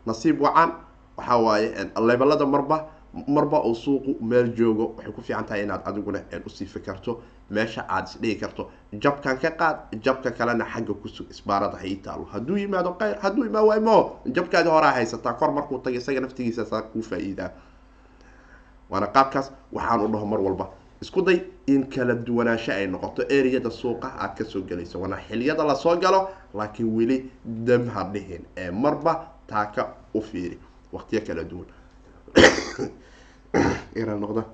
nasiib 0.07 0.41
wacan. 0.41 0.73
Waxaa 1.17 1.39
waaye 1.39 1.69
lebalada 2.07 2.47
marba 2.47 2.87
marba 3.27 3.63
uu 3.65 3.75
suuqu 3.75 4.17
meel 4.21 4.55
joogo 4.57 4.95
waxay 4.97 5.13
ku 5.13 5.23
fiican 5.23 5.45
tahay 5.47 5.63
inaad 5.63 5.83
adiguna 5.85 6.21
u 6.47 6.51
sii 6.51 6.67
fikarto 6.67 7.23
meesha 7.51 7.85
aada 7.89 8.09
isdhigi 8.09 8.41
karto. 8.41 8.71
Jabkan 8.93 9.39
ka 9.39 9.51
qaad 9.51 9.77
jabka 10.05 10.31
kalena 10.31 10.65
xagga 10.65 10.95
kusug 10.95 11.31
isbaarada 11.31 11.77
ha 11.79 11.95
taalo 12.03 12.25
hadduu 12.33 12.57
yimaado 12.57 12.93
keyr 13.01 13.17
hadduu 13.23 13.45
imaa 13.45 13.63
waaymo 13.63 14.21
jabkaadi 14.27 14.69
horaa 14.69 14.93
haysataa 14.93 15.33
kor 15.33 15.53
markuu 15.53 15.79
taga 15.79 15.97
isaga 15.99 16.21
naftigiisa 16.21 16.65
saa 16.65 16.83
kuu 16.83 17.03
faa-iidaa. 17.03 17.51
Waana 18.91 19.07
qaabkaas 19.07 19.51
waxaan 19.73 20.01
u 20.01 20.09
dhaho 20.13 20.27
mar 20.27 20.41
walba 20.41 20.67
isku 21.03 21.23
day 21.23 21.43
in 21.67 21.87
kala 21.89 22.15
duwanaansho 22.15 22.73
ay 22.73 22.87
noqoto 22.87 23.23
ereyada 23.29 23.71
suuqa 23.71 24.09
aad 24.19 24.35
ka 24.39 24.45
soo 24.45 24.63
gelayso 24.63 25.01
waana 25.01 25.17
xiliyada 25.17 25.65
la 25.65 25.75
soo 25.75 25.97
galo 25.97 26.29
laakiin 26.55 26.97
weli 26.97 27.31
dam 27.45 27.89
ha 27.89 28.05
dhihin 28.13 28.45
ee 28.57 28.71
marba 28.71 29.13
taaka 29.47 29.95
u 30.15 30.21
fiiri 30.23 30.59
waqtiyo 30.93 31.21
kala 31.27 31.45
duwan 31.45 31.67
noqda. 34.21 34.45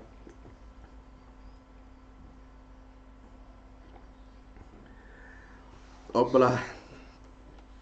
Obla 6.14 6.50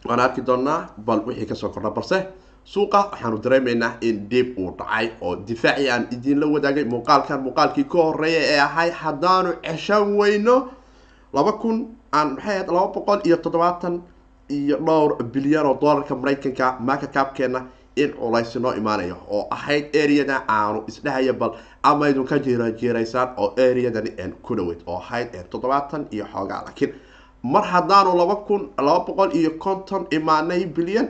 waan 0.05 0.21
arki 0.21 0.43
doonaa 0.47 0.89
bal 1.07 1.21
wixii 1.27 1.47
ka 1.47 1.55
soo 1.55 1.69
kordha 1.71 1.91
balse 1.91 2.19
suuqa 2.65 2.99
waxaanu 3.11 3.39
dareemaynaa 3.45 3.93
in 4.01 4.29
dib 4.31 4.59
uu 4.59 4.71
dhacay 4.79 5.07
oo 5.21 5.37
difaacii 5.47 5.89
aan 5.91 6.07
idinla 6.15 6.47
wadaagay 6.55 6.85
muuqaalkan 6.85 7.41
muuqaalkii 7.47 7.85
ka 7.93 7.99
horreeya 8.07 8.41
ee 8.53 8.59
ahay 8.69 8.91
haddaanu 8.91 9.51
ceshan 9.65 10.17
weyno 10.19 10.57
laba 11.33 11.53
kun 11.63 11.77
aan 12.13 12.29
maxay 12.35 12.55
ahayd 12.57 12.69
laba 12.77 12.89
boqol 12.95 13.21
iyo 13.25 13.37
toddobaatan 13.45 14.03
iyo 14.57 14.77
dhowr 14.87 15.11
bilyan 15.33 15.67
oo 15.67 15.77
dollarka 15.81 16.15
maraykanka 16.17 16.67
marka 16.81 17.07
kaabkeena 17.07 17.61
in 17.97 18.13
culays 18.13 18.57
noo 18.57 18.73
imaanayo 18.75 19.17
oo 19.31 19.47
ahayd 19.51 19.97
areada 19.97 20.37
aanu 20.49 20.85
isdhahaya 20.89 21.33
bal 21.33 21.53
ama 21.83 22.09
idinka 22.09 22.39
jiirajiiraysaan 22.39 23.29
oo 23.37 23.49
areadani 23.67 24.11
ku 24.43 24.55
dhaweyd 24.57 24.81
oo 24.87 24.97
ahayd 24.99 25.29
toddobaatan 25.51 26.07
iyo 26.11 26.25
xoogaa. 26.33 26.63
Laakiin 26.67 26.93
mar 27.43 27.65
haddaanu 27.65 28.17
laba 28.21 28.37
kun 28.47 28.63
laba 28.79 29.01
boqol 29.07 29.31
iyo 29.37 29.51
konton 29.59 30.07
imaanay 30.11 30.65
bilyan 30.67 31.09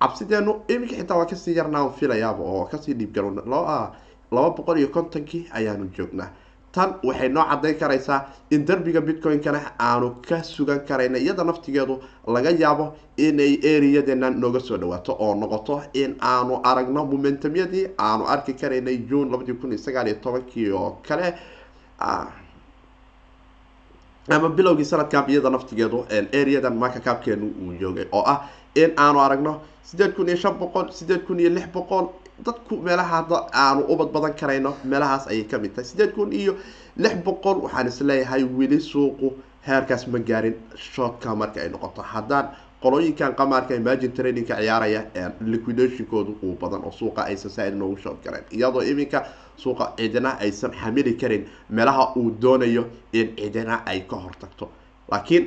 cabsideenu 0.00 0.52
iminka 0.68 0.96
xitaa 0.96 1.16
waa 1.18 1.26
ka 1.26 1.36
sii 1.36 1.56
yarnaa 1.56 1.88
filayaaba 1.98 2.42
oo 2.44 2.64
ka 2.70 2.78
sii 2.78 2.94
dhiibgal 2.94 3.26
laba 3.46 4.50
boqol 4.56 4.78
iyo 4.78 4.88
kontonkii 4.88 5.48
ayaanu 5.52 5.86
joognaa 5.96 6.30
tan 6.74 6.94
waxay 7.04 7.28
noo 7.28 7.44
cadayn 7.50 7.78
karaysaa 7.78 8.20
in 8.50 8.64
derbiga 8.66 9.00
bitcoin-kana 9.00 9.60
aanu 9.78 10.08
ka 10.28 10.42
sugan 10.42 10.80
karayna 10.88 11.18
iyada 11.18 11.44
naftigeedu 11.44 11.94
laga 12.34 12.50
yaabo 12.62 12.94
inay 13.16 13.52
areadeena 13.72 14.30
nooga 14.30 14.60
soo 14.60 14.76
dhawaato 14.82 15.12
oo 15.24 15.34
noqoto 15.34 15.82
in 16.02 16.16
aanu 16.20 16.60
aragno 16.70 17.04
momentumyadii 17.12 17.86
aanu 17.98 18.24
arki 18.34 18.52
karaynay 18.60 18.96
june 19.08 19.30
labadii 19.30 19.54
kun 19.60 19.70
iyo 19.72 19.78
sagaal 19.86 20.06
iyo 20.08 20.16
tobankii 20.24 20.70
oo 20.72 20.90
kale 21.08 21.34
ama 24.30 24.48
bilowgii 24.48 24.84
sanadkan 24.84 25.28
iyada 25.30 25.50
naftigeedu 25.50 25.98
areadan 26.40 26.76
marka 26.82 27.00
kaabkeenu 27.00 27.46
uu 27.62 27.72
joogay 27.80 28.06
oo 28.12 28.22
ah 28.32 28.38
in 28.74 28.90
aanu 28.96 29.18
aragno 29.20 29.60
sideed 29.84 30.12
kun 30.16 30.28
iyo 30.28 30.36
shan 30.36 30.54
boqol 30.58 30.90
sideed 30.98 31.22
kun 31.26 31.40
iyo 31.40 31.50
lix 31.50 31.66
boqol 31.74 32.06
dadku 32.46 32.76
meelaha 32.86 33.10
hadda 33.22 33.36
aanu 33.64 33.82
ubad 33.92 34.08
badan 34.14 34.34
karayno 34.40 34.72
meelahaas 34.84 35.26
ayay 35.28 35.44
ka 35.50 35.58
mid 35.58 35.72
tahay. 35.74 35.84
Sideed 35.90 36.12
kun 36.14 36.32
iyo 36.32 36.56
lix 36.96 37.14
boqol 37.24 37.56
waxaan 37.64 37.86
is 37.88 38.00
leeyahay 38.00 38.42
weli 38.44 38.80
suuqu 38.80 39.32
heerkaas 39.66 40.06
ma 40.08 40.18
gaarin 40.18 40.54
shootka 40.76 41.34
marka 41.36 41.60
ay 41.62 41.68
noqoto. 41.74 42.02
Haddaan 42.02 42.46
qolooyinkan 42.82 43.34
qamaarka 43.38 43.74
imagine 43.74 44.12
trainingka 44.16 44.54
ciyaaraya 44.60 45.02
liquidationkoodu 45.52 46.32
uu 46.42 46.54
badan 46.62 46.82
oo 46.84 46.90
suuqa 47.00 47.22
aysan 47.30 47.50
saa-id 47.50 47.74
noogu 47.74 47.96
shood 48.02 48.18
gareen 48.24 48.44
iyadoo 48.50 48.82
iminka 48.82 49.24
suuqa 49.56 49.92
cidina 49.96 50.30
aysan 50.44 50.72
xamili 50.80 51.12
karin 51.20 51.46
meelaha 51.70 52.04
uu 52.16 52.30
doonayo 52.42 52.84
in 53.12 53.26
cidina 53.38 53.82
ay 53.86 54.00
ka 54.10 54.16
hortagto. 54.16 54.68
Laakiin 55.10 55.44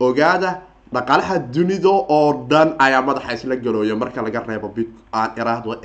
ogaada 0.00 0.50
dhaqaalaha 0.94 1.38
dunida 1.54 1.88
oo 1.88 2.46
dhan 2.50 2.74
ayaa 2.78 3.02
madaxa 3.02 3.32
isla 3.34 3.56
galooya 3.56 3.96
marka 3.96 4.22
laga 4.22 4.40
reebo 4.48 4.68
bit 4.68 4.88
aan 5.12 5.30
iraahdo 5.40 5.80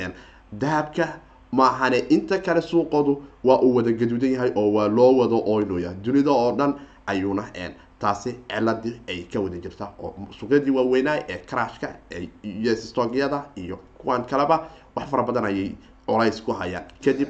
dahabka 0.53 1.07
maahane 1.51 1.97
inta 2.09 2.37
kale 2.39 2.61
suuqoodu 2.61 3.21
waa 3.43 3.59
uu 3.61 3.75
wada 3.75 3.91
gaduudan 3.91 4.31
yahay 4.31 4.51
oo 4.55 4.71
waa 4.73 4.87
loo 4.87 5.11
wada 5.17 5.35
oynaya 5.35 5.93
dunida 6.03 6.31
oo 6.31 6.51
dhan 6.57 6.73
ayuuna 7.07 7.43
taasi 7.99 8.35
ciladii 8.49 9.01
ay 9.09 9.23
ka 9.33 9.39
wada 9.39 9.57
jirta 9.57 9.91
oo 10.03 10.13
suuqyadii 10.39 10.71
waaweynaa 10.71 11.17
ee 11.29 11.37
crashka 11.49 11.87
stogyada 12.75 13.43
iyo 13.55 13.79
kuwan 13.97 14.25
kaleba 14.25 14.67
wax 14.95 15.09
fara 15.09 15.23
badan 15.23 15.45
ayay 15.45 15.75
colays 16.07 16.41
ku 16.41 16.51
hayaan. 16.51 16.83
Kadib 17.03 17.27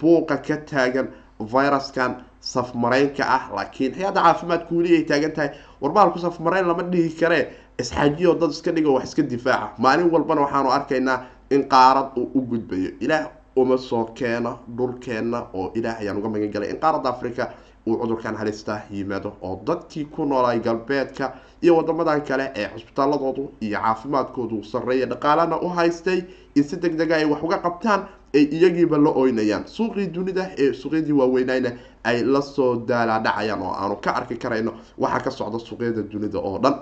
buuqa 0.00 0.36
ka 0.42 0.56
taagan 0.56 1.08
viruskan 1.40 2.24
safmaraynka 2.40 3.24
ah 3.24 3.50
laakiin 3.56 3.94
hay'adda 3.94 4.20
caafimaadka 4.22 4.74
weli 4.74 4.96
ay 4.96 5.04
taagan 5.04 5.32
tahay. 5.32 5.50
Warbaalku 5.80 6.18
safmarayn 6.18 6.66
lama 6.66 6.82
dhihi 6.82 7.10
karee. 7.20 7.48
Isxaajiyo 7.78 8.34
dad 8.40 8.50
iska 8.50 8.72
dhigo 8.72 8.94
wax 8.94 9.04
iska 9.04 9.22
difaaca. 9.22 9.70
Maalin 9.78 10.10
walbana 10.10 10.40
waxaanu 10.40 10.70
arkaynaa 10.72 11.26
in 11.50 11.64
qaarad 11.68 12.16
uu 12.16 12.30
u 12.34 12.40
gudbayo. 12.42 12.90
Ilaah 13.00 13.28
uma 13.56 13.76
soo 13.78 14.04
keeno 14.14 14.58
dhulkeena 14.76 15.46
oo 15.54 15.72
ilaah 15.74 15.98
ayaan 16.00 16.18
uga 16.18 16.28
magan 16.28 16.50
galay. 16.50 16.70
In 16.70 16.76
qaaradda 16.80 17.08
africa 17.10 17.48
uu 17.86 17.96
cudurkan 17.98 18.36
halista 18.36 18.82
yimaado 18.90 19.32
oo 19.42 19.60
dadkii 19.66 20.04
ku 20.04 20.24
noolay 20.24 20.60
galbeedka 20.60 21.32
iyo 21.62 21.76
wadamadan 21.76 22.20
kale 22.22 22.52
ee 22.54 22.68
cusbitaaladoodu 22.68 23.50
iyo 23.60 23.78
caafimaadkoodu 23.78 24.62
sareeya 24.64 25.06
dhaqaalana 25.06 25.60
u 25.60 25.68
haystay 25.68 26.22
in 26.54 26.64
si 26.64 26.76
deg 26.76 26.96
dega 26.96 27.16
ay 27.16 27.24
wax 27.24 27.42
uga 27.42 27.58
qabtaan 27.58 28.00
ay 28.34 28.44
iyagiiba 28.52 28.98
la 28.98 29.10
oynayaan. 29.10 29.64
Suuqii 29.66 30.06
dunida 30.14 30.50
ee 30.58 30.72
suuqyadii 30.72 31.12
waaweynayna 31.12 31.70
ay 32.04 32.22
la 32.24 32.40
soo 32.42 32.76
daalaadhacayaan 32.76 33.62
oo 33.62 33.72
aanu 33.74 33.96
ka 33.96 34.10
arki 34.14 34.36
karayno 34.36 34.72
waxaa 34.98 35.20
ka 35.20 35.30
socda 35.30 35.58
suuqyada 35.58 36.02
dunida 36.02 36.38
oo 36.38 36.58
dhan 36.62 36.74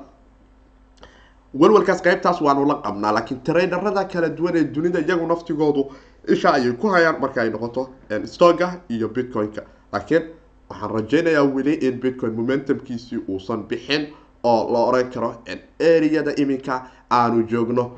walwalkaas 1.55 2.03
qaybtaas 2.03 2.41
waanu 2.41 2.65
la 2.67 2.75
qabnaa 2.85 3.13
laakiin 3.13 3.41
trainerada 3.45 4.05
kala 4.05 4.29
duwan 4.29 4.57
ee 4.57 4.65
dunida 4.65 5.01
iyagu 5.01 5.27
naftigoodu 5.27 5.91
isha 6.29 6.53
ayay 6.55 6.73
ku 6.73 6.89
hayaan 6.89 7.21
marka 7.21 7.43
ay 7.43 7.51
noqoto 7.51 7.89
stoga 8.25 8.81
iyo 8.89 9.09
bitcoin-ka. 9.09 9.63
Laakiin 9.93 10.23
waxaan 10.71 10.91
rajeynayaa 10.91 11.45
weli 11.55 11.75
in 11.75 12.01
bitcoin 12.01 12.33
momentumkiisii 12.35 13.19
uusan 13.29 13.63
bixin 13.69 14.07
oo 14.45 14.73
la 14.73 14.79
oran 14.79 15.11
karo 15.11 15.35
areada 15.81 16.33
iminka 16.37 16.83
aanu 17.11 17.43
joogno. 17.49 17.91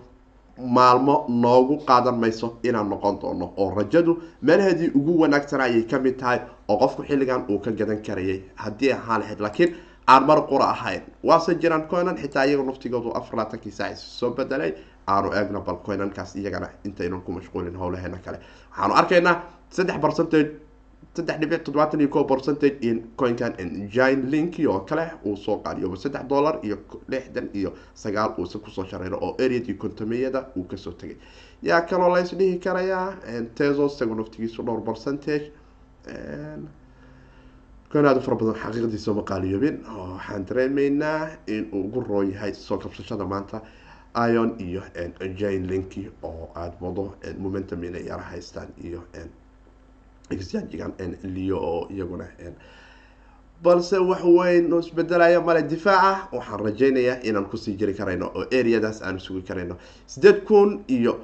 Maalmo 0.60 1.24
noogu 1.28 1.76
qaadan 1.86 2.18
mayso 2.20 2.58
inaan 2.62 2.88
noqon 2.90 3.18
doono 3.20 3.52
oo 3.56 3.70
rajadu 3.74 4.22
meelaheedii 4.42 4.90
ugu 4.94 5.20
wanaagsan 5.20 5.60
ayay 5.60 5.82
ka 5.82 5.98
mid 5.98 6.16
tahay 6.18 6.38
oo 6.68 6.76
qofku 6.78 7.02
xilligan 7.02 7.44
uu 7.48 7.58
ka 7.58 7.70
gadan 7.70 8.02
karayay 8.02 8.42
haddii 8.54 8.92
ahaan 8.92 9.20
lahayd 9.20 9.40
laakiin 9.40 9.74
aan 10.12 10.26
mar 10.26 10.38
qura 10.50 10.66
ahayn. 10.74 11.02
Waase 11.28 11.54
jiraan 11.62 11.84
coinan 11.90 12.16
xitaa 12.22 12.44
iyaga 12.46 12.64
naftigoodu 12.70 13.10
afar 13.18 13.36
laatankii 13.38 13.72
saac 13.78 13.96
soo 13.96 14.30
bedelay. 14.38 14.72
Aanu 15.08 15.28
eegno 15.38 15.60
bal 15.66 15.78
coinankaas 15.86 16.34
iyagana 16.36 16.68
intaynan 16.84 17.20
ku 17.26 17.32
mashquulin 17.32 17.76
howlaheena 17.82 18.18
kale. 18.24 18.38
Waxaanu 18.70 18.94
arkaynaa 19.00 19.36
saddex 19.76 19.98
percentage 20.04 20.50
saddex 21.16 21.36
dhibic 21.40 21.62
toddobaatan 21.64 22.00
iyo 22.00 22.08
ko 22.08 22.24
percentage 22.24 22.76
in 22.88 22.96
coinkan 23.16 23.52
gine 23.94 24.22
linki 24.32 24.66
oo 24.66 24.80
kale 24.88 25.04
uu 25.26 25.36
soo 25.36 25.56
qaadiyo 25.64 25.96
saddex 25.96 26.24
dollar 26.32 26.58
iyo 26.62 26.76
lixdan 27.08 27.48
iyo 27.54 27.70
sagaal 27.94 28.30
uuse 28.38 28.58
ku 28.58 28.70
soo 28.70 28.84
shareyno 28.90 29.16
oo 29.20 29.34
areadii 29.44 29.74
kontomeyada 29.74 30.40
uu 30.56 30.64
ka 30.64 30.76
soo 30.76 30.92
tegay. 30.92 31.16
Yaa 31.62 31.80
kaloo 31.80 32.10
lays 32.14 32.30
dhihi 32.38 32.58
karayaa 32.58 33.06
teso 33.54 33.86
isagu 33.86 34.14
naftigiisu 34.14 34.62
dhowr 34.62 34.82
percentage 34.84 35.46
coin 37.92 38.06
aada 38.06 38.20
u 38.20 38.22
fara 38.22 38.36
badan 38.40 38.54
xaqiiqdiisa 38.62 39.14
ma 39.18 39.22
qaaliyoobin 39.30 39.76
oo 39.96 40.06
waxaan 40.14 40.44
dareemeynaa 40.48 41.28
in 41.46 41.68
uu 41.72 41.84
ugu 41.86 42.00
roo 42.08 42.22
yahay 42.22 42.52
soo 42.54 42.78
kabsashada 42.78 43.24
maanta 43.26 43.60
ion 44.32 44.54
iyo 44.66 44.82
jine 45.38 45.66
linki 45.70 46.10
oo 46.22 46.50
aada 46.54 46.76
wado 46.80 47.14
momentum 47.38 47.84
inay 47.84 48.04
yara 48.06 48.22
haystaan 48.22 48.68
iyo 48.84 49.02
exangigan 50.30 50.92
liyo 51.22 51.56
oo 51.58 51.88
iyaguna 51.90 52.26
balse 53.62 53.98
wax 53.98 54.22
weyn 54.24 54.72
oo 54.72 54.80
isbedelaya 54.80 55.40
male 55.40 55.62
difaaca 55.62 56.28
waxaan 56.32 56.60
rajeynayaa 56.64 57.18
inaan 57.22 57.44
ku 57.50 57.56
sii 57.56 57.74
jiri 57.76 57.94
karayno 57.94 58.26
oo 58.34 58.44
areadaas 58.60 59.02
aan 59.02 59.18
sugi 59.20 59.42
karayno. 59.42 59.76
Sideed 60.06 60.44
kun 60.48 60.84
iyo 60.88 61.20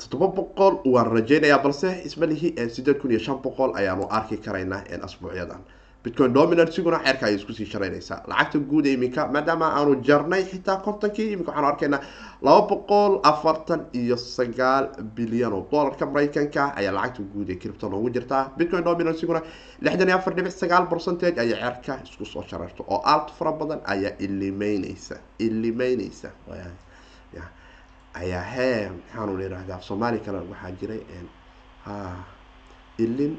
toddoba 0.00 0.28
boqol 0.38 0.74
waan 0.94 1.08
rajeynayaa 1.16 1.58
balse 1.64 1.88
ismalihi 2.08 2.48
sideed 2.76 2.98
kun 3.00 3.10
iyo 3.10 3.20
shan 3.20 3.38
boqol 3.46 3.70
ayaanu 3.80 4.06
arki 4.18 4.36
karaynaa 4.46 4.82
asbuucyadan 5.06 5.62
bitcoin 6.04 6.32
dominansiguna 6.34 6.98
ceerka 7.04 7.26
ayay 7.26 7.36
iskusii 7.38 7.66
sharaynaysaa. 7.66 8.18
Lacagta 8.30 8.58
guud 8.70 8.86
iminka 8.86 9.22
maadaama 9.34 9.66
aanu 9.78 9.94
jarnay 10.08 10.42
xitaa 10.50 10.76
kontonkii 10.84 11.32
iminka 11.32 11.50
waxaanu 11.50 11.68
arkaynaa 11.72 12.00
laba 12.46 12.62
boqol 12.70 13.12
afartan 13.30 13.80
iyo 14.00 14.16
sagaal 14.16 14.84
bilyan 15.16 15.52
oo 15.52 15.66
dollarka 15.72 16.06
maraykanka 16.06 16.62
ayaa 16.78 16.92
lacagta 16.98 17.22
guud 17.32 17.48
ee 17.50 17.56
cripto 17.62 17.88
noogu 17.88 18.08
jirtaa 18.16 18.42
bitcoin 18.58 18.84
dominansiguna 18.84 19.40
lixdan 19.84 20.08
iyo 20.08 20.16
afar 20.18 20.32
dhibic 20.36 20.52
sagaal 20.62 20.86
percentage 20.92 21.40
ayay 21.40 21.58
ceerka 21.62 21.92
isku 22.08 22.24
soo 22.32 22.42
shararto 22.50 22.82
oo 22.88 23.00
aalt 23.12 23.28
fara 23.38 23.52
badan 23.60 23.80
ayaa 23.94 24.12
ilimeyneysa 24.26 25.16
ilimeyneysa 25.46 26.28
ayaa 28.20 28.44
hee 28.54 28.90
maxaanu 28.94 29.32
yihahdaa 29.42 29.80
soomaali 29.88 30.18
kale 30.26 30.38
waxaa 30.50 30.72
jiray 30.80 31.00
ilin 33.04 33.32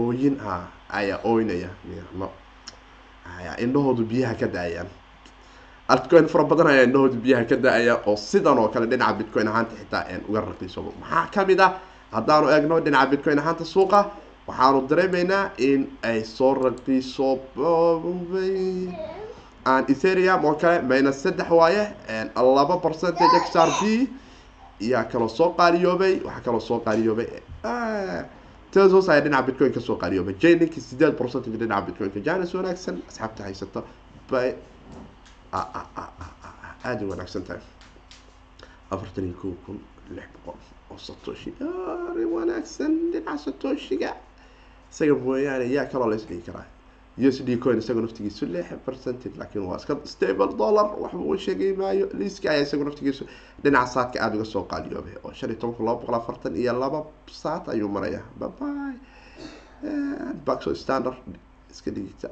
ooyin 0.00 0.36
ha 0.44 0.54
ayaa 1.00 1.18
ooynaya 1.30 1.70
ayaa 3.38 3.54
indhahoodu 3.64 4.02
biyaha 4.10 4.34
ka 4.40 4.46
da'ayaan. 4.56 4.88
Altcoin 5.92 6.26
fara 6.32 6.44
badan 6.50 6.66
ayaa 6.72 6.84
indhahoodu 6.88 7.16
biyaha 7.24 7.44
ka 7.50 7.56
da'aya 7.66 7.94
oo 8.06 8.16
sidan 8.16 8.58
oo 8.62 8.68
kale 8.74 8.86
dhinaca 8.90 9.14
bitcoin 9.18 9.48
ahaanta 9.48 9.74
xitaa 9.80 10.02
uga 10.28 10.40
raqiisobo 10.50 10.90
maxaa 11.00 11.26
ka 11.34 11.40
mid 11.48 11.60
ah? 11.66 11.72
Haddaanu 12.16 12.46
eegno 12.54 12.80
dhinaca 12.84 13.10
bitcoin 13.12 13.38
ahaanta 13.42 13.64
suuqa 13.74 14.00
waxaanu 14.48 14.78
dareemeynaa 14.90 15.44
in 15.68 15.80
ay 16.02 16.18
soo 16.36 16.54
raqiiso 16.64 17.28
aan 19.64 19.84
etherium 19.88 20.44
oo 20.44 20.54
kale 20.54 20.82
minus 20.82 21.22
saddex 21.22 21.50
waaye 21.50 21.84
laba 22.34 22.76
percentage 22.80 23.36
x 23.44 23.56
r 23.56 23.70
b 23.80 24.08
yaa 24.80 25.04
kaloo 25.04 25.28
soo 25.28 25.50
qaaliyoobay 25.58 26.20
waxaa 26.24 26.40
kaloo 26.44 26.60
soo 26.60 26.78
qaaliyoobay 26.86 27.26
tesos 28.72 29.08
ayaa 29.08 29.24
dhinaca 29.24 29.46
bitcoin 29.46 29.72
ka 29.72 29.80
soo 29.80 29.96
qaaliyoobay. 29.96 30.34
Jninki 30.42 30.80
sideed 30.80 31.14
percentage 31.18 31.56
dhinaca 31.58 31.86
bitcoinka 31.86 32.20
janis 32.20 32.54
wanaagsan 32.54 33.02
asxaabta 33.08 33.42
haysata 33.42 33.82
bay 34.30 34.54
aada 35.52 37.04
wanaagsan 37.10 37.42
tahay. 37.44 37.62
Afartan 38.90 39.24
iyo 39.24 39.34
kow 39.42 39.52
kun 39.66 39.78
lix 40.16 40.26
boqol 40.44 40.58
oo 40.90 40.98
satoshi. 40.98 41.50
Wanaagsan 42.34 42.92
dhinaca 43.12 43.38
satoshiga. 43.44 44.10
Isaga 44.92 45.14
mooyaane 45.14 45.66
yaa 45.76 45.86
kaloo 45.92 46.08
la 46.10 46.16
isdhigi 46.16 46.42
karaa 46.46 46.66
u 47.26 47.28
s 47.32 47.38
d 47.46 47.56
coin 47.64 47.78
isaga 47.78 48.00
naftigiisu 48.00 48.46
lix 48.54 48.66
percentage 48.86 49.36
laakiin 49.40 49.64
waa 49.68 49.76
iska 49.76 49.96
stable 50.04 50.52
dollar. 50.62 50.86
Waxba 51.02 51.20
uu 51.30 51.36
sheegay 51.46 51.72
maayo. 51.76 52.08
Liiski 52.18 52.48
ayaa 52.48 52.66
isaga 52.68 52.84
naftigiisu 52.84 53.24
dhinaca 53.62 53.92
saadka 53.94 54.16
aada 54.24 54.36
uga 54.36 54.44
soo 54.44 54.64
qaaliyoobay. 54.72 55.14
Oo 55.24 55.32
shan 55.32 55.50
iyo 55.50 55.58
toban 55.60 55.74
kun 55.76 55.86
laba 55.86 56.00
boqol 56.00 56.14
afartan 56.20 56.56
iyo 56.56 56.72
laba 56.84 57.04
saat 57.42 57.68
ayuu 57.68 57.88
marayaa. 57.88 58.24
Baby 58.40 58.98
baxo 60.46 60.74
standard. 60.74 61.16
Iska 61.70 61.90
dhigita 61.90 62.30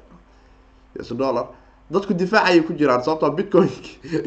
us 1.00 1.08
dollar. 1.12 1.46
Dadku 1.90 2.12
difaac 2.12 2.44
ayay 2.48 2.60
ku 2.66 2.74
jiraan 2.76 3.00
sababtoo 3.00 3.32
bitcoin 3.36 3.70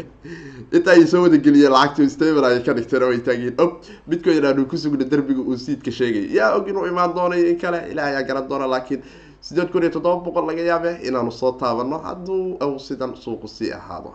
inta 0.76 0.92
ay 0.92 1.06
soo 1.06 1.22
wadageliyeen 1.24 1.72
lacagtu 1.72 2.10
stable 2.10 2.46
ayay 2.48 2.64
ka 2.66 2.74
dhigteen 2.74 3.04
oo 3.04 3.12
ay 3.14 3.22
taagiin 3.22 3.54
og 3.62 3.86
bitcoin 4.10 4.46
aanu 4.46 4.66
kusugna 4.66 5.06
derbiga 5.06 5.42
uu 5.42 5.58
siidka 5.58 5.92
sheegay. 5.92 6.26
Yaa 6.34 6.56
og 6.58 6.68
inuu 6.70 6.88
imaan 6.90 7.14
doonayo 7.14 7.46
in 7.46 7.60
kale. 7.62 7.86
Ilaah 7.92 8.08
ayaa 8.08 8.24
garan 8.24 8.50
doona 8.50 8.68
laakiin 8.68 9.04
sideed 9.42 9.70
kun 9.72 9.84
iyo 9.84 9.92
toddoba 9.96 10.24
boqol 10.26 10.46
laga 10.50 10.64
yaabe 10.72 10.92
inaanu 11.08 11.32
soo 11.32 11.52
taabano 11.62 11.98
hadduu 12.08 12.58
u 12.76 12.80
sidan 12.88 13.16
suuqu 13.24 13.48
sii 13.48 13.72
ahaado 13.80 14.14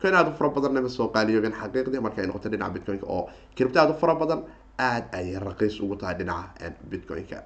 coin 0.00 0.14
aada 0.14 0.30
u 0.30 0.34
fara 0.38 0.50
badanna 0.56 0.88
soo 0.88 1.08
qaaliyoobeen 1.14 1.54
xaqiiqdii 1.60 2.00
marka 2.06 2.20
ay 2.22 2.26
noqoto 2.30 2.48
dhinaca 2.52 2.72
bitcoinka 2.74 3.06
oo 3.16 3.22
cripto 3.56 3.80
aada 3.80 3.92
u 3.94 3.98
fara 4.02 4.14
badan 4.14 4.40
aada 4.78 5.08
ayay 5.18 5.38
raqiis 5.48 5.80
ugu 5.80 5.96
tahay 5.96 6.14
dhinaca 6.18 6.70
bitcoinka. 6.90 7.38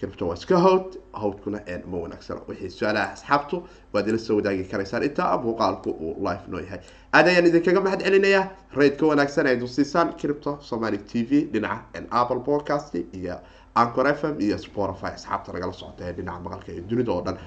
Cripto 0.00 0.26
waa 0.28 0.34
iska 0.34 0.56
howd 0.58 0.96
howdkuna 1.22 1.58
ma 1.90 1.98
wanaagsano 2.04 2.40
wixii 2.48 2.70
su'aalaha 2.78 3.12
asxaabtu 3.12 3.56
waad 3.92 4.08
ila 4.08 4.18
soo 4.18 4.36
wadaagi 4.36 4.64
karaysaan. 4.64 5.02
Intaa 5.08 5.38
muuqaalku 5.44 5.90
uu 5.90 6.14
live 6.26 6.44
noo 6.48 6.60
yahay. 6.60 6.80
Aad 7.14 7.26
ayaan 7.28 7.46
idinkaga 7.46 7.80
mahad 7.80 8.00
celinayaa 8.02 8.44
raydka 8.78 9.06
wanaagsan 9.06 9.46
ay 9.46 9.56
dusiisaan 9.60 10.12
cripto 10.20 10.58
somaly 10.60 10.98
t 10.98 11.22
v 11.30 11.30
dhinaca 11.52 12.02
apple 12.10 12.40
podcast 12.50 12.94
iyo 12.94 13.36
ancor 13.74 14.06
f 14.08 14.24
m 14.24 14.40
iyo 14.40 14.58
spotify 14.58 15.12
asxaabta 15.16 15.52
nagala 15.52 15.72
socota 15.72 16.04
ee 16.08 16.12
dhinaca 16.12 16.40
maqalka 16.44 16.72
iyo 16.72 16.82
dunida 16.88 17.12
oo 17.12 17.22
dhan. 17.22 17.38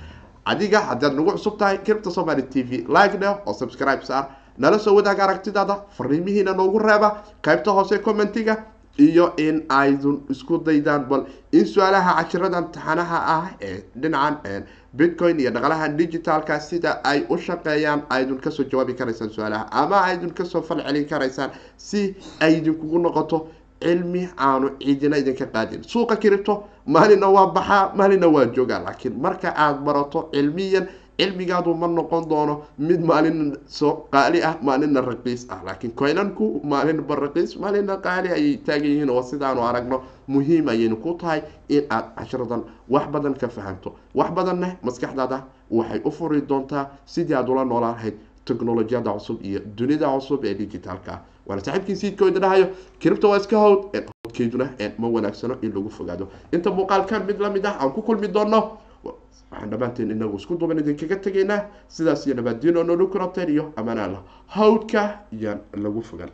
Adiga 0.46 0.80
haddaad 0.90 1.14
nagu 1.18 1.32
cusub 1.32 1.58
tahay 1.58 1.78
cripto 1.86 2.10
somaly 2.12 2.44
t 2.50 2.64
v 2.64 2.86
like 2.88 3.18
dheh 3.18 3.34
oo 3.46 3.54
subscribe 3.54 4.04
saar 4.06 4.24
nala 4.58 4.80
soo 4.80 4.96
wadaag 4.96 5.20
aragtidaada 5.20 5.76
fariimihiina 5.98 6.54
noogu 6.54 6.80
reeba 6.80 7.24
qaybta 7.42 7.72
hoose 7.72 7.98
commentiga 8.02 8.56
iyo 8.98 9.34
in 9.38 9.66
aydun 9.70 10.22
isku 10.30 10.58
daydaan 10.64 11.06
bal. 11.10 11.26
In 11.52 11.66
su'aalaha 11.66 12.12
cashirada 12.24 12.58
imtixaanaha 12.64 13.18
ah 13.36 13.46
ee 13.62 13.84
dhinacan 13.96 14.64
bitcoin 14.94 15.40
iyo 15.40 15.52
dhaqalaha 15.52 15.90
digitalka 15.98 16.60
sida 16.60 17.02
ay 17.04 17.26
u 17.30 17.38
shaqeeyaan 17.38 18.06
aydun 18.10 18.40
ka 18.40 18.52
soo 18.52 18.64
jawaabi 18.64 18.94
karaysaan 18.96 19.30
su'aalaha 19.30 19.68
ama 19.72 19.98
aydun 20.10 20.32
ka 20.34 20.46
soo 20.46 20.62
fal 20.62 20.80
celin 20.88 21.06
karaysaan 21.06 21.52
si 21.78 22.16
ay 22.40 22.58
idinkugu 22.60 23.00
noqoto 23.00 23.48
cilmi 23.84 24.28
aanu 24.38 24.68
ciidina 24.80 25.18
idinka 25.18 25.46
qaadin. 25.46 25.82
Suuqa 25.84 26.16
kiribto 26.16 26.64
maalina 26.86 27.28
waa 27.36 27.48
baxaa 27.56 27.92
maalina 27.96 28.28
waa 28.28 28.46
joogaa. 28.56 28.80
Laakiin 28.86 29.16
marka 29.22 29.50
aada 29.56 29.80
barato 29.86 30.30
cilmiyan 30.34 30.88
cilmigaadu 31.20 31.74
ma 31.82 31.88
noqon 31.88 32.24
doono 32.30 32.56
mid 32.80 33.02
maalina 33.10 33.56
soo 33.68 33.94
qaali 34.14 34.44
ah 34.44 34.56
maalina 34.62 35.02
raqiis 35.02 35.48
ah. 35.50 35.62
Laakiin 35.66 35.94
coynanku 36.00 36.46
maalinba 36.64 37.16
raqiis 37.16 37.52
maalina 37.60 37.98
qaali 37.98 38.30
ayay 38.38 38.58
taagan 38.66 38.90
yihiin. 38.92 39.10
Oo 39.10 39.22
sidaanu 39.24 39.62
aragno 39.70 40.02
muhiim 40.28 40.68
ayaynu 40.70 40.98
ku 41.04 41.14
tahay 41.22 41.42
in 41.70 41.84
aad 41.90 42.06
cashiradan 42.18 42.62
wax 42.90 43.06
badan 43.14 43.34
ka 43.42 43.48
fahamto. 43.48 43.96
Wax 44.16 44.30
badanna 44.38 44.68
maskaxdaada 44.84 45.44
waxay 45.72 46.02
u 46.06 46.12
furi 46.12 46.42
doontaa 46.42 46.90
sidii 47.06 47.34
aad 47.36 47.50
ula 47.50 47.64
noolaan 47.66 47.96
lahayd 47.96 48.16
technolojiyada 48.46 49.12
cusub 49.14 49.38
iyo 49.44 49.60
dunida 49.78 50.08
cusub 50.16 50.44
ee 50.46 50.54
digitaalka 50.54 51.12
ah 51.14 51.22
waana 51.48 51.62
saaxiibkii 51.66 51.96
siidkooda 51.96 52.40
dhahayo 52.40 52.68
kiribta 53.00 53.28
waa 53.28 53.38
iska 53.38 53.58
howd 53.58 53.82
howdkeyduna 53.94 54.66
ma 54.98 55.08
wanaagsano 55.08 55.56
in 55.62 55.72
lagu 55.76 55.90
fogaado. 55.90 56.28
Inta 56.52 56.70
muuqaalkan 56.72 57.26
mid 57.28 57.40
la 57.40 57.50
mid 57.50 57.66
ah 57.66 57.76
aan 57.82 57.92
ku 57.92 58.02
kulmi 58.02 58.28
doono 58.28 58.78
waxaan 59.06 59.70
dhammaanteen 59.70 60.12
inagu 60.12 60.38
isku 60.38 60.58
duban 60.58 60.80
idinkaga 60.80 61.16
tegaynaa. 61.26 61.62
Sidaas 61.88 62.26
iyo 62.28 62.36
nabaaddiin 62.36 62.78
oo 62.78 62.84
noolu 62.84 63.08
kurabteen 63.08 63.50
iyo 63.50 63.74
amaanaala 63.76 64.20
hawdka 64.48 65.02
yaan 65.32 65.60
lagu 65.84 66.02
fogan 66.02 66.30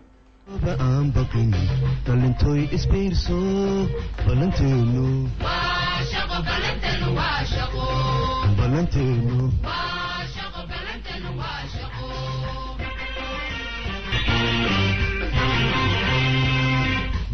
aan 0.80 1.12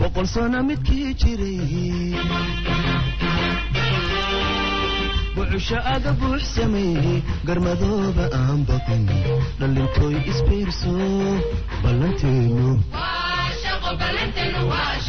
boqol 0.07 0.27
sano 0.27 0.63
midkii 0.63 1.11
jiray. 1.19 2.15
Bucusho 5.35 5.75
aga 5.93 6.11
buux 6.19 6.43
garmadooba 7.47 8.25
aan 8.39 8.63
baqin 8.69 9.03
dhalintooy 9.59 10.15
isbiirso 10.31 10.95
ballanteenu 11.83 12.79